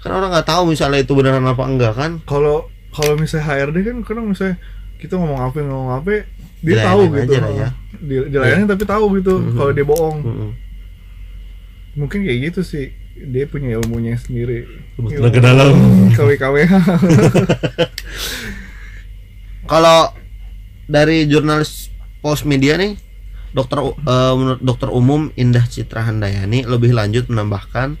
Kan 0.00 0.10
orang 0.12 0.30
nggak 0.32 0.48
tahu 0.48 0.62
misalnya 0.72 0.98
itu 1.00 1.12
beneran 1.12 1.44
apa 1.44 1.62
enggak 1.64 1.92
kan? 1.92 2.10
Kalau 2.24 2.64
kalau 2.88 3.12
misalnya 3.14 3.44
HRD 3.44 3.76
kan 3.84 3.96
kadang 4.00 4.26
misalnya 4.32 4.56
kita 4.96 5.20
ngomong 5.20 5.40
apa 5.44 5.56
ngomong 5.60 5.92
apa 5.92 6.08
dia 6.08 6.24
Dilayanin 6.64 6.88
tahu 6.88 7.00
gitu. 7.04 7.20
aja 7.36 7.48
ya. 7.52 7.68
di, 7.96 8.14
dilayani 8.32 8.64
tapi 8.64 8.84
tahu 8.88 9.04
gitu 9.20 9.34
Mhm. 9.36 9.52
kalau 9.52 9.70
dia 9.72 9.84
bohong. 9.84 10.18
Mm-mm. 10.24 10.50
mungkin 11.96 12.18
kayak 12.24 12.38
gitu 12.48 12.60
sih 12.60 12.92
dia 13.16 13.48
punya 13.48 13.80
ilmunya 13.80 14.20
sendiri. 14.20 14.68
Kebetulan 14.96 15.32
ke 15.32 15.40
dalam. 15.40 15.68
KW 16.12 16.30
KWH 16.36 16.72
Kalau 19.72 20.12
dari 20.86 21.26
jurnalis 21.26 21.90
Pos 22.22 22.46
Media 22.46 22.78
nih, 22.78 22.94
dokter 23.50 23.82
U- 23.82 23.98
menurut 24.36 24.62
dokter 24.62 24.88
umum 24.92 25.32
Indah 25.34 25.66
Citra 25.66 26.06
Handayani 26.06 26.62
lebih 26.68 26.94
lanjut 26.94 27.26
menambahkan 27.26 27.98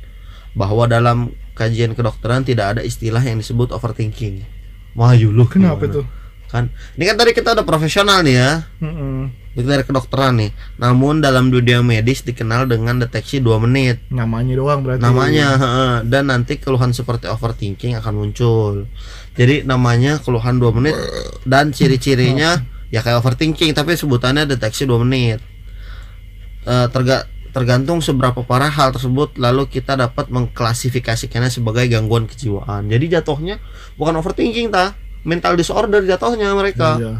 bahwa 0.54 0.86
dalam 0.86 1.34
kajian 1.56 1.96
kedokteran 1.96 2.44
tidak 2.44 2.78
ada 2.78 2.82
istilah 2.84 3.24
yang 3.24 3.40
disebut 3.40 3.72
overthinking. 3.72 4.44
Wah, 4.96 5.12
lu 5.12 5.44
kenapa 5.44 5.84
tuh 5.88 6.04
Kan 6.48 6.70
ini 6.94 7.04
kan 7.06 7.16
tadi 7.18 7.34
kita 7.34 7.54
udah 7.56 7.66
profesional 7.66 8.22
nih 8.22 8.34
ya. 8.36 8.50
Mm-mm. 8.82 9.32
Dari 9.56 9.88
kedokteran 9.88 10.36
nih. 10.36 10.50
Namun 10.76 11.24
dalam 11.24 11.48
dunia 11.48 11.80
medis 11.80 12.20
dikenal 12.20 12.68
dengan 12.68 13.00
deteksi 13.00 13.40
2 13.40 13.56
menit. 13.64 14.04
namanya 14.12 14.54
doang 14.56 14.80
berarti 14.84 15.00
namanya 15.00 15.48
dan 16.04 16.28
nanti 16.28 16.60
keluhan 16.60 16.92
seperti 16.92 17.26
overthinking 17.28 17.96
akan 17.96 18.14
muncul 18.16 18.72
jadi 19.36 19.64
namanya 19.64 20.20
keluhan 20.20 20.56
2 20.60 20.76
menit 20.76 20.96
dan 21.44 21.72
ciri-cirinya 21.72 22.64
ya 22.88 23.00
kayak 23.04 23.20
overthinking 23.20 23.72
tapi 23.76 23.96
sebutannya 23.96 24.48
deteksi 24.48 24.88
2 24.88 25.04
menit 25.04 25.40
Eh, 26.66 26.86
terga 26.90 27.30
tergantung 27.54 28.02
seberapa 28.02 28.42
parah 28.42 28.68
hal 28.68 28.90
tersebut 28.90 29.38
lalu 29.38 29.70
kita 29.70 29.94
dapat 29.94 30.26
mengklasifikasikannya 30.34 31.46
sebagai 31.46 31.86
gangguan 31.86 32.26
kejiwaan 32.26 32.90
jadi 32.90 33.22
jatuhnya 33.22 33.62
bukan 33.94 34.18
overthinking 34.18 34.74
ta 34.74 34.98
mental 35.26 35.52
disorder 35.54 36.00
jatuhnya 36.00 36.54
mereka. 36.54 36.96
Iya. 36.96 37.14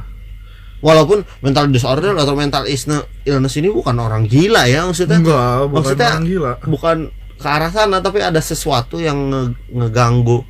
walaupun 0.77 1.25
mental 1.41 1.67
disorder 1.69 2.13
atau 2.15 2.37
mental 2.37 2.65
illness 2.65 3.01
illness 3.25 3.57
ini 3.57 3.67
bukan 3.67 3.97
orang 3.97 4.25
gila 4.25 4.65
ya 4.65 4.85
maksudnya. 4.85 5.19
Enggak 5.19 5.67
bukan 5.67 5.73
Maksudnya- 5.75 6.13
orang 6.13 6.27
gila. 6.27 6.53
bukan 6.63 6.97
ke 7.35 7.47
arah 7.47 7.71
sana 7.71 7.97
tapi 7.99 8.21
ada 8.21 8.39
sesuatu 8.39 8.97
yang 8.97 9.17
nge- 9.27 9.57
ngeganggu 9.69 10.45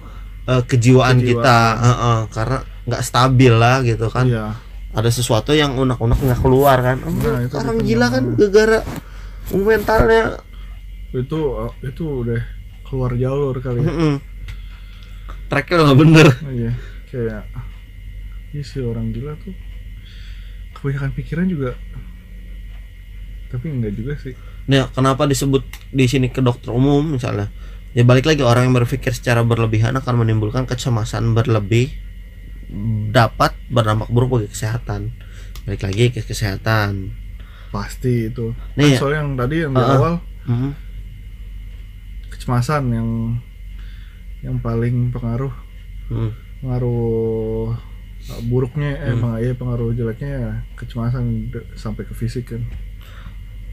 eh, 0.44 0.62
kejiwaan, 0.62 1.16
Kejiwaan. 1.16 1.42
kita 1.42 1.58
Heeh, 1.76 2.18
karena 2.30 2.58
nggak 2.84 3.02
stabil 3.02 3.52
lah 3.52 3.76
gitu 3.80 4.06
kan. 4.06 4.26
Iya. 4.26 4.46
Ada 4.92 5.10
sesuatu 5.10 5.50
yang 5.52 5.74
unek-unek 5.74 6.18
nggak 6.18 6.40
keluar 6.40 6.78
kan. 6.80 6.96
Oh, 7.02 7.10
Nah, 7.12 7.40
itu 7.42 7.54
orang 7.56 7.78
gila 7.80 8.06
kan 8.08 8.22
gara 8.48 8.78
mentalnya. 9.52 10.22
Itu 11.12 11.38
itu 11.80 12.02
udah 12.02 12.40
keluar 12.82 13.14
jalur 13.14 13.54
kali 13.56 13.78
ya. 13.78 13.86
heeh. 13.86 14.14
tracknya 15.46 15.74
udah 15.76 15.86
nggak 15.86 16.00
bener. 16.00 16.28
Iya 16.48 16.72
kayak 17.06 17.44
iya 18.50 18.62
sih 18.62 18.80
orang 18.80 19.10
gila 19.10 19.34
tuh 19.38 19.54
kebanyakan 20.72 21.10
pikiran 21.12 21.46
juga 21.46 21.72
tapi 23.48 23.70
enggak 23.70 23.94
juga 23.94 24.14
sih 24.18 24.34
Nah, 24.66 24.90
kenapa 24.90 25.30
disebut 25.30 25.62
di 25.94 26.10
sini 26.10 26.26
ke 26.26 26.42
dokter 26.42 26.74
umum 26.74 26.98
misalnya? 27.06 27.54
Ya 27.94 28.02
balik 28.02 28.26
lagi 28.26 28.42
orang 28.42 28.66
yang 28.66 28.74
berpikir 28.74 29.14
secara 29.14 29.46
berlebihan 29.46 29.94
akan 29.94 30.26
menimbulkan 30.26 30.66
kecemasan 30.66 31.38
berlebih 31.38 31.94
dapat 33.08 33.54
berdampak 33.70 34.10
buruk 34.10 34.42
bagi 34.42 34.50
kesehatan. 34.50 35.14
Balik 35.62 35.86
lagi 35.86 36.04
ke 36.10 36.18
kesehatan. 36.20 37.14
pasti 37.70 38.26
itu 38.26 38.58
Nih, 38.74 38.94
Kan 38.94 38.98
soalnya 38.98 39.18
yang 39.20 39.30
tadi 39.36 39.56
yang 39.62 39.70
di 39.70 39.78
Uh-uh. 39.78 39.94
awal 39.94 40.14
Mhm. 40.46 40.70
kecemasan 42.30 42.82
yang 42.90 43.08
yang 44.42 44.56
paling 44.58 45.10
pengaruh 45.10 45.54
Hmm. 46.06 46.34
Pengaruh 46.58 47.74
uh, 48.26 48.40
buruknya 48.44 48.90
eh 48.96 49.12
Hmm. 49.12 49.20
peng- 49.22 49.40
iya, 49.40 49.52
pengaruh 49.52 49.92
jeleknya 49.92 50.30
ya 50.30 50.50
kecemasan 50.74 51.52
sampai 51.74 52.02
ke 52.02 52.12
fisik 52.12 52.52
kan 52.52 52.62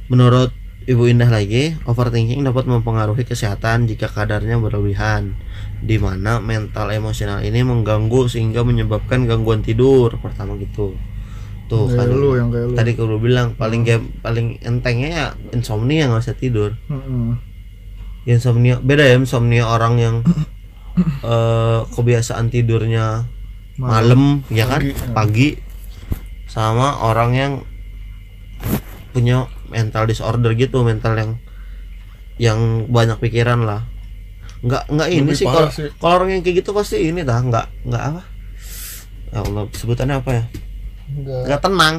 Menurut 0.06 0.52
Ibu 0.84 1.08
Indah 1.08 1.32
lagi, 1.32 1.80
overthinking 1.88 2.44
dapat 2.44 2.68
mempengaruhi 2.68 3.24
kesehatan 3.24 3.88
jika 3.88 4.12
kadarnya 4.12 4.60
berlebihan, 4.60 5.32
di 5.80 5.96
mana 5.96 6.44
mental 6.44 6.92
emosional 6.92 7.40
ini 7.40 7.64
mengganggu 7.64 8.28
sehingga 8.28 8.68
menyebabkan 8.68 9.24
gangguan 9.24 9.64
tidur. 9.64 10.12
Pertama 10.20 10.60
gitu. 10.60 10.92
Tuh 11.72 11.88
kayak 11.88 12.04
kan. 12.04 12.12
lu 12.12 12.36
yang 12.36 12.52
kayak 12.52 12.68
lu 12.68 12.76
Tadi 12.76 12.92
udah 13.00 13.16
bilang 13.16 13.48
paling 13.56 13.88
game 13.88 14.12
paling 14.20 14.60
entengnya 14.60 15.10
ya 15.10 15.26
insomnia 15.56 16.12
nggak 16.12 16.20
bisa 16.20 16.36
tidur. 16.36 16.76
Mm-mm. 16.92 17.40
insomnia 18.24 18.76
beda 18.80 19.04
ya 19.04 19.16
insomnia 19.16 19.64
orang 19.64 19.94
yang 19.96 20.16
eh 21.00 21.80
kebiasaan 21.90 22.54
tidurnya 22.54 23.26
malam. 23.80 24.46
ya 24.54 24.70
kan? 24.70 24.82
Pagi, 24.82 24.92
ya. 24.94 25.08
pagi. 25.14 25.50
Sama 26.50 27.02
orang 27.02 27.32
yang 27.34 27.54
punya 29.14 29.50
mental 29.70 30.06
disorder 30.06 30.54
gitu 30.54 30.86
mental 30.86 31.18
yang 31.18 31.32
yang 32.38 32.60
banyak 32.90 33.18
pikiran 33.22 33.66
lah. 33.66 33.86
Nggak 34.62 34.90
nggak 34.90 35.10
ini 35.10 35.30
Lebih 35.34 35.38
sih 35.38 35.46
kalau 35.50 35.70
kalau 36.00 36.14
orang 36.22 36.30
yang 36.38 36.42
kayak 36.46 36.64
gitu 36.64 36.72
pasti 36.72 36.98
ini 37.10 37.26
dah 37.26 37.42
nggak 37.42 37.90
nggak 37.90 38.04
apa. 38.14 38.24
Ya 39.34 39.40
Allah 39.42 39.64
sebutannya 39.74 40.16
apa 40.22 40.32
ya? 40.32 40.46
Enggak. 41.14 41.42
nggak 41.50 41.62
tenang. 41.62 41.96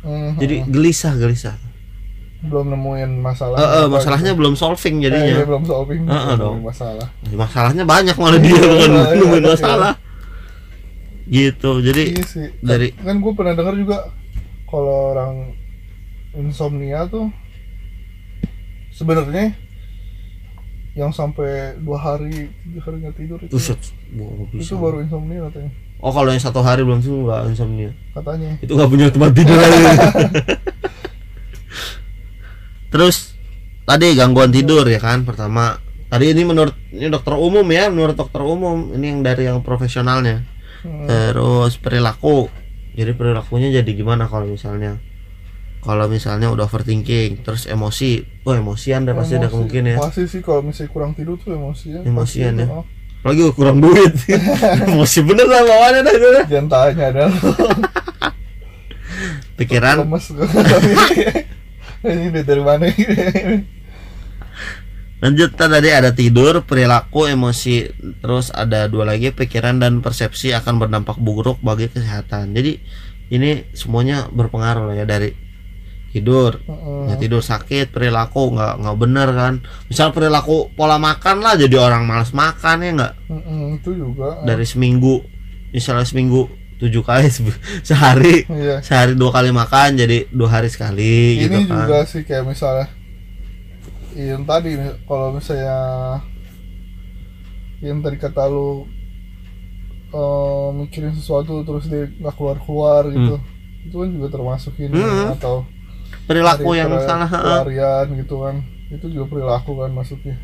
Mhm. 0.00 0.40
jadi 0.40 0.56
gelisah 0.64 1.12
gelisah 1.20 1.56
belum 2.40 2.66
nemuin 2.68 3.10
masalah. 3.20 3.56
Eh, 3.56 3.64
eh, 3.64 3.84
apa 3.84 3.92
masalahnya 3.92 4.32
gitu. 4.32 4.38
belum 4.40 4.54
solving 4.54 4.96
Eh, 4.96 5.02
jadinya. 5.04 5.34
Iya, 5.34 5.44
belum 5.44 5.64
solving. 5.64 6.02
Eh, 6.02 6.10
eh, 6.10 6.24
belum 6.26 6.38
dong. 6.40 6.56
masalah. 6.62 7.08
Masalahnya 7.26 7.84
banyak 7.84 8.16
malah 8.16 8.38
dia 8.38 8.56
bukan 8.56 8.90
Iya, 8.90 9.02
iya, 9.04 9.18
nemuin 9.18 9.42
iya. 9.42 9.50
masalah. 9.52 9.92
Gitu 11.26 11.70
jadi 11.80 12.02
iya 12.10 12.24
sih. 12.24 12.46
dari- 12.58 12.90
kan 12.92 13.16
gue 13.16 13.32
pernah 13.32 13.54
dengar 13.54 13.74
juga 13.74 14.10
kalau 14.66 15.14
orang 15.14 15.54
insomnia 16.32 17.06
tuh 17.06 17.30
sebenarnya 18.90 19.54
yang 20.92 21.10
sampai 21.10 21.78
dua 21.78 21.94
hari 21.96 22.50
tiga 22.60 22.80
hari 22.82 22.96
nggak 22.98 23.14
tidur 23.14 23.38
itu 23.38 23.54
bisa. 23.54 23.78
itu 24.50 24.74
baru 24.74 24.98
insomnia 25.00 25.46
katanya. 25.46 25.70
Oh 25.98 26.10
kalau 26.10 26.28
yang 26.28 26.40
satu 26.40 26.60
hari 26.60 26.82
belum 26.82 26.98
sembuh 26.98 27.22
nggak 27.22 27.42
insomnia. 27.48 27.90
Katanya. 28.10 28.50
Itu 28.58 28.72
nggak 28.74 28.90
punya 28.90 29.06
tempat 29.08 29.30
tidur 29.30 29.54
lagi 29.54 29.80
terus 32.90 33.38
tadi 33.88 34.12
gangguan 34.14 34.52
tidur 34.52 34.84
ya 34.86 35.00
kan 35.00 35.24
pertama. 35.24 35.78
Tadi 36.10 36.34
ini 36.34 36.42
menurut 36.42 36.74
ini 36.90 37.06
dokter 37.06 37.38
umum 37.38 37.62
ya 37.70 37.86
menurut 37.86 38.18
dokter 38.18 38.42
umum. 38.42 38.90
Ini 38.92 39.06
yang 39.14 39.20
dari 39.22 39.46
yang 39.46 39.62
profesionalnya. 39.62 40.46
Hmm. 40.80 41.04
terus 41.04 41.76
perilaku. 41.76 42.48
Jadi 42.96 43.12
perilakunya 43.12 43.68
jadi 43.68 43.90
gimana 43.92 44.26
kalau 44.32 44.48
misalnya? 44.48 44.96
Kalau 45.84 46.08
misalnya 46.08 46.48
udah 46.48 46.64
overthinking 46.68 47.44
terus 47.44 47.68
emosi. 47.68 48.24
Oh 48.48 48.56
emosian 48.56 49.04
deh 49.04 49.12
pasti 49.12 49.36
ada 49.36 49.48
Emosi. 49.48 49.52
kemungkinan 49.56 49.88
ya. 49.92 49.98
Pasti 50.00 50.24
sih 50.24 50.40
kalau 50.40 50.64
misalnya 50.64 50.88
kurang 50.92 51.12
tidur 51.12 51.36
tuh 51.36 51.52
emosian. 51.52 52.00
Emosian 52.04 52.52
ya. 52.64 52.66
oh. 52.68 52.84
gua 53.24 53.52
kurang 53.52 53.84
duit. 53.84 54.12
Emosi 54.88 55.20
bener 55.20 55.46
lah 55.48 55.60
bawaannya 55.64 56.00
dah 56.00 56.12
itu 56.16 56.28
dah. 56.32 56.44
jangan 56.48 56.66
tanya 56.68 57.06
dah 57.12 57.28
pikiran. 59.60 59.96
Lemes 60.00 60.26
ini 62.04 62.40
dari 62.40 62.62
mana? 62.64 62.84
Lanjut 65.20 65.52
kan 65.52 65.68
tadi 65.68 65.92
ada 65.92 66.16
tidur, 66.16 66.64
perilaku, 66.64 67.28
emosi, 67.28 67.92
terus 68.24 68.48
ada 68.48 68.88
dua 68.88 69.04
lagi 69.04 69.28
pikiran 69.36 69.76
dan 69.76 70.00
persepsi 70.00 70.56
akan 70.56 70.80
berdampak 70.80 71.20
buruk 71.20 71.60
bagi 71.60 71.92
kesehatan. 71.92 72.56
Jadi 72.56 72.80
ini 73.28 73.68
semuanya 73.76 74.32
berpengaruh 74.32 74.96
ya 74.96 75.04
dari 75.04 75.28
tidur, 76.10 76.58
nggak 76.66 77.20
tidur 77.20 77.44
sakit, 77.44 77.92
perilaku 77.92 78.56
nggak 78.56 78.80
nggak 78.80 78.96
bener 78.96 79.28
kan. 79.36 79.54
Misal 79.92 80.16
perilaku 80.16 80.72
pola 80.72 80.96
makan 80.96 81.44
lah 81.44 81.54
jadi 81.54 81.76
orang 81.76 82.08
malas 82.08 82.32
makan 82.32 82.76
ya 82.80 82.90
nggak? 82.96 83.14
Heeh, 83.28 83.62
itu 83.76 83.90
juga. 83.92 84.40
Dari 84.42 84.64
seminggu, 84.64 85.20
misalnya 85.68 86.08
seminggu 86.08 86.48
tujuh 86.80 87.02
kali 87.02 87.28
se- 87.28 87.44
sehari, 87.88 88.48
iya 88.48 88.80
sehari 88.80 89.12
dua 89.14 89.30
kali 89.30 89.52
makan 89.52 89.94
jadi 89.94 90.26
dua 90.32 90.48
hari 90.50 90.68
sekali 90.68 91.36
ini 91.38 91.60
gitu 91.60 91.68
kan. 91.68 91.84
juga 91.84 91.98
sih 92.04 92.22
kayak 92.24 92.44
misalnya 92.46 92.86
yang 94.12 94.42
tadi 94.42 94.74
kalau 95.04 95.30
misalnya 95.30 95.76
yang 97.80 98.00
tadi 98.00 98.16
kata 98.16 98.44
lu 98.48 98.84
eh, 100.10 100.68
mikirin 100.74 101.14
sesuatu 101.14 101.62
terus 101.62 101.86
dia 101.86 102.10
nggak 102.10 102.34
keluar 102.34 102.56
keluar 102.58 103.02
gitu 103.08 103.36
itu 103.80 103.96
kan 103.96 104.08
juga 104.10 104.28
termasuk 104.30 104.74
ini 104.76 104.92
Hmm. 104.92 105.32
atau 105.34 105.64
Perilaku 106.26 106.74
yang 106.74 106.90
salah. 107.00 107.26
pelarian 107.26 108.06
gitu 108.18 108.36
kan 108.40 108.56
itu 108.90 109.06
juga 109.08 109.26
perilaku 109.30 109.72
kan 109.78 109.90
maksudnya 109.90 110.36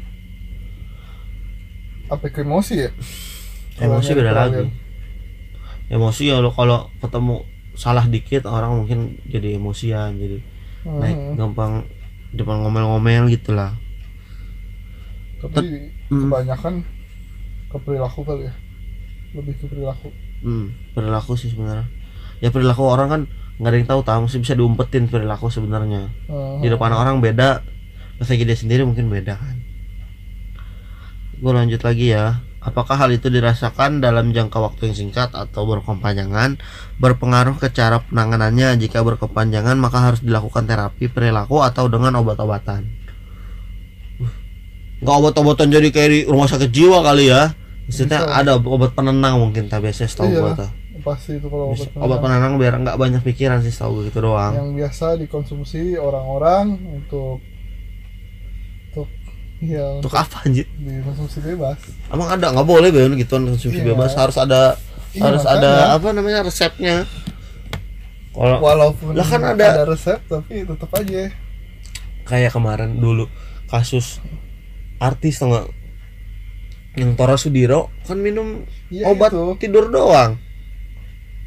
apa 2.06 2.30
ke 2.30 2.40
emosi 2.40 2.74
ya 2.78 2.90
emosi 3.82 4.10
beda 4.14 4.30
pelarian. 4.30 4.66
lagi 4.70 4.85
emosi 5.86 6.30
ya 6.30 6.42
lo 6.42 6.50
kalau 6.50 6.90
ketemu 6.98 7.46
salah 7.76 8.04
dikit 8.04 8.48
orang 8.48 8.72
mungkin 8.82 9.20
jadi 9.28 9.56
emosian 9.56 10.16
jadi 10.16 10.38
naik 10.82 11.16
Hmm. 11.16 11.34
gampang 11.34 11.72
depan 12.30 12.62
ngomel-ngomel 12.62 13.26
gitulah 13.28 13.74
tapi 15.42 15.92
Hmm. 16.06 16.30
kebanyakan 16.30 16.74
ke 17.66 17.76
perilaku 17.82 18.22
kali 18.22 18.46
ya. 18.46 18.54
Lebih 19.34 19.58
ke 19.58 19.66
perilaku. 19.66 20.08
Hmm, 20.38 20.70
perilaku 20.94 21.34
sih 21.34 21.50
sebenarnya. 21.50 21.90
Ya 22.38 22.54
perilaku 22.54 22.86
orang 22.86 23.08
kan 23.10 23.20
nggak 23.58 23.70
ada 23.72 23.76
yang 23.76 23.88
tahu 23.90 24.00
tahu 24.06 24.22
sih 24.30 24.38
bisa 24.38 24.54
diumpetin 24.54 25.10
perilaku 25.10 25.50
sebenarnya. 25.50 26.06
Hmm. 26.30 26.62
di 26.62 26.70
depan 26.70 26.94
orang 26.94 27.18
beda 27.18 27.66
pas 28.16 28.28
lagi 28.30 28.44
dia 28.46 28.54
sendiri 28.54 28.86
mungkin 28.86 29.10
beda 29.10 29.34
kan. 29.34 29.56
Gue 31.36 31.52
lanjut 31.52 31.82
lagi 31.82 32.14
ya 32.14 32.40
apakah 32.66 32.98
hal 32.98 33.14
itu 33.14 33.30
dirasakan 33.30 34.02
dalam 34.02 34.34
jangka 34.34 34.58
waktu 34.58 34.90
yang 34.90 34.96
singkat 34.98 35.30
atau 35.30 35.62
berkepanjangan 35.70 36.58
berpengaruh 36.98 37.54
ke 37.62 37.70
cara 37.70 38.02
penanganannya? 38.02 38.74
Jika 38.82 39.06
berkepanjangan 39.06 39.78
maka 39.78 40.02
harus 40.02 40.20
dilakukan 40.20 40.66
terapi 40.66 41.06
perilaku 41.06 41.62
atau 41.62 41.86
dengan 41.86 42.18
obat-obatan? 42.18 42.82
Uh, 44.18 44.30
nggak 45.00 45.16
obat-obatan 45.22 45.70
jadi 45.70 45.88
kayak 45.94 46.10
di 46.10 46.20
rumah 46.26 46.50
sakit 46.50 46.70
jiwa 46.74 47.06
kali 47.06 47.30
ya? 47.30 47.54
Maksudnya 47.86 48.18
Bisa. 48.26 48.34
ada 48.34 48.58
obat 48.58 48.98
penenang 48.98 49.38
mungkin 49.38 49.70
tak 49.70 49.86
biasanya 49.86 50.10
setahu 50.10 50.26
Iya. 50.34 50.40
gua 50.42 50.52
tuh. 50.58 50.70
pasti 51.06 51.38
itu 51.38 51.46
kalau 51.46 51.70
obat 51.70 51.86
obat 52.02 52.18
penenang. 52.18 52.52
biar 52.58 52.74
nggak 52.82 52.98
banyak 52.98 53.22
pikiran 53.22 53.62
sih 53.62 53.70
setahu 53.70 54.10
gitu 54.10 54.26
doang. 54.26 54.58
Yang 54.58 54.70
biasa 54.74 55.06
dikonsumsi 55.22 55.94
orang-orang 55.94 56.82
untuk 56.82 57.38
untuk 59.58 59.66
ya 59.66 59.84
untuk 59.96 60.12
apa 60.12 60.36
anjir 60.42 60.66
dikonsumsi 60.70 61.38
bebas 61.42 61.80
Emang 62.06 62.28
ada 62.28 62.46
nggak 62.50 62.66
boleh 62.66 62.88
Ben 62.88 63.12
gitu 63.14 63.34
konsumsi 63.34 63.72
Iya. 63.74 63.88
bebas 63.88 64.12
harus 64.12 64.36
ada 64.36 64.76
Iya, 65.10 65.22
harus 65.24 65.42
makanya. 65.42 65.64
ada 65.64 65.96
apa 65.96 66.08
namanya 66.12 66.40
resepnya. 66.42 67.08
Kalau 68.30 68.60
walaupun 68.60 69.16
Lah 69.16 69.24
kan 69.24 69.40
ada- 69.46 69.88
resep 69.88 70.20
tapi 70.22 70.60
tetap 70.62 70.90
aja 70.92 71.32
kayak 72.22 72.52
kemarin 72.52 72.92
dulu 72.94 73.24
kasus 73.66 74.20
artis 74.98 75.38
tau 75.38 75.48
nggak 75.48 75.66
yang 76.96 77.12
Tora 77.12 77.36
Sudiro 77.36 77.88
kan 78.04 78.16
minum 78.16 78.64
Iya, 78.88 79.08
obat 79.08 79.30
itu. 79.30 79.56
tidur 79.58 79.88
doang. 79.88 80.36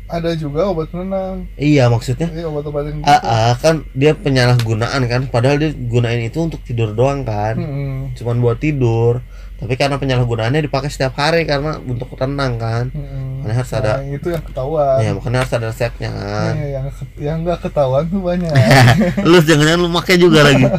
Ada 0.10 0.34
juga 0.34 0.66
obat 0.66 0.90
penenang 0.90 1.46
Iya 1.54 1.86
maksudnya? 1.86 2.26
Ini 2.28 2.42
obat-obat 2.44 2.84
yang 2.84 3.00
ah, 3.04 3.22
ah, 3.22 3.52
kan 3.56 3.86
dia 3.94 4.12
penyalahgunaan 4.12 5.02
kan 5.06 5.22
padahal 5.26 5.56
dia 5.56 5.70
gunain 5.72 6.20
itu 6.20 6.40
untuk 6.40 6.60
tidur 6.62 6.92
doang 6.92 7.22
kan. 7.24 7.56
Mm-mm. 7.56 8.14
cuman 8.14 8.38
buat 8.40 8.58
tidur 8.58 9.22
tapi 9.56 9.76
karena 9.76 9.96
penyalahgunaannya 9.96 10.66
dipakai 10.66 10.88
setiap 10.88 11.14
hari 11.14 11.44
karena 11.44 11.78
untuk 11.78 12.10
tenang 12.16 12.56
kan. 12.56 12.90
Mm-mm. 12.90 13.40
Makanya 13.40 13.56
harus 13.56 13.74
ada- 13.74 13.98
Nah, 13.98 14.08
itu 14.10 14.28
yang 14.30 14.42
ketahuan. 14.42 14.98
Ya 14.98 15.12
makanya 15.12 15.38
harus 15.40 15.54
ada 15.54 15.68
resepnya 15.68 16.10
kan. 16.10 16.54
Nih, 16.56 16.70
yang 16.72 16.86
yang 17.18 17.38
nggak 17.44 17.60
ketahuan 17.62 18.04
tuh 18.06 18.20
banyak. 18.20 18.50
Lu 19.30 19.38
jangan-jangan 19.40 19.80
lu 19.80 19.92
pakai 19.94 20.16
juga 20.16 20.40
lagi. 20.42 20.64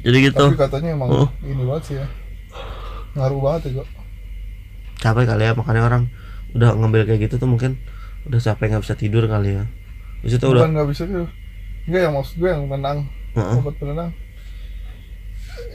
Jadi 0.00 0.16
gitu. 0.22 0.44
Tapi 0.46 0.56
katanya 0.56 0.88
emang 0.92 1.08
Oh. 1.10 1.28
ini 1.42 1.62
banget 1.62 1.82
sih 1.84 1.94
ya. 1.94 2.06
Ngaruh 3.12 3.40
banget 3.40 3.60
ya 3.68 3.82
kok 3.82 3.88
capek 5.00 5.24
kali 5.24 5.42
ya 5.42 5.56
makanya 5.56 5.82
orang 5.82 6.02
udah 6.56 6.74
ngambil 6.76 7.06
kayak 7.06 7.30
gitu 7.30 7.38
tuh 7.38 7.48
mungkin 7.48 7.78
udah 8.28 8.40
capek 8.40 8.74
nggak 8.74 8.84
bisa 8.84 8.96
tidur 8.98 9.24
kali 9.26 9.56
ya. 9.56 9.64
Terus 10.20 10.32
itu 10.36 10.46
udah 10.46 10.68
nggak 10.68 10.88
bisa 10.90 11.02
tuh 11.08 11.28
enggak 11.88 12.00
yang 12.06 12.14
maksud 12.14 12.34
gue 12.36 12.50
yang 12.50 12.64
menang. 12.68 12.98
Heeh. 13.30 13.62
obat 13.62 13.74
penenang 13.78 14.10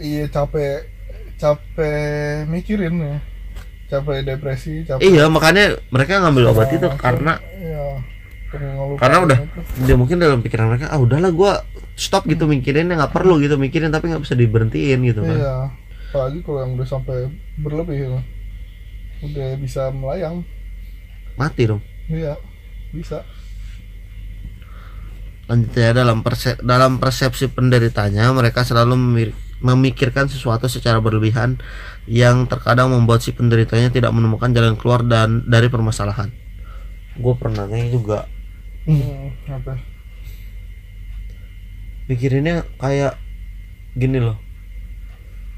iya 0.03 0.28
capek 0.28 0.91
capek 1.39 2.43
mikirin 2.51 2.95
ya. 2.99 3.17
Capek 3.86 4.26
depresi 4.28 4.84
capek 4.84 5.07
iya 5.07 5.32
makanya 5.32 5.80
mereka 5.93 6.19
ngambil 6.19 6.51
obat 6.51 6.73
itu 6.76 6.88
karena 6.99 7.39
iya 7.61 8.01
karena 8.99 9.17
udah 9.23 9.39
itu. 9.39 9.59
dia 9.84 9.95
mungkin 9.99 10.19
dalam 10.19 10.39
pikiran 10.39 10.71
mereka 10.71 10.91
ah 10.91 10.99
udahlah 10.99 11.32
gua 11.32 11.63
stop 11.95 12.28
gitu 12.28 12.47
mikirin 12.47 12.91
nggak 12.91 13.11
perlu 13.11 13.39
gitu 13.39 13.55
mikirin 13.55 13.91
tapi 13.91 14.11
nggak 14.11 14.23
bisa 14.23 14.36
diberhentiin 14.36 14.99
gitu 15.05 15.21
kan. 15.23 15.38
Iya 15.38 15.55
apalagi 16.15 16.39
kalau 16.47 16.59
yang 16.63 16.71
udah 16.80 16.88
sampai 16.88 17.28
berlebih 17.59 17.97
gitu. 18.07 18.19
udah 19.32 19.49
bisa 19.59 19.91
melayang 19.91 20.43
mati 21.36 21.63
dong. 21.67 21.81
Iya 22.07 22.36
bisa. 22.91 23.23
Lanjutnya 25.45 25.93
dalam 25.93 26.25
perse- 26.25 26.57
dalam 26.65 26.97
persepsi 26.97 27.45
penderitanya 27.53 28.33
mereka 28.33 28.65
selalu 28.65 28.97
memikirkan 29.61 30.25
sesuatu 30.25 30.65
secara 30.65 30.97
berlebihan 30.99 31.61
yang 32.09 32.49
terkadang 32.49 32.89
membuat 32.93 33.21
si 33.21 33.31
penderitanya 33.33 33.93
tidak 33.93 34.11
menemukan 34.13 34.51
jalan 34.53 34.73
keluar 34.77 35.05
dan 35.05 35.45
dari 35.45 35.69
permasalahan. 35.69 36.33
Gue 37.17 37.33
pernah 37.38 37.69
kayak 37.69 37.89
juga. 37.93 38.19
Hmm, 38.86 39.33
apa? 39.49 39.79
Mikirinnya 42.05 42.65
kayak 42.77 43.17
gini 43.97 44.21
loh, 44.21 44.38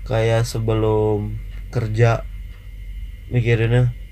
kayak 0.07 0.47
sebelum 0.47 1.35
kerja 1.73 2.23
mikirinnya 3.27 3.91
"Ah, 3.91 4.06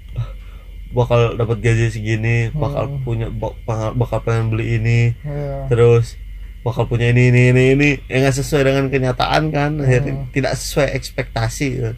bakal 0.95 1.35
dapat 1.35 1.59
gaji 1.59 1.91
segini, 1.91 2.47
bakal 2.49 2.87
Hmm. 2.87 3.03
punya 3.03 3.27
bak- 3.27 3.59
bakal, 3.61 3.89
bakal 3.93 4.19
pengen 4.21 4.47
beli 4.47 4.79
ini, 4.79 4.99
iya. 5.19 5.67
Terus 5.67 6.15
bakal 6.61 6.87
punya 6.87 7.11
ini 7.11 7.29
ini 7.29 7.51
ini 7.51 7.63
ini. 7.69 7.89
Yang 8.07 8.19
nggak 8.21 8.35
sesuai 8.37 8.61
dengan 8.63 8.85
kenyataan 8.87 9.43
kan. 9.49 9.71
Akhirnya 9.77 10.13
Hmm. 10.15 10.31
tidak 10.31 10.55
sesuai 10.55 10.87
ekspektasi 10.89 11.67
kan. 11.77 11.95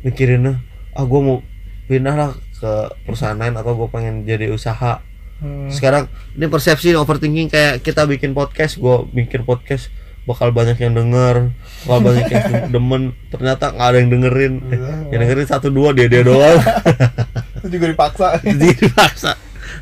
Mikirinnya 0.00 0.62
ah 0.92 1.02
gue 1.02 1.20
mau 1.20 1.42
pindah 1.84 2.14
lah 2.14 2.30
ke 2.54 2.72
perusahaan 3.02 3.34
lain 3.34 3.52
atau 3.52 3.74
gue 3.74 3.88
pengen 3.88 4.22
jadi 4.22 4.48
usaha. 4.48 5.02
Hmm, 5.36 5.66
sekarang 5.68 6.06
ini 6.32 6.46
persepsi 6.46 6.94
overthinking 6.94 7.48
kayak 7.48 7.82
kita 7.82 8.06
bikin 8.06 8.30
podcast 8.30 8.78
gue 8.78 8.96
mikir 9.10 9.42
podcast 9.42 9.90
bakal 10.22 10.50
banyak 10.50 10.78
yang 10.78 10.94
denger 10.94 11.50
bakal 11.82 12.00
banyak 12.04 12.26
yang 12.28 12.44
demen. 12.74 13.02
Ternyata 13.28 13.70
nggak 13.70 13.88
ada 13.88 13.98
yang 13.98 14.10
dengerin. 14.10 14.52
Eh, 14.64 14.72
Iya. 14.72 14.90
yang 15.10 15.20
dengerin 15.20 15.48
satu 15.48 15.68
dua 15.68 15.90
dia 15.90 16.06
dia 16.06 16.22
doang 16.22 16.62
juga 17.68 17.86
dipaksa. 17.90 18.38
Dipaksa. 18.62 19.36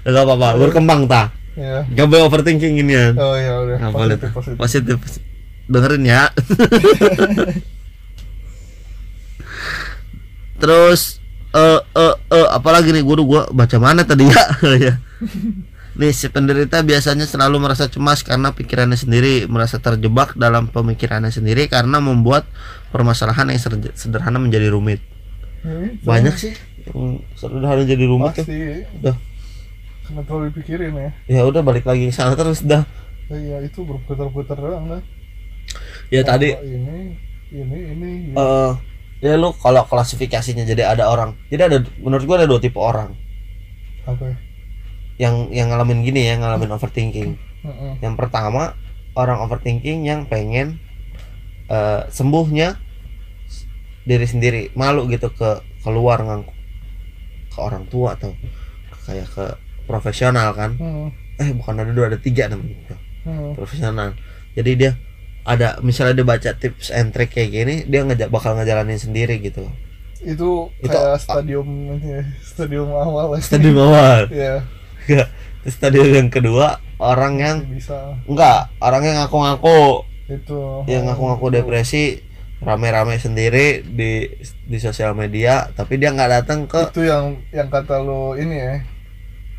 Nggak 0.04 0.24
apa-apa 0.24 0.48
berkembang 0.56 1.04
tak 1.10 1.34
ya 1.58 1.82
Gak 1.92 2.06
boleh 2.06 2.24
overthinking 2.30 2.78
ini 2.80 2.92
ya 2.94 3.10
oh 3.18 3.36
ya 3.36 3.52
udah. 3.64 3.76
Nggak 3.80 3.92
boleh 3.92 4.16
positif 4.16 4.56
positif. 4.56 4.98
Positif 4.98 4.98
dengerin 5.70 6.04
ya. 6.04 6.22
Terus 10.60 11.20
eh 11.50 11.80
eh 11.82 12.14
eh 12.16 12.48
apalagi 12.50 12.92
nih? 12.94 13.02
Guru 13.04 13.22
gua 13.26 13.42
baca 13.50 13.76
mana 13.78 14.02
tadi 14.06 14.24
ya? 14.28 14.44
Ya 14.90 14.94
nih 16.00 16.16
si 16.16 16.32
penderita 16.32 16.80
biasanya 16.80 17.28
selalu 17.28 17.60
merasa 17.60 17.90
cemas 17.90 18.24
karena 18.24 18.56
pikirannya 18.56 18.96
sendiri 18.96 19.44
merasa 19.50 19.82
terjebak 19.82 20.32
dalam 20.32 20.70
pemikirannya 20.72 21.28
sendiri 21.28 21.68
karena 21.68 22.00
membuat 22.00 22.48
permasalahan 22.88 23.52
yang 23.52 23.60
sederhana 23.92 24.38
menjadi 24.40 24.72
rumit 24.72 25.04
Itu. 25.60 26.04
banyak 26.04 26.34
sih 26.34 26.52
yang 26.88 27.20
sederhana 27.36 27.84
jadi 27.84 28.04
rumit 28.04 28.32
kan. 28.32 28.44
pasti 28.44 28.56
Udah. 28.96 29.16
karena 30.02 30.20
terlalu 30.24 30.44
dipikirin 30.50 30.92
ya 30.96 31.10
ya 31.28 31.40
udah 31.44 31.60
balik 31.60 31.84
lagi 31.84 32.08
ke 32.08 32.14
sana 32.14 32.32
terus 32.32 32.64
dah 32.64 32.82
iya 33.28 33.60
itu 33.60 33.84
berputar-putar 33.84 34.56
doang 34.56 34.88
lah 34.88 35.02
ya 36.08 36.24
tadi 36.24 36.50
Oh, 36.50 36.64
ini 36.64 37.14
ini 37.52 37.78
ini 37.92 38.08
ini. 38.26 38.34
eh 38.34 38.72
ya 39.20 39.36
lu 39.36 39.52
kalau 39.52 39.84
klasifikasinya 39.84 40.64
jadi 40.64 40.96
ada 40.96 41.06
orang 41.06 41.36
jadi 41.46 41.68
ada 41.68 41.78
menurut 42.00 42.24
gua 42.24 42.36
ada 42.40 42.48
dua 42.48 42.58
tipe 42.58 42.80
orang 42.80 43.12
apa 44.02 44.24
ya? 44.24 44.36
yang 45.20 45.52
yang 45.52 45.68
ngalamin 45.68 46.00
gini 46.00 46.24
ya 46.24 46.40
ngalamin 46.40 46.72
overthinking 46.72 47.36
Heeh. 47.60 47.92
yang 48.00 48.16
pertama 48.16 48.72
orang 49.12 49.44
overthinking 49.44 50.08
yang 50.08 50.24
pengen 50.24 50.80
eh, 51.68 52.00
sembuhnya 52.08 52.80
diri 54.10 54.26
sendiri 54.26 54.60
malu 54.74 55.06
gitu 55.06 55.30
ke 55.30 55.50
keluar 55.80 56.18
ngaku 56.18 56.50
ke 57.48 57.58
orang 57.58 57.86
tua 57.86 58.18
atau 58.18 58.34
kayak 59.06 59.30
ke 59.30 59.46
profesional 59.86 60.50
kan. 60.52 60.74
Heeh. 60.74 61.08
eh 61.40 61.50
bukan 61.54 61.78
ada 61.78 61.90
dua 61.90 62.10
ada 62.10 62.18
tiga 62.18 62.50
namanya. 62.50 62.98
Heeh. 63.22 63.54
profesional. 63.54 64.18
Jadi 64.52 64.70
dia 64.74 64.92
ada 65.40 65.78
misalnya 65.80 66.18
dia 66.18 66.26
baca 66.26 66.50
tips 66.52 66.90
and 66.90 67.14
trick 67.14 67.30
kayak 67.30 67.50
gini 67.50 67.74
dia 67.88 68.04
ngejak 68.04 68.28
bakal 68.28 68.52
ngejalanin 68.54 69.00
sendiri 69.00 69.40
gitu 69.40 69.64
itu 70.20 70.68
Itu- 70.84 70.92
kayak 70.92 71.16
stadium 71.16 71.64
ini 71.96 72.20
ya, 72.20 72.22
stadium 72.44 72.92
awal. 72.92 73.32
Ya. 73.32 73.40
stadium 73.40 73.76
awal. 73.80 74.28
Iya, 74.28 74.60
Terus 75.64 75.74
stadium 75.74 76.08
yang 76.12 76.28
kedua 76.28 76.76
orang 77.00 77.40
yang 77.40 77.56
bisa. 77.64 78.20
enggak 78.28 78.68
orang 78.78 79.00
yang 79.00 79.16
ngaku-ngaku. 79.24 80.04
Itu. 80.28 80.84
Yang 80.84 81.02
ngaku-ngaku 81.08 81.46
depresi 81.50 82.20
rame-rame 82.60 83.16
sendiri 83.16 83.80
di 83.82 84.28
di 84.44 84.76
sosial 84.76 85.12
media 85.12 85.64
tapi 85.72 85.96
dia 85.96 86.12
nggak 86.12 86.30
datang 86.30 86.68
ke 86.68 86.92
itu 86.92 87.08
yang 87.08 87.40
yang 87.50 87.68
kata 87.68 87.96
lo 87.98 88.36
ini 88.36 88.56
ya 88.56 88.74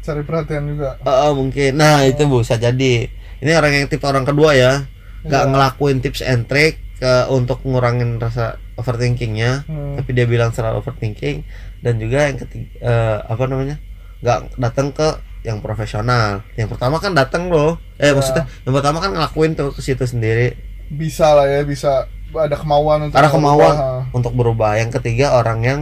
cari 0.01 0.21
perhatian 0.21 0.65
juga. 0.65 0.97
Eh, 0.97 1.09
eh, 1.09 1.31
mungkin. 1.31 1.71
Nah 1.77 2.01
itu 2.01 2.25
bisa 2.25 2.57
jadi. 2.57 3.05
Ini 3.37 3.51
orang 3.53 3.73
yang 3.75 3.85
tipe 3.85 4.01
orang 4.01 4.25
kedua 4.25 4.57
ya. 4.57 4.81
Nggak 5.21 5.43
Iya. 5.45 5.49
ngelakuin 5.53 5.97
tips 6.01 6.21
and 6.25 6.49
trick 6.49 6.81
ke 6.97 7.29
untuk 7.29 7.61
ngurangin 7.61 8.17
rasa 8.17 8.57
overthinkingnya. 8.77 9.61
Hmm. 9.69 9.93
tapi 10.01 10.17
dia 10.17 10.25
bilang 10.25 10.49
selalu 10.49 10.81
overthinking. 10.81 11.45
Dan 11.81 12.01
juga 12.01 12.25
yang 12.25 12.37
ketiga 12.37 12.69
eh, 12.81 13.17
apa 13.29 13.43
namanya? 13.45 13.77
Nggak 14.21 14.37
datang 14.57 14.87
ke 14.89 15.07
yang 15.41 15.61
profesional. 15.61 16.41
Yang 16.57 16.73
pertama 16.73 16.97
kan 16.97 17.13
datang 17.13 17.53
loh. 17.53 17.77
Eh 18.01 18.09
Ya. 18.09 18.17
maksudnya 18.17 18.49
yang 18.65 18.73
pertama 18.73 18.97
kan 18.97 19.13
ngelakuin 19.13 19.53
tuh 19.53 19.69
ke 19.69 19.85
situ 19.85 20.01
sendiri. 20.01 20.57
Bisa 20.89 21.37
lah 21.37 21.45
ya 21.45 21.61
bisa 21.61 22.09
ada 22.33 22.55
kemauan 22.55 22.99
untuk 23.03 23.15
Ada 23.15 23.29
kemauan. 23.29 23.73
merubah. 23.73 24.01
untuk 24.11 24.33
berubah 24.33 24.71
yang 24.75 24.89
ketiga 24.89 25.33
orang 25.33 25.59
yang 25.61 25.79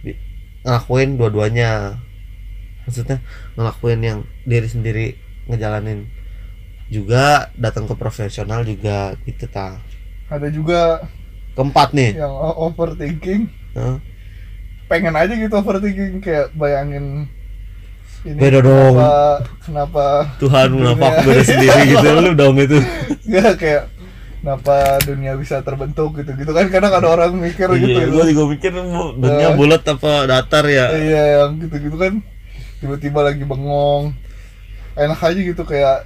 di- 0.00 0.16
ngelakuin 0.62 1.14
dua-duanya 1.14 2.00
maksudnya 2.82 3.18
ngelakuin 3.54 4.00
yang 4.00 4.18
diri 4.42 4.64
sendiri 4.64 5.06
ngejalanin 5.46 6.08
juga 6.86 7.48
datang 7.54 7.84
ke 7.84 7.94
profesional 7.94 8.60
juga 8.60 9.16
gitu 9.22 9.44
ta 9.46 9.80
ada 10.26 10.48
juga 10.48 11.04
keempat 11.52 11.92
nih 11.92 12.12
yang 12.14 12.32
overthinking 12.58 13.48
Hah? 13.72 13.96
pengen 14.86 15.12
aja 15.12 15.32
gitu 15.32 15.54
overthinking 15.54 16.20
kayak 16.20 16.52
bayangin 16.52 17.24
ini 18.22 18.36
Beda 18.36 18.60
dong. 18.60 18.96
kenapa, 18.96 19.20
kenapa 19.60 20.04
Tuhan 20.40 20.68
aku 20.80 21.04
beda 21.22 21.42
sendiri 21.42 21.80
gitu 21.86 22.06
lu 22.14 22.32
dong 22.32 22.56
itu 22.56 22.78
Nggak, 23.24 23.52
kayak 23.60 23.82
kenapa 24.44 25.00
dunia 25.00 25.32
bisa 25.40 25.64
terbentuk 25.64 26.20
gitu 26.20 26.36
gitu 26.36 26.52
kan 26.52 26.68
kadang 26.68 26.92
ada 26.92 27.08
orang 27.08 27.32
mikir 27.32 27.64
gitu 27.80 27.88
iya 27.88 28.04
gitu. 28.04 28.12
gua 28.12 28.24
juga 28.28 28.44
mikir 28.52 28.70
dunia 29.16 29.48
Eh. 29.48 29.56
bulat 29.56 29.80
apa 29.88 30.12
datar 30.28 30.68
ya 30.68 30.92
iya 30.92 31.22
yang 31.40 31.56
gitu 31.56 31.80
gitu 31.80 31.96
kan 31.96 32.20
tiba-tiba 32.84 33.24
lagi 33.24 33.40
bengong 33.40 34.12
enak 35.00 35.16
aja 35.16 35.40
gitu 35.40 35.64
kayak 35.64 36.04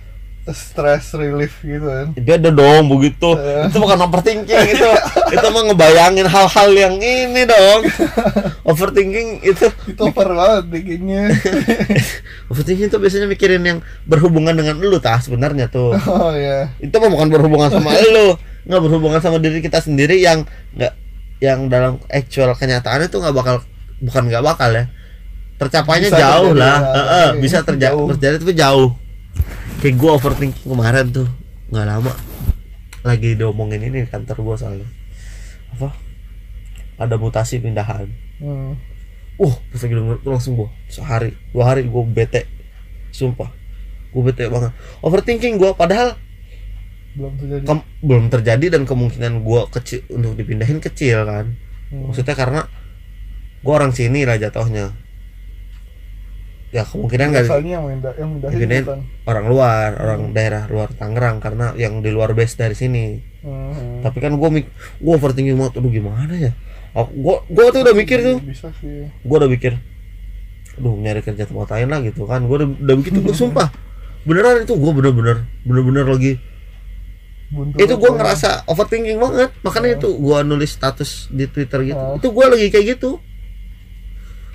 stress 0.50 1.12
relief 1.12 1.60
gitu 1.60 1.84
kan. 1.84 2.06
Beda 2.14 2.48
dong 2.48 2.88
begitu. 2.88 3.34
Eh. 3.34 3.68
itu 3.68 3.76
bukan 3.76 3.98
overthinking 4.00 4.64
itu 4.70 4.88
itu 5.28 5.46
mah 5.46 5.62
ngebayangin 5.66 6.24
hal-hal 6.24 6.70
yang 6.70 6.94
ini 6.96 7.44
dong. 7.44 7.80
Overthinking 8.64 9.42
itu. 9.42 9.66
Itu 9.86 10.02
over 10.04 10.28
banget 10.30 10.64
thinkingnya. 10.70 11.24
Overthinking 12.50 12.88
itu 12.88 12.96
biasanya 12.96 13.26
mikirin 13.26 13.62
yang 13.62 13.78
berhubungan 14.04 14.52
dengan 14.52 14.76
lu 14.76 14.96
tah 14.98 15.18
sebenarnya 15.18 15.68
tuh. 15.68 15.92
Oh 16.00 16.32
ya 16.32 16.72
itu 16.78 16.92
mah 16.92 17.08
bukan 17.08 17.28
berhubungan 17.28 17.68
sama 17.68 17.92
lu. 18.14 18.36
Nggak 18.64 18.82
berhubungan 18.84 19.20
sama 19.20 19.36
diri 19.36 19.60
kita 19.60 19.80
sendiri 19.80 20.16
yang 20.16 20.44
nggak 20.74 20.92
yang 21.38 21.70
dalam 21.70 22.02
actual 22.08 22.50
kenyataan 22.52 23.06
itu 23.06 23.16
nggak 23.16 23.32
bakal 23.32 23.56
bukan 24.00 24.22
nggak 24.26 24.44
bakal 24.44 24.70
ya. 24.72 24.84
Tercapainya 25.58 26.08
Bisa 26.08 26.20
jauh 26.22 26.52
lah. 26.54 26.78
ya. 26.78 26.88
Eh, 26.88 26.98
eh, 26.98 27.28
Oke, 27.28 27.38
bisa 27.42 27.58
terjadi 27.60 27.90
jauh. 27.90 28.06
terjadi 28.14 28.34
tapi 28.38 28.54
jauh 28.54 28.88
kayak 29.78 29.94
gua 29.94 30.18
overthinking 30.18 30.66
kemarin 30.66 31.06
tuh 31.14 31.28
nggak 31.70 31.86
lama 31.86 32.12
lagi 33.06 33.38
diomongin 33.38 33.78
ini 33.78 34.04
di 34.04 34.08
kantor 34.10 34.42
gua 34.42 34.56
soalnya. 34.58 34.88
Apa? 35.78 35.94
Ada 36.98 37.14
mutasi 37.14 37.62
pindahan. 37.62 38.10
Hmm. 38.42 38.74
uh 39.38 39.54
pas 39.70 39.78
lagi 39.78 39.94
denger 39.94 40.18
tuh 40.18 40.30
langsung 40.34 40.58
gua 40.58 40.68
sehari 40.90 41.30
dua 41.54 41.70
hari 41.70 41.86
gua 41.86 42.02
bete 42.02 42.50
sumpah. 43.14 43.54
Gua 44.10 44.22
bete 44.26 44.50
banget. 44.50 44.74
Overthinking 44.98 45.62
gua 45.62 45.78
padahal 45.78 46.18
belum 47.14 47.34
terjadi. 47.38 47.64
Kem- 47.66 47.88
belum 48.02 48.24
terjadi 48.30 48.66
dan 48.74 48.82
kemungkinan 48.82 49.46
gua 49.46 49.70
kecil 49.70 50.02
untuk 50.10 50.34
dipindahin 50.34 50.82
kecil 50.82 51.22
kan. 51.22 51.54
Hmm. 51.88 52.12
maksudnya 52.12 52.36
karena 52.36 52.60
gua 53.64 53.80
orang 53.80 53.96
sini 53.96 54.28
lah 54.28 54.36
jatuhnya 54.36 54.92
ya 56.68 56.84
kemungkinan 56.84 57.26
nggak 57.32 57.44
yang 57.64 57.84
minda 57.88 58.10
yang 58.20 58.36
bukan. 58.84 59.00
orang 59.24 59.44
luar 59.48 59.90
orang 59.96 60.20
daerah 60.36 60.68
luar 60.68 60.92
Tangerang 60.92 61.40
karena 61.40 61.72
yang 61.80 62.04
di 62.04 62.12
luar 62.12 62.36
base 62.36 62.60
dari 62.60 62.76
sini. 62.76 63.24
Hmm. 63.38 64.02
tapi 64.02 64.18
kan 64.18 64.34
mik 64.34 64.66
gua 64.98 65.14
overthinking 65.14 65.54
banget 65.54 65.80
aduh 65.80 65.92
gimana 65.94 66.34
ya? 66.36 66.52
Aku 66.92 67.14
gua 67.16 67.40
gua 67.48 67.72
tuh 67.72 67.80
udah 67.86 67.94
mikir 67.96 68.20
tuh. 68.20 68.36
Bisa 68.44 68.68
sih. 68.82 69.08
Gua 69.24 69.40
udah 69.40 69.50
mikir 69.50 69.80
aduh 70.78 70.94
nyari 70.94 71.24
kerja 71.24 71.48
tempat 71.48 71.72
lain 71.72 71.88
lah 71.88 72.00
gitu 72.04 72.28
kan. 72.28 72.44
Gua 72.44 72.60
udah, 72.60 72.68
udah 72.68 72.94
begitu 73.00 73.18
gua 73.24 73.34
sumpah. 73.40 73.68
Beneran 74.28 74.68
itu 74.68 74.76
gua 74.76 74.92
bener-bener 74.92 75.48
bener-bener 75.64 76.04
lagi. 76.04 76.32
Buntu 77.48 77.80
itu 77.80 77.94
gue 77.96 78.10
ngerasa 78.12 78.68
overthinking 78.68 79.16
banget. 79.16 79.48
Makanya 79.64 79.96
itu 79.96 80.20
gue 80.20 80.38
nulis 80.44 80.68
status 80.68 81.32
di 81.32 81.48
twitter 81.48 81.80
gitu. 81.80 81.96
Oh. 81.96 82.20
itu 82.20 82.28
gue 82.28 82.44
lagi 82.44 82.66
kayak 82.68 82.86
gitu. 83.00 83.16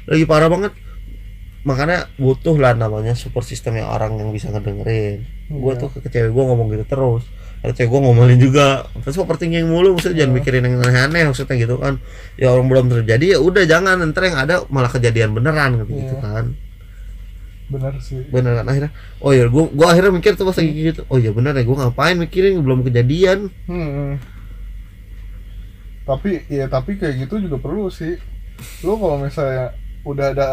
Lagi 0.05 0.29
parah 0.29 0.45
banget 0.45 0.77
makanya 1.63 2.11
butuh 2.19 2.59
lah 2.59 2.75
namanya 2.75 3.15
support 3.15 3.47
system 3.47 3.79
yang 3.79 3.87
orang 3.87 4.19
yang 4.19 4.29
bisa 4.29 4.51
ngedengerin 4.51 5.23
gue 5.47 5.71
Iya. 5.71 5.79
tuh 5.79 5.89
ke 5.95 6.07
cewek 6.07 6.31
gue 6.31 6.43
ngomong 6.43 6.67
gitu 6.69 6.83
terus 6.85 7.23
ada 7.63 7.71
cewek 7.71 7.87
gue 7.87 7.99
ngomelin 8.03 8.35
juga 8.35 8.67
terus 8.99 9.15
overthinking 9.15 9.63
mulu 9.65 9.95
maksudnya 9.95 10.23
jangan 10.23 10.31
Oh. 10.31 10.37
mikirin 10.37 10.63
yang 10.63 10.75
aneh-aneh 10.77 11.23
maksudnya 11.25 11.55
gitu 11.55 11.79
kan 11.79 12.03
ya 12.35 12.51
orang 12.51 12.67
belum 12.67 12.85
terjadi 12.91 13.25
ya 13.35 13.39
udah 13.39 13.63
jangan 13.63 13.95
ntar 14.11 14.23
yang 14.27 14.37
ada 14.37 14.55
malah 14.67 14.91
kejadian 14.91 15.31
beneran 15.31 15.79
gitu, 15.79 15.91
gitu 15.95 16.15
Iya. 16.15 16.19
kan 16.19 16.45
benar 17.63 17.95
sih 18.03 18.19
beneran 18.27 18.67
akhirnya 18.67 18.91
oh 19.17 19.31
ya 19.31 19.47
gue 19.47 19.63
gue 19.71 19.87
akhirnya 19.87 20.11
mikir 20.11 20.35
tuh 20.35 20.43
pas 20.43 20.57
lagi 20.59 20.71
gitu 20.75 21.01
oh 21.07 21.15
ya 21.15 21.31
bener 21.31 21.55
ya 21.55 21.63
gue 21.63 21.77
ngapain 21.79 22.19
mikirin 22.19 22.59
belum 22.59 22.83
kejadian 22.83 23.47
Hmm. 23.65 24.19
Tapi 26.03 26.43
ya 26.51 26.67
tapi 26.67 26.99
kayak 26.99 27.15
gitu 27.15 27.39
juga 27.39 27.55
perlu 27.55 27.87
sih. 27.87 28.19
Lu 28.83 28.99
kalau 28.99 29.23
misalnya 29.23 29.71
udah 30.03 30.35
ada 30.35 30.49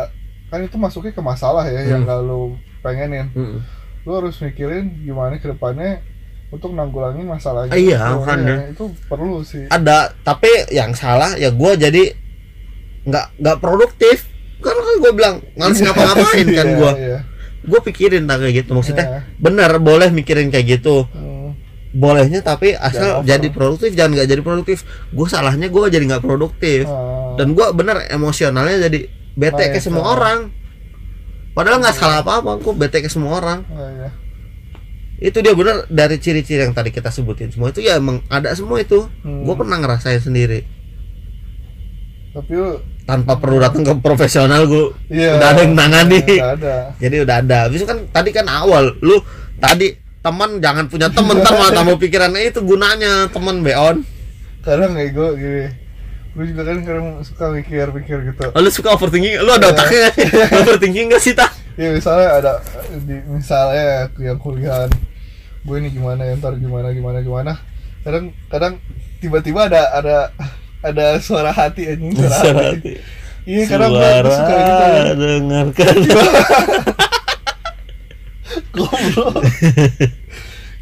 kan 0.50 0.60
itu 0.60 0.76
masuknya 0.76 1.10
ke 1.10 1.22
masalah 1.22 1.64
ya 1.64 1.80
yang 1.86 2.02
Hmm. 2.02 2.08
gak 2.08 2.20
lu 2.20 2.42
pengenin. 2.80 3.26
Mm. 3.30 3.58
Lu 4.00 4.10
harus 4.12 4.34
mikirin 4.36 4.84
gimana 5.00 5.36
ke 5.36 5.46
depannya 5.46 6.02
untuk 6.48 6.72
nanggulangin 6.72 7.24
masalahnya. 7.24 7.70
Iya, 7.70 8.00
itu. 8.00 8.16
makanya. 8.18 8.54
Iya, 8.56 8.64
itu 8.70 8.84
perlu 9.06 9.38
sih. 9.40 9.64
ada 9.66 10.10
tapi 10.20 10.50
yang 10.68 10.90
salah 10.92 11.34
ya 11.34 11.48
gue 11.48 11.72
jadi 11.76 12.04
nggak 13.02 13.26
nggak 13.38 13.58
produktif 13.58 14.26
karena 14.58 14.82
kan 14.82 14.96
gue 14.98 15.12
bilang 15.12 15.36
males 15.54 15.78
ngapa-ngapain 15.78 16.46
kan 16.48 16.66
Iya, 16.66 16.76
gue 16.76 16.92
iya. 16.98 17.18
gue 17.62 17.80
pikirin 17.82 18.24
tak 18.24 18.36
kayak 18.40 18.54
gitu 18.58 18.70
maksudnya 18.72 19.06
Iya. 19.06 19.20
bener 19.38 19.70
boleh 19.78 20.08
mikirin 20.10 20.48
kayak 20.48 20.66
gitu 20.74 21.06
Hmm. 21.06 21.56
bolehnya 21.92 22.40
tapi 22.40 22.72
asal 22.72 23.00
Jangan 23.00 23.16
over. 23.16 23.28
jadi 23.30 23.46
produktif 23.48 23.90
jangan 23.94 24.10
nggak 24.12 24.28
jadi 24.28 24.42
produktif 24.42 24.78
gue 25.08 25.26
salahnya 25.26 25.66
gue 25.66 25.82
jadi 25.86 26.04
nggak 26.06 26.22
produktif 26.22 26.84
Ah, 26.84 27.34
dan 27.34 27.52
gue 27.52 27.66
bener 27.72 28.04
emosionalnya 28.06 28.78
jadi 28.82 29.00
bete 29.40 29.64
ke 29.72 29.80
Naik, 29.80 29.84
semua 29.88 30.04
ah. 30.04 30.12
orang 30.12 30.38
padahal 31.56 31.80
nggak 31.80 31.96
salah 31.96 32.20
apa-apa 32.20 32.60
gue 32.60 32.74
bete 32.76 33.00
ke 33.00 33.08
semua 33.08 33.40
orang 33.40 33.64
ah, 33.72 33.88
iya. 33.88 34.10
itu 35.24 35.40
dia 35.40 35.56
bener 35.56 35.88
dari 35.88 36.20
ciri-ciri 36.20 36.68
yang 36.68 36.76
tadi 36.76 36.92
kita 36.92 37.08
sebutin 37.08 37.48
semua 37.48 37.72
itu 37.72 37.80
ya 37.80 37.96
emang 37.96 38.20
ada 38.28 38.52
semua 38.52 38.78
itu 38.84 39.08
Hmm. 39.24 39.48
gue 39.48 39.54
pernah 39.56 39.80
ngerasain 39.80 40.20
sendiri 40.20 40.60
Tapi 42.30 42.54
tanpa 43.02 43.42
perlu 43.42 43.58
datang 43.58 43.82
ke 43.82 43.90
profesional 43.98 44.62
gue 44.70 44.94
iya. 45.10 45.34
udah 45.34 45.48
ada 45.50 45.60
yang 45.66 45.74
nangani 45.74 46.22
Udah 46.22 46.54
ada. 46.54 46.76
jadi 47.02 47.16
udah 47.26 47.36
ada 47.42 47.56
habis 47.66 47.82
itu 47.82 47.88
kan 47.88 47.98
tadi 48.14 48.30
kan 48.30 48.46
awal 48.46 48.94
lu 49.02 49.18
tadi 49.58 49.98
teman 50.20 50.60
jangan 50.62 50.86
punya 50.86 51.08
temen 51.10 51.42
malah 51.42 51.72
tambah 51.74 51.96
pikiran 51.98 52.30
eh, 52.38 52.52
itu 52.52 52.60
gunanya 52.62 53.26
temen 53.32 53.64
beon 53.64 54.04
Kadang 54.60 54.92
gue 54.92 55.28
gini. 55.40 55.64
Gue 56.30 56.46
juga 56.46 56.62
kan 56.62 56.78
kadang 56.80 57.08
suka 57.20 57.50
mikir-mikir 57.50 58.18
gitu. 58.24 58.44
oh, 58.46 58.60
lu 58.60 58.70
suka 58.70 58.94
overthinking 58.94 59.34
lu 59.36 59.50
ada 59.50 59.66
Iya. 59.66 59.74
otaknya 59.74 60.08
overthinking 60.62 61.06
gak 61.08 61.18
sih 61.18 61.34
tak 61.34 61.50
Ya 61.74 61.90
misalnya 61.90 62.28
ada 62.34 62.52
di 63.00 63.16
misalnya 63.26 63.84
yang 64.16 64.36
kuliahan 64.36 64.90
gue 65.60 65.76
ini 65.76 65.90
gimana 65.90 66.22
ya 66.22 66.36
ntar 66.36 66.54
gimana 66.54 66.88
gimana 66.90 67.18
gimana 67.18 67.52
kadang 68.00 68.30
kadang 68.46 68.74
tiba-tiba 69.18 69.66
ada 69.66 69.90
ada 69.92 70.16
ada 70.80 71.06
suara 71.18 71.50
hati 71.50 71.84
anjing 71.86 72.14
suara, 72.14 72.36
Suara 72.38 72.60
hati. 72.68 72.76
hati. 72.76 72.92
Iya 73.42 73.62
kadang 73.66 73.90
gue 73.90 74.10
suka 74.30 74.54
gitu 74.54 74.84
ya. 74.84 75.02
dengarkan 75.14 75.94
Goblok. 78.70 79.34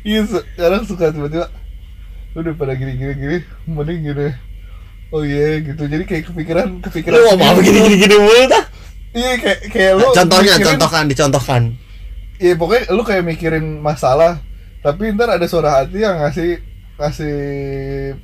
Iya 0.02 0.20
kadang 0.54 0.82
suka 0.82 1.08
tiba-tiba 1.08 1.46
udah 2.32 2.52
pada 2.54 2.72
gini 2.72 2.94
gini 2.94 3.12
gini 3.14 3.36
mending 3.66 3.98
gini 4.04 4.28
oh 5.10 5.22
iya 5.22 5.60
gitu. 5.60 5.82
Jadi 5.82 6.04
kayak 6.04 6.24
kepikiran 6.26 6.68
kepikiran 6.80 7.16
lu 7.16 7.32
mau 7.34 7.48
apa 7.48 7.60
gini 7.60 7.78
gini 7.82 7.96
gini 7.98 8.16
mulu 8.16 8.44
tak 8.46 8.64
iya 9.10 9.30
kayak 9.36 9.58
kayak 9.68 9.92
lu 9.94 10.06
contohnya 10.10 10.52
mikirin- 10.52 10.66
contohkan 10.68 11.02
dicontohkan. 11.06 11.62
Iya 12.36 12.54
pokoknya 12.54 12.82
lu 12.90 13.02
kayak 13.02 13.24
mikirin 13.24 13.66
masalah 13.78 14.38
tapi 14.78 15.10
ntar 15.10 15.28
ada 15.28 15.44
suara 15.44 15.82
hati 15.82 15.98
yang 15.98 16.16
ngasih 16.18 16.62
ngasih 16.94 17.36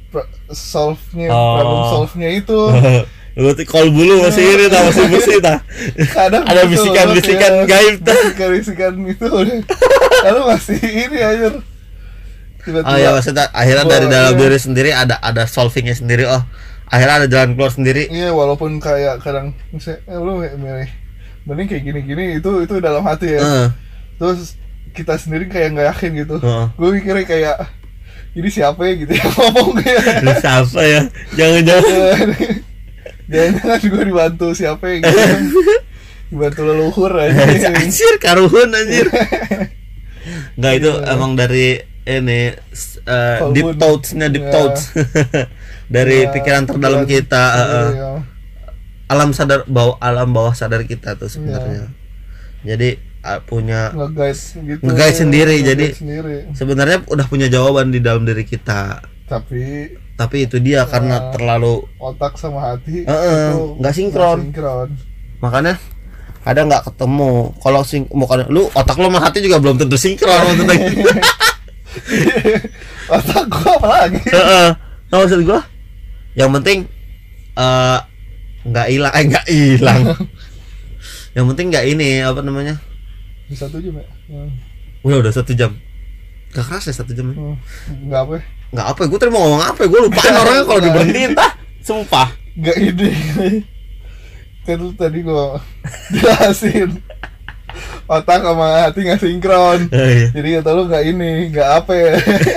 pro- 0.09 0.27
solve-nya 0.49 1.29
Oh. 1.29 1.55
problem 1.57 1.81
solve-nya 1.91 2.29
itu. 2.35 2.61
Lu 3.35 3.51
tuh 3.51 3.67
call 3.67 3.91
bulu 3.91 4.23
masih 4.23 4.47
ini 4.47 4.71
tak 4.71 4.87
masih 4.87 5.11
bersih 5.11 5.43
tak 5.43 5.59
kadang 6.15 6.47
Ada 6.47 6.71
gitu, 6.71 6.87
bisikan-bisikan 6.87 7.51
lu 7.51 7.67
kayak 7.67 7.67
gaib, 7.67 7.97
tuh. 7.99 8.15
bisikan-bisikan 8.15 8.93
itu 9.05 9.27
lalu 10.31 10.41
masih 10.47 10.79
ini 10.79 11.19
aja. 11.19 11.47
Tiba-tiba 12.63 12.87
Oh 12.87 12.95
ya 12.95 13.11
maksudnya 13.11 13.51
akhirnya 13.51 13.85
dari 13.85 14.07
dalam 14.07 14.33
iya. 14.33 14.39
diri 14.39 14.55
sendiri 14.55 14.91
ada 14.95 15.19
ada 15.19 15.45
solvingnya 15.45 15.93
sendiri. 15.93 16.31
Oh 16.31 16.47
akhirnya 16.89 17.17
ada 17.25 17.29
jalan 17.29 17.51
keluar 17.57 17.73
sendiri. 17.73 18.09
Iya 18.13 18.31
walaupun 18.33 18.79
kayak 18.81 19.25
kadang 19.25 19.57
misalnya 19.73 20.01
eh, 20.09 20.19
lu 20.21 20.33
milih 20.41 20.91
mending 21.45 21.69
kayak 21.69 21.85
gini-gini 21.85 22.25
itu 22.41 22.51
itu 22.65 22.75
dalam 22.81 23.05
hati 23.05 23.37
ya. 23.37 23.41
Heeh. 23.41 23.69
terus 24.15 24.55
kita 24.95 25.19
sendiri 25.19 25.51
kayak 25.51 25.75
nggak 25.75 25.89
yakin 25.97 26.11
gitu. 26.23 26.37
Heeh. 26.41 26.67
gue 26.77 26.89
mikirnya 26.95 27.25
kayak 27.27 27.57
ini 28.35 28.49
siapa 28.51 28.81
ya? 28.83 28.93
gitu. 28.99 29.13
Ya 29.19 29.27
ngomong 29.31 29.71
kayak. 29.79 30.05
Lu 30.27 30.33
siapa 30.43 30.81
ya? 30.83 31.01
Jangan-jangan. 31.39 32.29
Jangan 33.33 33.81
gue 33.81 34.03
dibantu 34.05 34.47
siapa 34.53 34.85
yang 34.91 35.01
gitu. 35.07 35.61
Dibantu 36.35 36.61
leluhur 36.67 37.13
aja 37.15 37.71
anjir 37.71 38.15
karuhun 38.19 38.75
anjir. 38.75 39.07
Nggak 40.59 40.73
itu 40.83 40.91
emang 41.07 41.39
dari 41.39 41.79
ini 42.07 42.53
eh, 43.03 43.37
Kolbun. 43.39 43.53
deep 43.53 43.69
thoughts-nya 43.77 44.27
deep 44.29 44.45
Iya. 44.45 44.53
thoughts 44.53 44.83
dari 45.87 46.19
Ya, 46.21 46.31
pikiran 46.31 46.65
terdalam 46.65 47.03
pikiran- 47.03 47.13
kita 47.23 47.45
eh. 47.51 47.89
Iya. 47.91 48.11
alam 49.07 49.31
sadar 49.31 49.65
bawah 49.67 49.97
alam 49.99 50.29
bawah 50.31 50.53
sadar 50.53 50.83
kita 50.83 51.13
tuh 51.15 51.27
sebenarnya 51.27 51.93
jadi 52.63 52.97
uh, 53.23 53.41
punya 53.43 53.93
nge-guide 53.93 54.41
gitu 54.65 54.81
Nge-guide 54.83 55.13
sendiri, 55.15 55.55
Nge-guide 55.55 55.69
jadi- 55.71 55.93
sendiri 55.95 56.37
sebenarnya 56.53 56.99
udah 57.07 57.27
punya 57.27 57.47
jawaban 57.47 57.89
di 57.89 57.99
dalam 57.99 58.23
diri 58.23 58.43
kita 58.43 59.01
tapi 59.25 59.93
tapi 60.15 60.37
itu 60.43 60.57
dia 60.59 60.85
karena 60.85 61.19
Ya. 61.19 61.29
terlalu 61.31 61.85
otak 61.97 62.37
sama 62.37 62.61
hati 62.67 63.03
itu 63.03 63.61
nggak 63.77 63.93
sinkron. 63.93 64.39
sinkron. 64.43 64.89
makanya 65.39 65.77
ada 66.43 66.61
nggak 66.63 66.85
ketemu 66.87 67.33
kalau 67.59 67.81
sing 67.83 68.05
bukan 68.07 68.45
lu 68.47 68.69
otak 68.71 68.95
lu 68.95 69.09
sama 69.09 69.21
hati 69.21 69.41
juga 69.41 69.57
belum 69.59 69.77
tentu 69.79 69.97
sinkron 69.97 70.29
maksudnya 70.47 70.77
otak 73.17 73.45
gua 73.51 73.71
apa 73.81 73.87
lagi? 73.89 74.21
Heeh. 74.29 74.69
Tahu 75.11 75.21
maksud 75.25 75.41
gua? 75.47 75.61
Yang 76.35 76.51
penting 76.61 76.79
eh 77.55 77.99
nggak 78.65 78.87
hilang 78.91 79.13
eh 79.15 79.25
nggak 79.29 79.47
hilang. 79.49 80.03
Yang 81.37 81.45
penting 81.55 81.67
nggak 81.75 81.85
ini 81.91 82.11
apa 82.23 82.41
namanya? 82.41 82.75
Bisa 83.51 83.69
tuh 83.69 83.83
jam 83.83 83.99
ya? 83.99 84.07
Udah 85.05 85.19
udah 85.21 85.33
satu 85.35 85.53
jam. 85.53 85.77
Gak 86.55 86.71
keras 86.71 86.87
ya 86.87 86.95
satu 86.95 87.11
jam 87.11 87.35
ya? 87.35 87.37
Hmm. 87.37 87.57
nggak 88.09 88.23
apa 88.23 88.35
ya? 88.39 88.45
nggak 88.75 88.87
apa 88.91 89.03
gue 89.07 89.19
tadi 89.23 89.31
mau 89.31 89.43
ngomong 89.47 89.63
apa 89.71 89.87
gue 89.87 90.01
lupa 90.03 90.19
orangnya 90.19 90.63
kalau 90.67 90.81
diberhentiin 90.83 91.31
tah. 91.35 91.51
Sumpah. 91.83 92.29
Nggak 92.59 92.77
ide 92.79 93.11
kan 94.65 94.81
tadi 94.97 95.21
gua 95.21 95.61
jelasin 96.09 96.97
otak 98.07 98.41
sama 98.41 98.67
hati 98.87 99.01
nggak 99.05 99.21
sinkron. 99.21 99.81
Eh, 99.91 100.31
jadi 100.33 100.61
kata 100.61 100.71
lu 100.77 100.83
nggak 100.87 101.05
ini 101.05 101.31
nggak 101.51 101.71
apa 101.83 101.93
ya? 101.93 102.13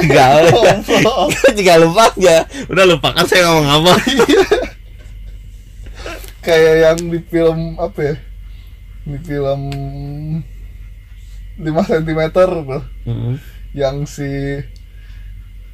Nggak 0.07 0.29
Goblok. 0.51 1.27
Gue 1.33 1.51
juga 1.55 1.73
lupa 1.79 2.03
aja. 2.13 2.37
Udah 2.67 2.83
lupakan 2.85 3.25
saya 3.25 3.41
ngomong 3.47 3.67
apa? 3.67 3.93
Kayak 6.41 6.75
yang 6.79 6.99
di 7.11 7.19
film 7.27 7.59
apa 7.75 7.99
ya? 7.99 8.15
Di 9.07 9.17
film 9.23 9.61
5 11.57 11.63
cm 11.65 12.21
tuh 12.29 12.83
Mm-mm. 13.09 13.33
yang 13.73 14.05
si 14.05 14.61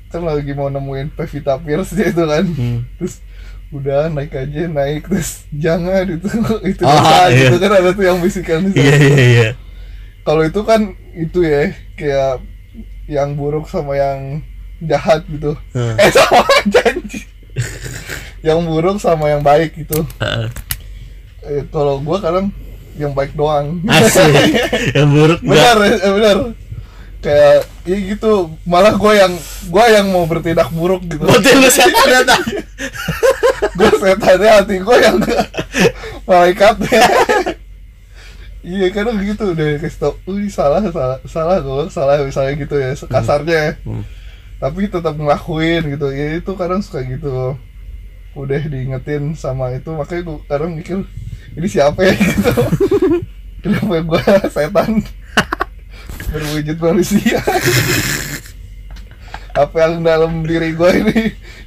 kan 0.07 0.21
lagi 0.21 0.53
mau 0.53 0.69
nemuin 0.69 1.11
Pevita 1.17 1.57
Pierce 1.57 1.97
dia 1.97 2.13
itu 2.13 2.23
kan. 2.23 2.45
Hmm. 2.45 2.85
terus 3.01 3.19
udah 3.73 4.05
naik 4.07 4.31
aja 4.31 4.69
naik 4.69 5.09
terus 5.09 5.49
jangan 5.49 6.05
itu. 6.05 6.29
Itu 6.71 6.81
Ah, 6.85 6.93
dosa 6.93 7.25
iya. 7.27 7.49
gitu 7.49 7.57
kan 7.57 7.71
ada 7.73 7.89
tuh 7.91 8.05
yang 8.05 8.17
bisikan 8.21 8.69
di 8.69 8.77
iya 8.77 8.93
sana. 8.93 9.01
iya 9.03 9.25
iya 9.27 9.49
kalau 10.23 10.39
itu 10.39 10.61
kan 10.63 10.81
itu 11.11 11.43
ya 11.43 11.67
kayak 11.93 12.39
yang 13.05 13.35
buruk 13.35 13.67
sama 13.67 13.91
yang 13.93 14.39
jahat 14.79 15.19
gitu. 15.27 15.51
Heeh. 15.75 15.95
eh 15.99 16.11
sama 16.15 16.47
janji. 16.65 17.27
Yang 18.39 18.59
buruk 18.63 18.97
sama 18.97 19.27
yang 19.27 19.43
baik 19.43 19.75
gitu. 19.75 19.99
Heeh. 20.17 20.47
eh, 21.43 21.61
kalau 21.67 21.99
gua 21.99 22.23
kadang 22.23 22.55
yang 22.95 23.11
baik 23.11 23.33
doang. 23.33 23.83
Asik. 23.83 24.31
Yang 24.95 25.07
buruk 25.09 25.39
benar 25.41 25.75
nggak 25.75 25.97
eh, 25.97 26.13
benar 26.13 26.35
kayak 27.23 27.63
ya 27.87 27.97
gitu 28.13 28.51
malah 28.67 28.93
gua 28.99 29.15
yang 29.15 29.33
gua 29.71 29.87
yang 29.87 30.11
mau 30.11 30.27
bertindak 30.27 30.67
buruk 30.75 31.01
gitu. 31.07 31.23
Berarti 31.23 31.49
lu 31.55 31.69
setan 31.71 32.07
ya 32.11 32.21
tak? 32.27 32.41
gue 33.73 33.89
setannya 33.97 34.49
hati 34.49 34.75
gue 34.79 34.97
yang 35.01 35.17
malaikatnya 36.29 37.03
iya 38.63 38.87
kadang 38.93 39.19
gitu 39.19 39.51
deh 39.57 39.81
kasih 39.81 39.99
tau 39.99 40.13
Wih 40.29 40.47
salah 40.47 40.83
salah 40.87 41.19
salah 41.27 41.57
gue 41.59 41.89
salah 41.91 42.15
misalnya 42.23 42.53
gitu 42.59 42.75
ya 42.79 42.95
kasarnya. 42.95 43.75
Hmm. 43.83 44.03
tapi 44.63 44.87
tetap 44.87 45.19
ngelakuin 45.19 45.83
gitu 45.91 46.07
ya 46.15 46.39
itu 46.39 46.51
kadang 46.55 46.79
suka 46.79 47.03
gitu. 47.03 47.59
Udah 48.33 48.63
diingetin 48.63 49.35
sama 49.35 49.75
itu 49.75 49.91
makanya 49.91 50.21
gue 50.31 50.37
kadang 50.47 50.71
mikir 50.71 51.03
ini 51.59 51.67
siapa 51.67 51.99
ya? 52.07 52.15
Gitu. 52.23 52.53
Kenapa 53.63 53.95
gue 53.99 54.23
setan 54.47 55.03
berwujud 56.33 56.77
manusia. 56.81 57.39
Apa 59.53 59.85
yang 59.85 60.01
dalam 60.01 60.41
diri 60.41 60.73
gue 60.73 60.91
ini? 61.05 61.19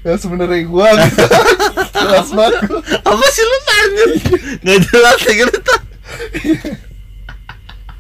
Yang 0.03 0.27
sebenarnya 0.27 0.67
gue 0.67 0.89
gitu. 1.07 1.27
Jelas 1.95 2.29
banget. 2.35 2.63
Apa 3.07 3.25
sih 3.31 3.45
lu 3.47 3.59
tanya 3.63 4.05
nggak 4.67 4.79
jelas 4.91 5.19
ya 5.23 5.33
gitu 5.39 5.59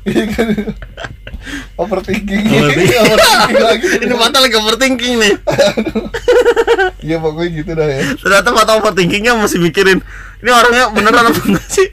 Iya 0.07 0.25
kan? 0.31 0.47
Overthinking. 1.79 2.47
Overthinking. 2.47 3.03
overthinking 3.11 3.63
lagi. 3.63 3.87
Ini 4.07 4.15
mata 4.15 4.39
lagi 4.43 4.55
overthinking 4.59 5.15
nih. 5.19 5.35
Iya 7.03 7.17
pokoknya 7.23 7.51
gitu 7.63 7.71
dah 7.75 7.87
ya. 7.87 8.01
Ternyata 8.19 8.49
mata 8.55 8.73
overthinkingnya 8.79 9.39
masih 9.39 9.63
mikirin 9.63 10.03
ini 10.43 10.51
orangnya 10.53 10.93
beneran 10.95 11.31
apa 11.31 11.41
enggak 11.47 11.67
sih? 11.71 11.87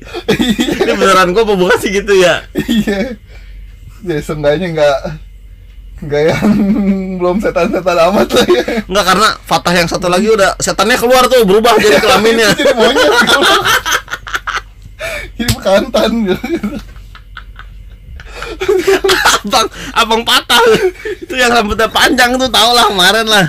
Ini 0.81 0.93
beneran 0.97 1.33
gua 1.33 1.45
apa 1.45 1.53
bukan 1.57 1.77
sih 1.81 1.89
gitu 1.93 2.13
ya. 2.17 2.45
Iya 2.53 3.17
ya 4.03 4.19
seenggaknya 4.19 4.67
nggak 4.75 4.97
nggak 6.03 6.21
yang 6.27 6.49
belum 7.19 7.37
setan-setan 7.39 7.97
amat 8.11 8.29
lah 8.35 8.47
ya. 8.51 8.63
Enggak 8.85 9.05
karena 9.07 9.27
Fatah 9.47 9.73
yang 9.73 9.87
satu 9.87 10.07
lagi 10.11 10.27
udah 10.27 10.59
setannya 10.59 10.99
keluar 10.99 11.23
tuh 11.31 11.47
berubah 11.47 11.79
jadi 11.79 11.99
kelaminnya. 12.03 12.51
Jadi 12.57 12.73
monyet 12.75 13.11
gitu. 13.23 13.39
Jadi 15.33 15.51
bekantan 15.55 16.11
gitu. 16.27 16.47
Abang 19.43 19.67
abang 19.95 20.21
patah 20.23 20.63
itu 21.19 21.35
yang 21.35 21.51
rambutnya 21.51 21.87
panjang 21.87 22.35
tuh 22.35 22.49
tau 22.51 22.71
lah 22.75 22.87
kemarin 22.91 23.27
lah. 23.27 23.45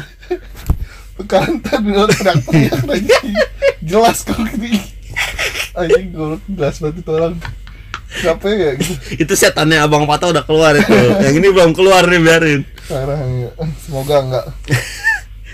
Bekantan 1.19 1.81
udah 1.87 2.11
teriak-teriak 2.11 2.83
lagi. 2.87 3.15
Jelas 3.83 4.23
kok 4.27 4.39
gini 4.55 4.95
anjing 5.75 6.07
gue 6.15 6.39
jelas 6.55 6.77
banget 6.79 7.03
itu 7.03 7.11
orang 7.11 7.35
siapa 8.15 8.47
ya 8.47 8.71
gitu 8.75 8.95
itu 9.23 9.33
setannya 9.35 9.79
abang 9.79 10.05
patah 10.05 10.31
udah 10.31 10.45
keluar 10.45 10.73
itu 10.73 10.93
yang 11.21 11.35
ini 11.35 11.49
belum 11.49 11.73
keluar 11.73 12.05
nih 12.05 12.21
biarin 12.21 12.63
Parah 12.85 13.17
ya. 13.17 13.49
Semoga 13.81 14.17
enggak. 14.21 14.45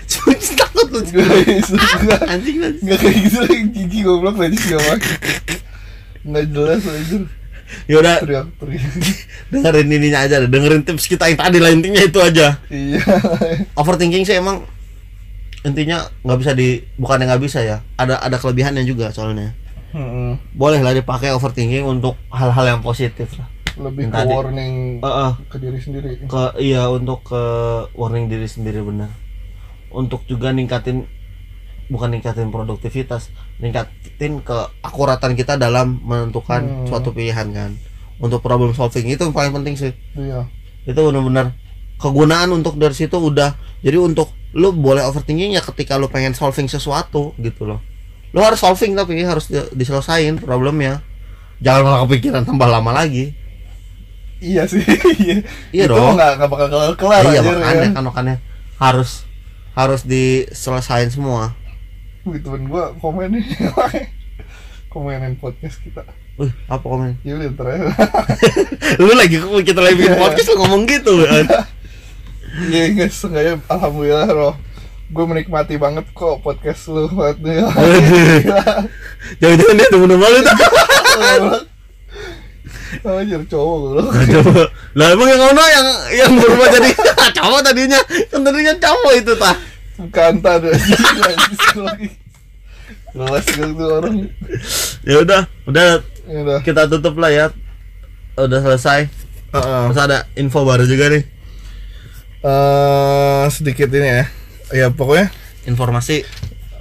cuma 0.03 0.35
takut 0.59 0.87
lu 0.91 0.99
Enggak. 0.99 2.21
anjing 2.27 2.57
anjing 2.59 2.83
Enggak 2.83 2.99
kayak 2.99 3.17
gitu 3.23 3.37
lagi 3.39 3.63
jijik 3.71 4.01
goblok 4.03 4.35
lagi 4.35 4.57
sih 4.57 4.75
sama. 4.75 4.95
Enggak 6.21 6.45
jelas 6.51 6.81
aja. 6.83 7.17
yaudah 7.87 8.19
Teriak-teriak. 8.19 8.83
dengerin 9.47 9.87
ininya 9.89 10.19
aja 10.21 10.43
deh 10.43 10.51
dengerin 10.51 10.83
tips 10.83 11.07
kita 11.07 11.23
yang 11.25 11.39
tadi 11.39 11.57
lah 11.57 11.71
intinya 11.71 12.03
itu 12.03 12.19
aja 12.19 12.59
Iya. 12.67 12.99
overthinking 13.73 14.27
sih 14.27 14.35
emang 14.35 14.67
intinya 15.63 16.03
nggak 16.21 16.35
bisa 16.37 16.51
di 16.51 16.83
bukan 16.97 17.23
nggak 17.23 17.39
bisa 17.39 17.63
ya 17.63 17.79
ada 17.95 18.19
ada 18.19 18.35
kelebihannya 18.35 18.83
juga 18.83 19.07
soalnya 19.09 19.55
Heeh. 19.91 20.31
boleh 20.51 20.79
lah 20.79 20.91
dipakai 20.91 21.31
overthinking 21.31 21.83
untuk 21.83 22.15
hal-hal 22.29 22.65
yang 22.67 22.81
positif 22.81 23.35
lah 23.35 23.47
Lebih 23.73 24.03
Yang 24.03 24.13
ke 24.13 24.23
warning 24.27 24.73
Heeh. 24.99 25.31
ke 25.47 25.57
diri 25.57 25.79
sendiri. 25.79 26.09
ke 26.23 26.43
iya 26.57 26.87
untuk 26.87 27.23
ke 27.23 27.41
warning 27.93 28.27
diri 28.27 28.45
sendiri 28.45 28.79
benar 28.81 29.11
untuk 29.89 30.23
juga 30.25 30.51
ningkatin 30.51 31.03
bukan 31.87 32.09
ningkatin 32.09 32.47
produktivitas 32.47 33.27
ningkatin 33.57 34.39
keakuratan 34.39 35.31
kita 35.33 35.55
dalam 35.55 35.99
menentukan 35.99 36.61
Hmm. 36.61 36.85
suatu 36.85 37.11
pilihan 37.11 37.47
kan 37.47 37.71
untuk 38.17 38.39
problem 38.39 38.71
solving 38.71 39.07
itu 39.07 39.19
yang 39.19 39.31
paling 39.31 39.51
penting 39.53 39.75
sih 39.75 39.91
Iya. 40.13 40.47
itu 40.85 40.95
benar-benar 40.97 41.51
kegunaan 41.95 42.51
untuk 42.51 42.75
dari 42.75 42.91
situ 42.91 43.13
udah 43.13 43.53
jadi 43.79 43.97
untuk 43.97 44.31
lu 44.51 44.71
boleh 44.71 45.01
overthinking 45.01 45.51
ya 45.51 45.61
ketika 45.61 45.95
lu 45.95 46.07
pengen 46.07 46.31
solving 46.31 46.65
sesuatu 46.65 47.31
gitu 47.37 47.63
loh 47.65 47.79
lu 48.31 48.39
harus 48.39 48.57
solving 48.57 48.95
tapi 48.95 49.19
harus 49.21 49.47
di- 49.47 49.71
diselesain 49.73 50.35
problemnya 50.35 51.03
jangan 51.59 51.81
malah 51.83 51.99
kepikiran 52.05 52.43
tambah 52.43 52.65
lama 52.65 52.91
lagi 52.91 53.35
Iya 54.41 54.65
sih. 54.65 54.81
Iya. 55.21 55.45
Iya 55.69 55.85
Itu 55.85 55.93
dong. 55.93 56.17
enggak 56.17 56.33
enggak 56.33 56.49
bakal 56.49 56.67
kelar 56.67 56.91
kelar 56.97 57.21
iya 57.29 57.45
makanya 57.45 57.77
ya. 57.77 57.93
kan 57.93 58.03
makanya 58.03 58.35
harus 58.81 59.29
harus 59.71 60.01
diselesain 60.01 61.07
semua 61.07 61.53
Wih, 62.21 62.37
temen 62.37 62.65
gua 62.65 62.89
komen 62.97 63.33
nih. 63.33 63.45
Komenin 64.91 65.37
podcast 65.37 65.81
kita. 65.81 66.03
Wih, 66.35 66.51
apa 66.67 66.81
komen? 66.81 67.17
Ya 67.23 67.33
udah 67.33 67.49
ntar 67.49 67.65
ya. 67.69 67.89
lu 69.01 69.13
lagi 69.13 69.37
kita 69.63 69.79
lagi 69.79 69.95
bikin 69.95 70.17
podcast 70.17 70.47
lu 70.51 70.55
ngomong 70.59 70.83
gitu 70.85 71.21
kan? 71.23 71.45
Iya 72.67 72.83
guys, 72.93 73.15
seenggaknya 73.15 73.57
alhamdulillah 73.65 74.27
roh. 74.27 74.53
Gue 75.11 75.25
menikmati 75.27 75.75
banget 75.75 76.07
kok 76.15 76.39
podcast 76.39 76.87
lu 76.87 77.03
banget 77.11 77.37
nih. 77.43 77.57
Jangan-jangan 79.39 79.75
dia 79.75 79.87
temen-temen 79.91 80.29
lu 80.29 80.39
tuh. 80.41 80.57
Anjir 83.01 83.41
cowok 83.47 83.75
lu. 83.91 84.03
Coba. 84.07 84.63
Lah 84.95 85.07
emang 85.11 85.27
yang 85.27 85.41
ngono 85.41 85.63
yang 85.63 85.87
yang 86.11 86.31
berubah 86.35 86.67
jadi 86.71 86.89
cowok 87.39 87.59
tadinya. 87.61 87.99
Kan 88.31 88.39
tadinya 88.41 88.73
cowok 88.79 89.13
itu 89.19 89.33
tah. 89.35 89.55
Kanta 90.11 90.51
deh 90.57 90.71
lagi. 91.77 92.07
Jelas 93.11 93.45
gitu 93.45 93.83
orang. 93.83 94.31
Ya 95.03 95.19
udah, 95.19 95.41
udah 95.67 95.99
Ya 96.23 96.37
udah. 96.47 96.59
kita 96.63 96.87
tutup 96.87 97.19
lah 97.19 97.27
ya. 97.27 97.45
Udah 98.39 98.63
selesai. 98.63 99.11
Heeh. 99.51 99.83
Terus 99.91 99.99
ada 99.99 100.23
info 100.39 100.63
baru 100.63 100.87
juga 100.87 101.11
nih. 101.11 101.23
Eh, 102.41 103.43
sedikit 103.51 103.91
ini 103.91 104.09
ya. 104.09 104.25
Ya 104.71 104.87
pokoknya 104.87 105.29
Informasi 105.63 106.23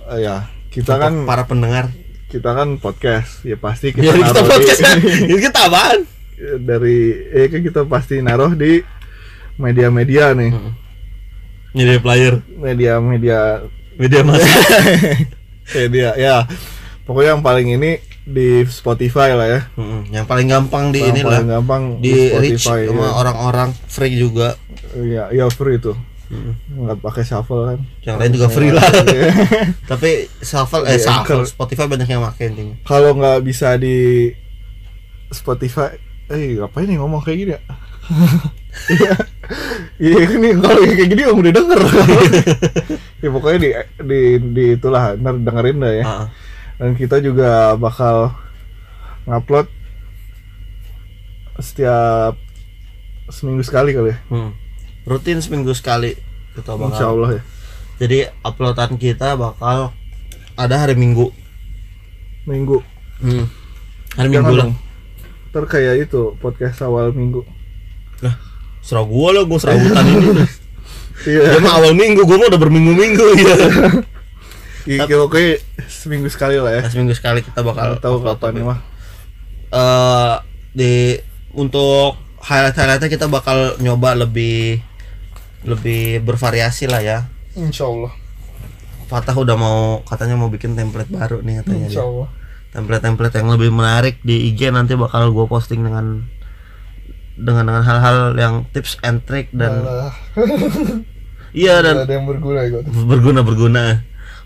eh, 0.09 0.19
ya 0.19 0.47
kita 0.69 0.95
untuk 0.95 1.03
kan 1.03 1.13
para 1.25 1.45
pendengar. 1.45 1.91
kita 2.27 2.51
kan 2.53 2.79
podcast 2.79 3.43
ya 3.43 3.55
pasti 3.55 3.91
kita 3.93 4.07
Ya 4.07 4.13
kita 4.15 4.25
naruh 4.25 4.41
di- 4.41 4.51
podcast 4.53 4.81
kan. 4.81 4.99
Ini 5.29 5.39
kita 5.41 5.61
apaan? 5.65 6.01
dari 6.41 6.99
eh 7.29 7.47
kan 7.47 7.61
kita 7.61 7.85
pasti 7.85 8.19
naruh 8.19 8.51
di 8.51 8.81
media-media 9.55 10.33
nih 10.33 10.57
Media 11.71 11.99
player, 11.99 12.35
media-media 12.51 13.61
media 13.95 14.21
mas. 14.23 14.41
media 15.71 16.09
ya 16.19 16.49
pokoknya 17.05 17.31
yang 17.31 17.45
paling 17.45 17.69
ini 17.71 17.91
di 18.23 18.65
Spotify 18.65 19.33
lah 19.33 19.47
ya 19.49 19.61
Mm, 19.75 20.01
yang 20.11 20.25
paling 20.25 20.47
gampang 20.47 20.85
di 20.89 20.99
Yang 20.99 21.11
ini 21.11 21.21
paling 21.21 21.45
lah. 21.45 21.55
gampang 21.57 21.83
Di 21.99 22.15
reach 22.33 22.63
Spotify 22.63 22.89
sama 22.89 23.03
ya. 23.03 23.11
orang-orang 23.17 23.69
free 23.85 24.15
juga. 24.15 24.49
Iya, 24.93 25.25
iya 25.31 25.45
free 25.47 25.77
tuh. 25.77 25.97
Mm. 26.31 26.55
Nggak 26.87 26.99
pakai 27.03 27.23
shuffle 27.27 27.63
kan. 27.67 27.81
Yang 28.07 28.17
lain 28.23 28.33
juga 28.39 28.49
free 28.49 28.71
lah. 28.71 28.87
Iya. 29.03 29.31
Tapi 29.91 30.31
shuffle 30.39 30.87
eh 30.87 30.95
Di 30.95 31.03
shuffle. 31.03 31.43
Spotify 31.43 31.91
banyak 31.91 32.07
yang 32.07 32.23
pakai 32.23 32.55
intinya. 32.55 32.75
Kalau 32.87 33.19
nggak 33.19 33.43
bisa 33.43 33.75
di 33.75 34.31
Spotify, 35.35 35.99
eh 36.31 36.59
ngapain 36.63 36.87
nih 36.87 37.03
ngomong 37.03 37.21
kayak 37.27 37.39
gini 37.39 37.53
ya? 37.59 37.63
Iya, 38.71 39.13
iya 39.99 40.19
ini 40.31 40.55
kalau 40.63 40.87
kayak 40.87 41.11
gini 41.11 41.23
om 41.27 41.43
udah 41.43 41.51
denger. 41.51 41.81
ya 43.23 43.29
pokoknya 43.35 43.59
di 43.59 43.71
di 44.07 44.21
di 44.55 44.65
itulah 44.79 45.19
ntar 45.19 45.43
dengerin 45.43 45.83
dah 45.83 45.93
ya. 45.93 46.05
Ah. 46.07 46.27
Dan 46.79 46.95
kita 46.95 47.19
juga 47.19 47.75
bakal 47.75 48.31
ngupload 49.27 49.67
setiap 51.59 52.39
seminggu 53.27 53.67
sekali 53.67 53.91
kali 53.91 54.15
ya. 54.15 54.19
Hmm. 54.31 54.55
Rutin 55.05 55.41
seminggu 55.41 55.73
sekali 55.73 56.15
kita 56.53 56.77
bakal. 56.77 56.93
Insya 56.93 57.07
Allah 57.09 57.31
ya. 57.37 57.43
Jadi 58.01 58.19
uploadan 58.41 58.97
kita 58.97 59.37
bakal 59.37 59.93
ada 60.55 60.77
hari 60.77 60.97
Minggu. 60.97 61.33
Minggu. 62.45 62.81
Hmm. 63.21 63.45
Hari 64.17 64.29
Jangan 64.29 64.43
Minggu 64.43 64.55
lah. 64.57 64.65
dong. 64.67 64.73
Ntar 65.51 65.65
kayak 65.67 65.95
itu 66.07 66.21
podcast 66.39 66.79
awal 66.81 67.11
minggu. 67.11 67.43
Lah, 68.23 68.35
serah 68.81 69.03
gua 69.03 69.35
lah, 69.35 69.43
gua 69.45 69.59
serabutan 69.59 70.05
ini. 70.07 70.45
Iya. 71.21 71.53
Gua 71.53 71.61
mah 71.61 71.75
awal 71.77 71.93
minggu, 71.93 72.25
gua 72.25 72.41
mah 72.41 72.49
udah 72.49 72.57
berminggu-minggu 72.57 73.27
ya. 73.37 73.55
Iya, 74.89 75.05
oke 75.21 75.61
seminggu 75.85 76.33
sekali 76.33 76.57
lah 76.57 76.81
ya. 76.81 76.83
Seminggu 76.89 77.13
sekali 77.13 77.45
kita 77.45 77.61
bakal 77.61 78.01
Kalau 78.01 78.01
tahu 78.01 78.17
kapan 78.25 78.51
nih 78.57 78.65
mah. 78.65 78.79
eh 79.71 80.35
di 80.73 80.93
untuk 81.53 82.17
highlight-highlightnya 82.41 83.13
kita 83.13 83.29
bakal 83.29 83.77
nyoba 83.79 84.17
lebih 84.17 84.81
lebih 85.65 86.25
bervariasi 86.25 86.89
lah 86.89 87.03
ya. 87.05 87.19
Insya 87.57 87.89
Allah. 87.89 88.13
Fatah 89.11 89.35
udah 89.35 89.57
mau 89.59 89.79
katanya 90.07 90.39
mau 90.39 90.47
bikin 90.47 90.79
template 90.79 91.11
baru 91.11 91.43
nih 91.43 91.65
katanya 91.65 91.87
Insya. 91.91 92.05
Allah. 92.07 92.29
Template-template 92.71 93.35
yang 93.35 93.51
lebih 93.51 93.71
menarik 93.75 94.23
di 94.23 94.47
IG 94.55 94.71
nanti 94.71 94.95
bakal 94.95 95.35
gue 95.35 95.47
posting 95.51 95.83
dengan 95.83 96.23
dengan 97.35 97.67
dengan 97.67 97.83
hal-hal 97.83 98.37
yang 98.39 98.55
tips 98.71 99.01
and 99.03 99.25
trick 99.27 99.51
dan 99.51 99.83
iya 101.57 101.81
dan 101.81 102.05
ada 102.05 102.13
yang 102.15 102.29
berguna 102.31 102.63
ya 102.63 102.79
berguna 102.87 103.41
berguna. 103.43 103.85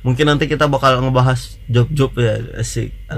Mungkin 0.04 0.24
nanti 0.28 0.44
kita 0.48 0.68
bakal 0.68 1.00
ngebahas 1.00 1.56
job-job 1.68 2.12
ya. 2.20 2.40
Ada 2.40 2.60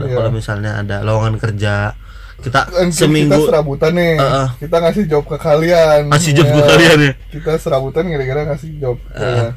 Iya. 0.07 0.15
Kalau 0.15 0.31
misalnya 0.31 0.83
ada 0.87 1.03
lowongan 1.03 1.39
kerja 1.39 1.99
kita 2.45 2.61
Kan 2.69 2.89
kita 2.93 3.01
seminggu 3.07 3.41
serabutan 3.49 3.93
nih. 3.97 4.15
Heeh. 4.21 4.49
Kita 4.61 4.77
ngasih 4.83 5.05
job 5.09 5.25
ke 5.25 5.37
kalian. 5.41 6.01
ngasih 6.13 6.33
job 6.37 6.47
ke 6.47 6.59
Ya, 6.59 6.67
kalian 6.69 6.99
ya. 7.01 7.13
Kita 7.33 7.53
serabutan 7.57 8.05
gara-gara 8.09 8.41
ngasih 8.53 8.71
job. 8.77 8.97
ke 9.01 9.13
kalian. 9.17 9.55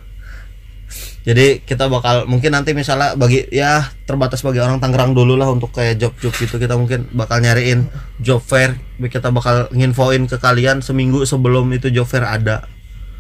Jadi 1.20 1.62
kita 1.62 1.86
bakal 1.92 2.26
mungkin 2.26 2.56
nanti 2.56 2.74
misalnya 2.74 3.14
bagi 3.14 3.46
ya 3.54 3.86
terbatas 4.08 4.42
bagi 4.42 4.64
orang 4.64 4.82
Tangerang 4.82 5.14
dulu 5.14 5.38
lah 5.38 5.52
untuk 5.52 5.70
kayak 5.70 6.00
job-job 6.02 6.34
gitu 6.34 6.58
kita 6.58 6.74
mungkin 6.80 7.06
bakal 7.14 7.44
nyariin 7.44 7.86
job 8.18 8.42
fair 8.42 8.80
kita 8.98 9.30
bakal 9.30 9.70
nginfoin 9.70 10.26
ke 10.26 10.42
kalian 10.42 10.82
seminggu 10.82 11.28
sebelum 11.30 11.70
itu 11.76 11.94
job 11.94 12.10
fair 12.10 12.26
ada 12.26 12.66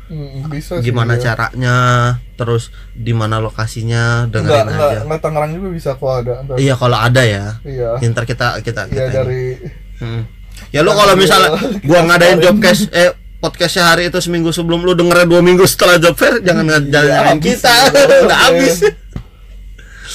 Hmm, 0.09 0.49
bisa 0.49 0.73
sih, 0.75 0.85
gimana 0.85 1.15
ya. 1.15 1.31
caranya 1.31 1.75
terus 2.33 2.73
di 2.91 3.13
mana 3.13 3.37
lokasinya 3.37 4.25
Enggak, 4.25 4.33
dengerin 4.33 4.65
enggak, 4.67 4.89
aja 4.89 4.99
enggak 5.03 5.21
Tangerang 5.21 5.51
juga 5.53 5.67
bisa 5.69 5.89
kok 5.93 6.09
ada. 6.19 6.33
Iya 6.55 6.73
kalau 6.73 6.97
ada 6.97 7.21
ya 7.21 7.45
Iya. 7.61 8.01
ntar 8.03 8.25
kita 8.25 8.57
kita 8.59 8.81
Iya 8.85 9.05
kita 9.05 9.11
dari 9.15 9.43
Hmm. 9.97 10.25
ya 10.73 10.81
lu 10.81 10.91
kalau 10.91 11.13
misalnya 11.13 11.53
gua 11.87 11.99
ngadain 12.03 12.39
job 12.39 12.57
cash 12.57 12.89
eh 12.89 13.11
podcastnya 13.37 13.85
hari 13.87 14.07
itu 14.07 14.17
seminggu 14.17 14.49
sebelum 14.49 14.81
lu 14.81 14.91
dengerin 14.91 15.25
dua 15.25 15.39
minggu 15.39 15.63
setelah 15.63 15.95
job 15.95 16.11
fair 16.13 16.41
jangan 16.41 16.65
jangan 16.83 16.89
Iya, 17.05 17.13
nyalain 17.13 17.29
habis 17.35 17.45
kita 17.45 17.69
ya. 17.77 18.17
udah 18.19 18.39
habis 18.43 18.75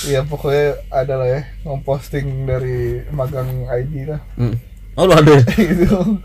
Iya 0.04 0.20
pokoknya 0.22 0.66
ada 0.90 1.14
lah 1.14 1.28
ya 1.30 1.40
ngeposting 1.62 2.26
dari 2.44 2.78
magang 3.08 3.46
ID 3.64 3.92
lah 4.06 4.20
Hmm. 4.34 4.58
oh 4.92 5.04
lu 5.04 5.14
ada 5.14 5.32
ya? 5.32 5.42
gitu. 5.54 6.18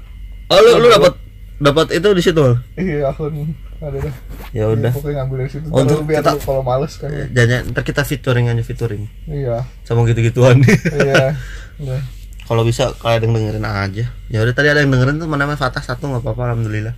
Oh 0.47 0.57
lu 0.57 0.71
lu 0.75 0.87
dapat 0.89 1.13
dapat 1.59 1.87
itu 1.91 2.07
di 2.09 2.21
situ. 2.21 2.45
Iya 2.73 3.11
akun 3.11 3.51
ada 3.79 3.95
dah. 3.95 4.15
Ya 4.51 4.67
udah. 4.67 4.91
Pokoknya 4.91 5.23
ngambil 5.23 5.35
dari 5.39 5.51
situ. 5.51 5.67
Oh, 5.67 5.79
Ntar 5.79 5.95
untuk 5.95 5.99
biar 6.03 6.19
kita- 6.19 6.39
kalau 6.41 6.61
males 6.61 6.93
kan. 6.95 7.09
ya. 7.09 7.25
Jangan 7.31 7.61
ntar 7.71 7.83
kita 7.83 8.01
featuring 8.03 8.45
aja 8.47 8.59
featuring 8.59 9.03
Iya. 9.25 9.63
sama 9.83 10.03
gitu-gituan. 10.03 10.59
Iya. 10.65 11.35
Udah. 11.79 12.01
Kalau 12.43 12.63
bisa 12.63 12.91
kalian 12.97 13.29
yang 13.29 13.33
dengerin 13.37 13.63
aja. 13.63 14.05
Ya 14.27 14.39
udah 14.41 14.51
tadi 14.51 14.67
ada 14.67 14.81
yang 14.81 14.89
dengerin 14.89 15.15
tuh 15.15 15.29
mana 15.29 15.45
namanya 15.45 15.61
Fatah 15.61 15.79
satu 15.79 16.09
nggak 16.09 16.25
apa-apa 16.25 16.51
alhamdulillah. 16.51 16.91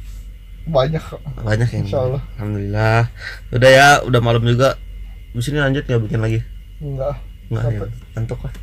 Banyak 0.64 1.04
kok. 1.04 1.22
Banyak 1.38 1.70
yang. 1.70 1.84
Insya 1.86 2.00
Allah. 2.02 2.22
Alhamdulillah. 2.40 3.02
Udah 3.52 3.70
ya, 3.70 3.88
udah 4.02 4.22
malam 4.24 4.42
juga. 4.42 4.80
Di 5.32 5.44
sini 5.44 5.60
lanjut 5.60 5.84
nggak 5.84 6.02
bikin 6.08 6.20
lagi? 6.20 6.40
Enggak. 6.80 7.14
Nggak 7.52 7.62
ya. 7.62 7.70
Capek. 7.78 7.90
Ngantuk 8.16 8.40
lah. 8.42 8.54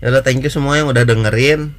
Ya 0.00 0.06
udah 0.08 0.22
thank 0.22 0.40
you 0.40 0.48
semua 0.48 0.78
yang 0.78 0.86
udah 0.86 1.02
dengerin. 1.02 1.74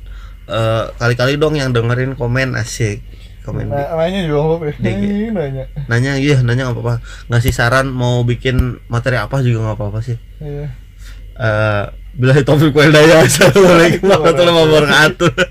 Eh, 0.46 0.86
kali-kali 1.00 1.40
dong 1.40 1.56
yang 1.56 1.72
dengerin 1.72 2.14
komen 2.14 2.54
asik. 2.54 3.00
Komen 3.42 3.68
Nah, 3.68 3.98
nanya 3.98 4.22
juga 4.22 4.40
apa 4.54 4.66
ya? 4.66 4.74
Di- 4.78 5.30
nanya. 5.30 5.64
nanya 5.88 6.12
iya 6.16 6.38
nanya 6.40 6.68
nggak 6.68 6.78
apa-apa 6.78 6.96
ngasih 7.28 7.50
saran 7.52 7.90
mau 7.90 8.22
bikin 8.22 8.58
materi 8.86 9.18
apa 9.18 9.42
juga 9.42 9.66
nggak 9.66 9.78
apa-apa 9.78 10.00
sih 10.00 10.18
Iya. 10.38 10.68
eh 11.36 11.84
bila 12.12 12.36
topik 12.40 12.70
wal 12.72 12.90
daya 12.90 13.24
assalamualaikum 13.24 14.04
warahmatullahi 14.06 14.58
wabarakatuh 14.62 15.32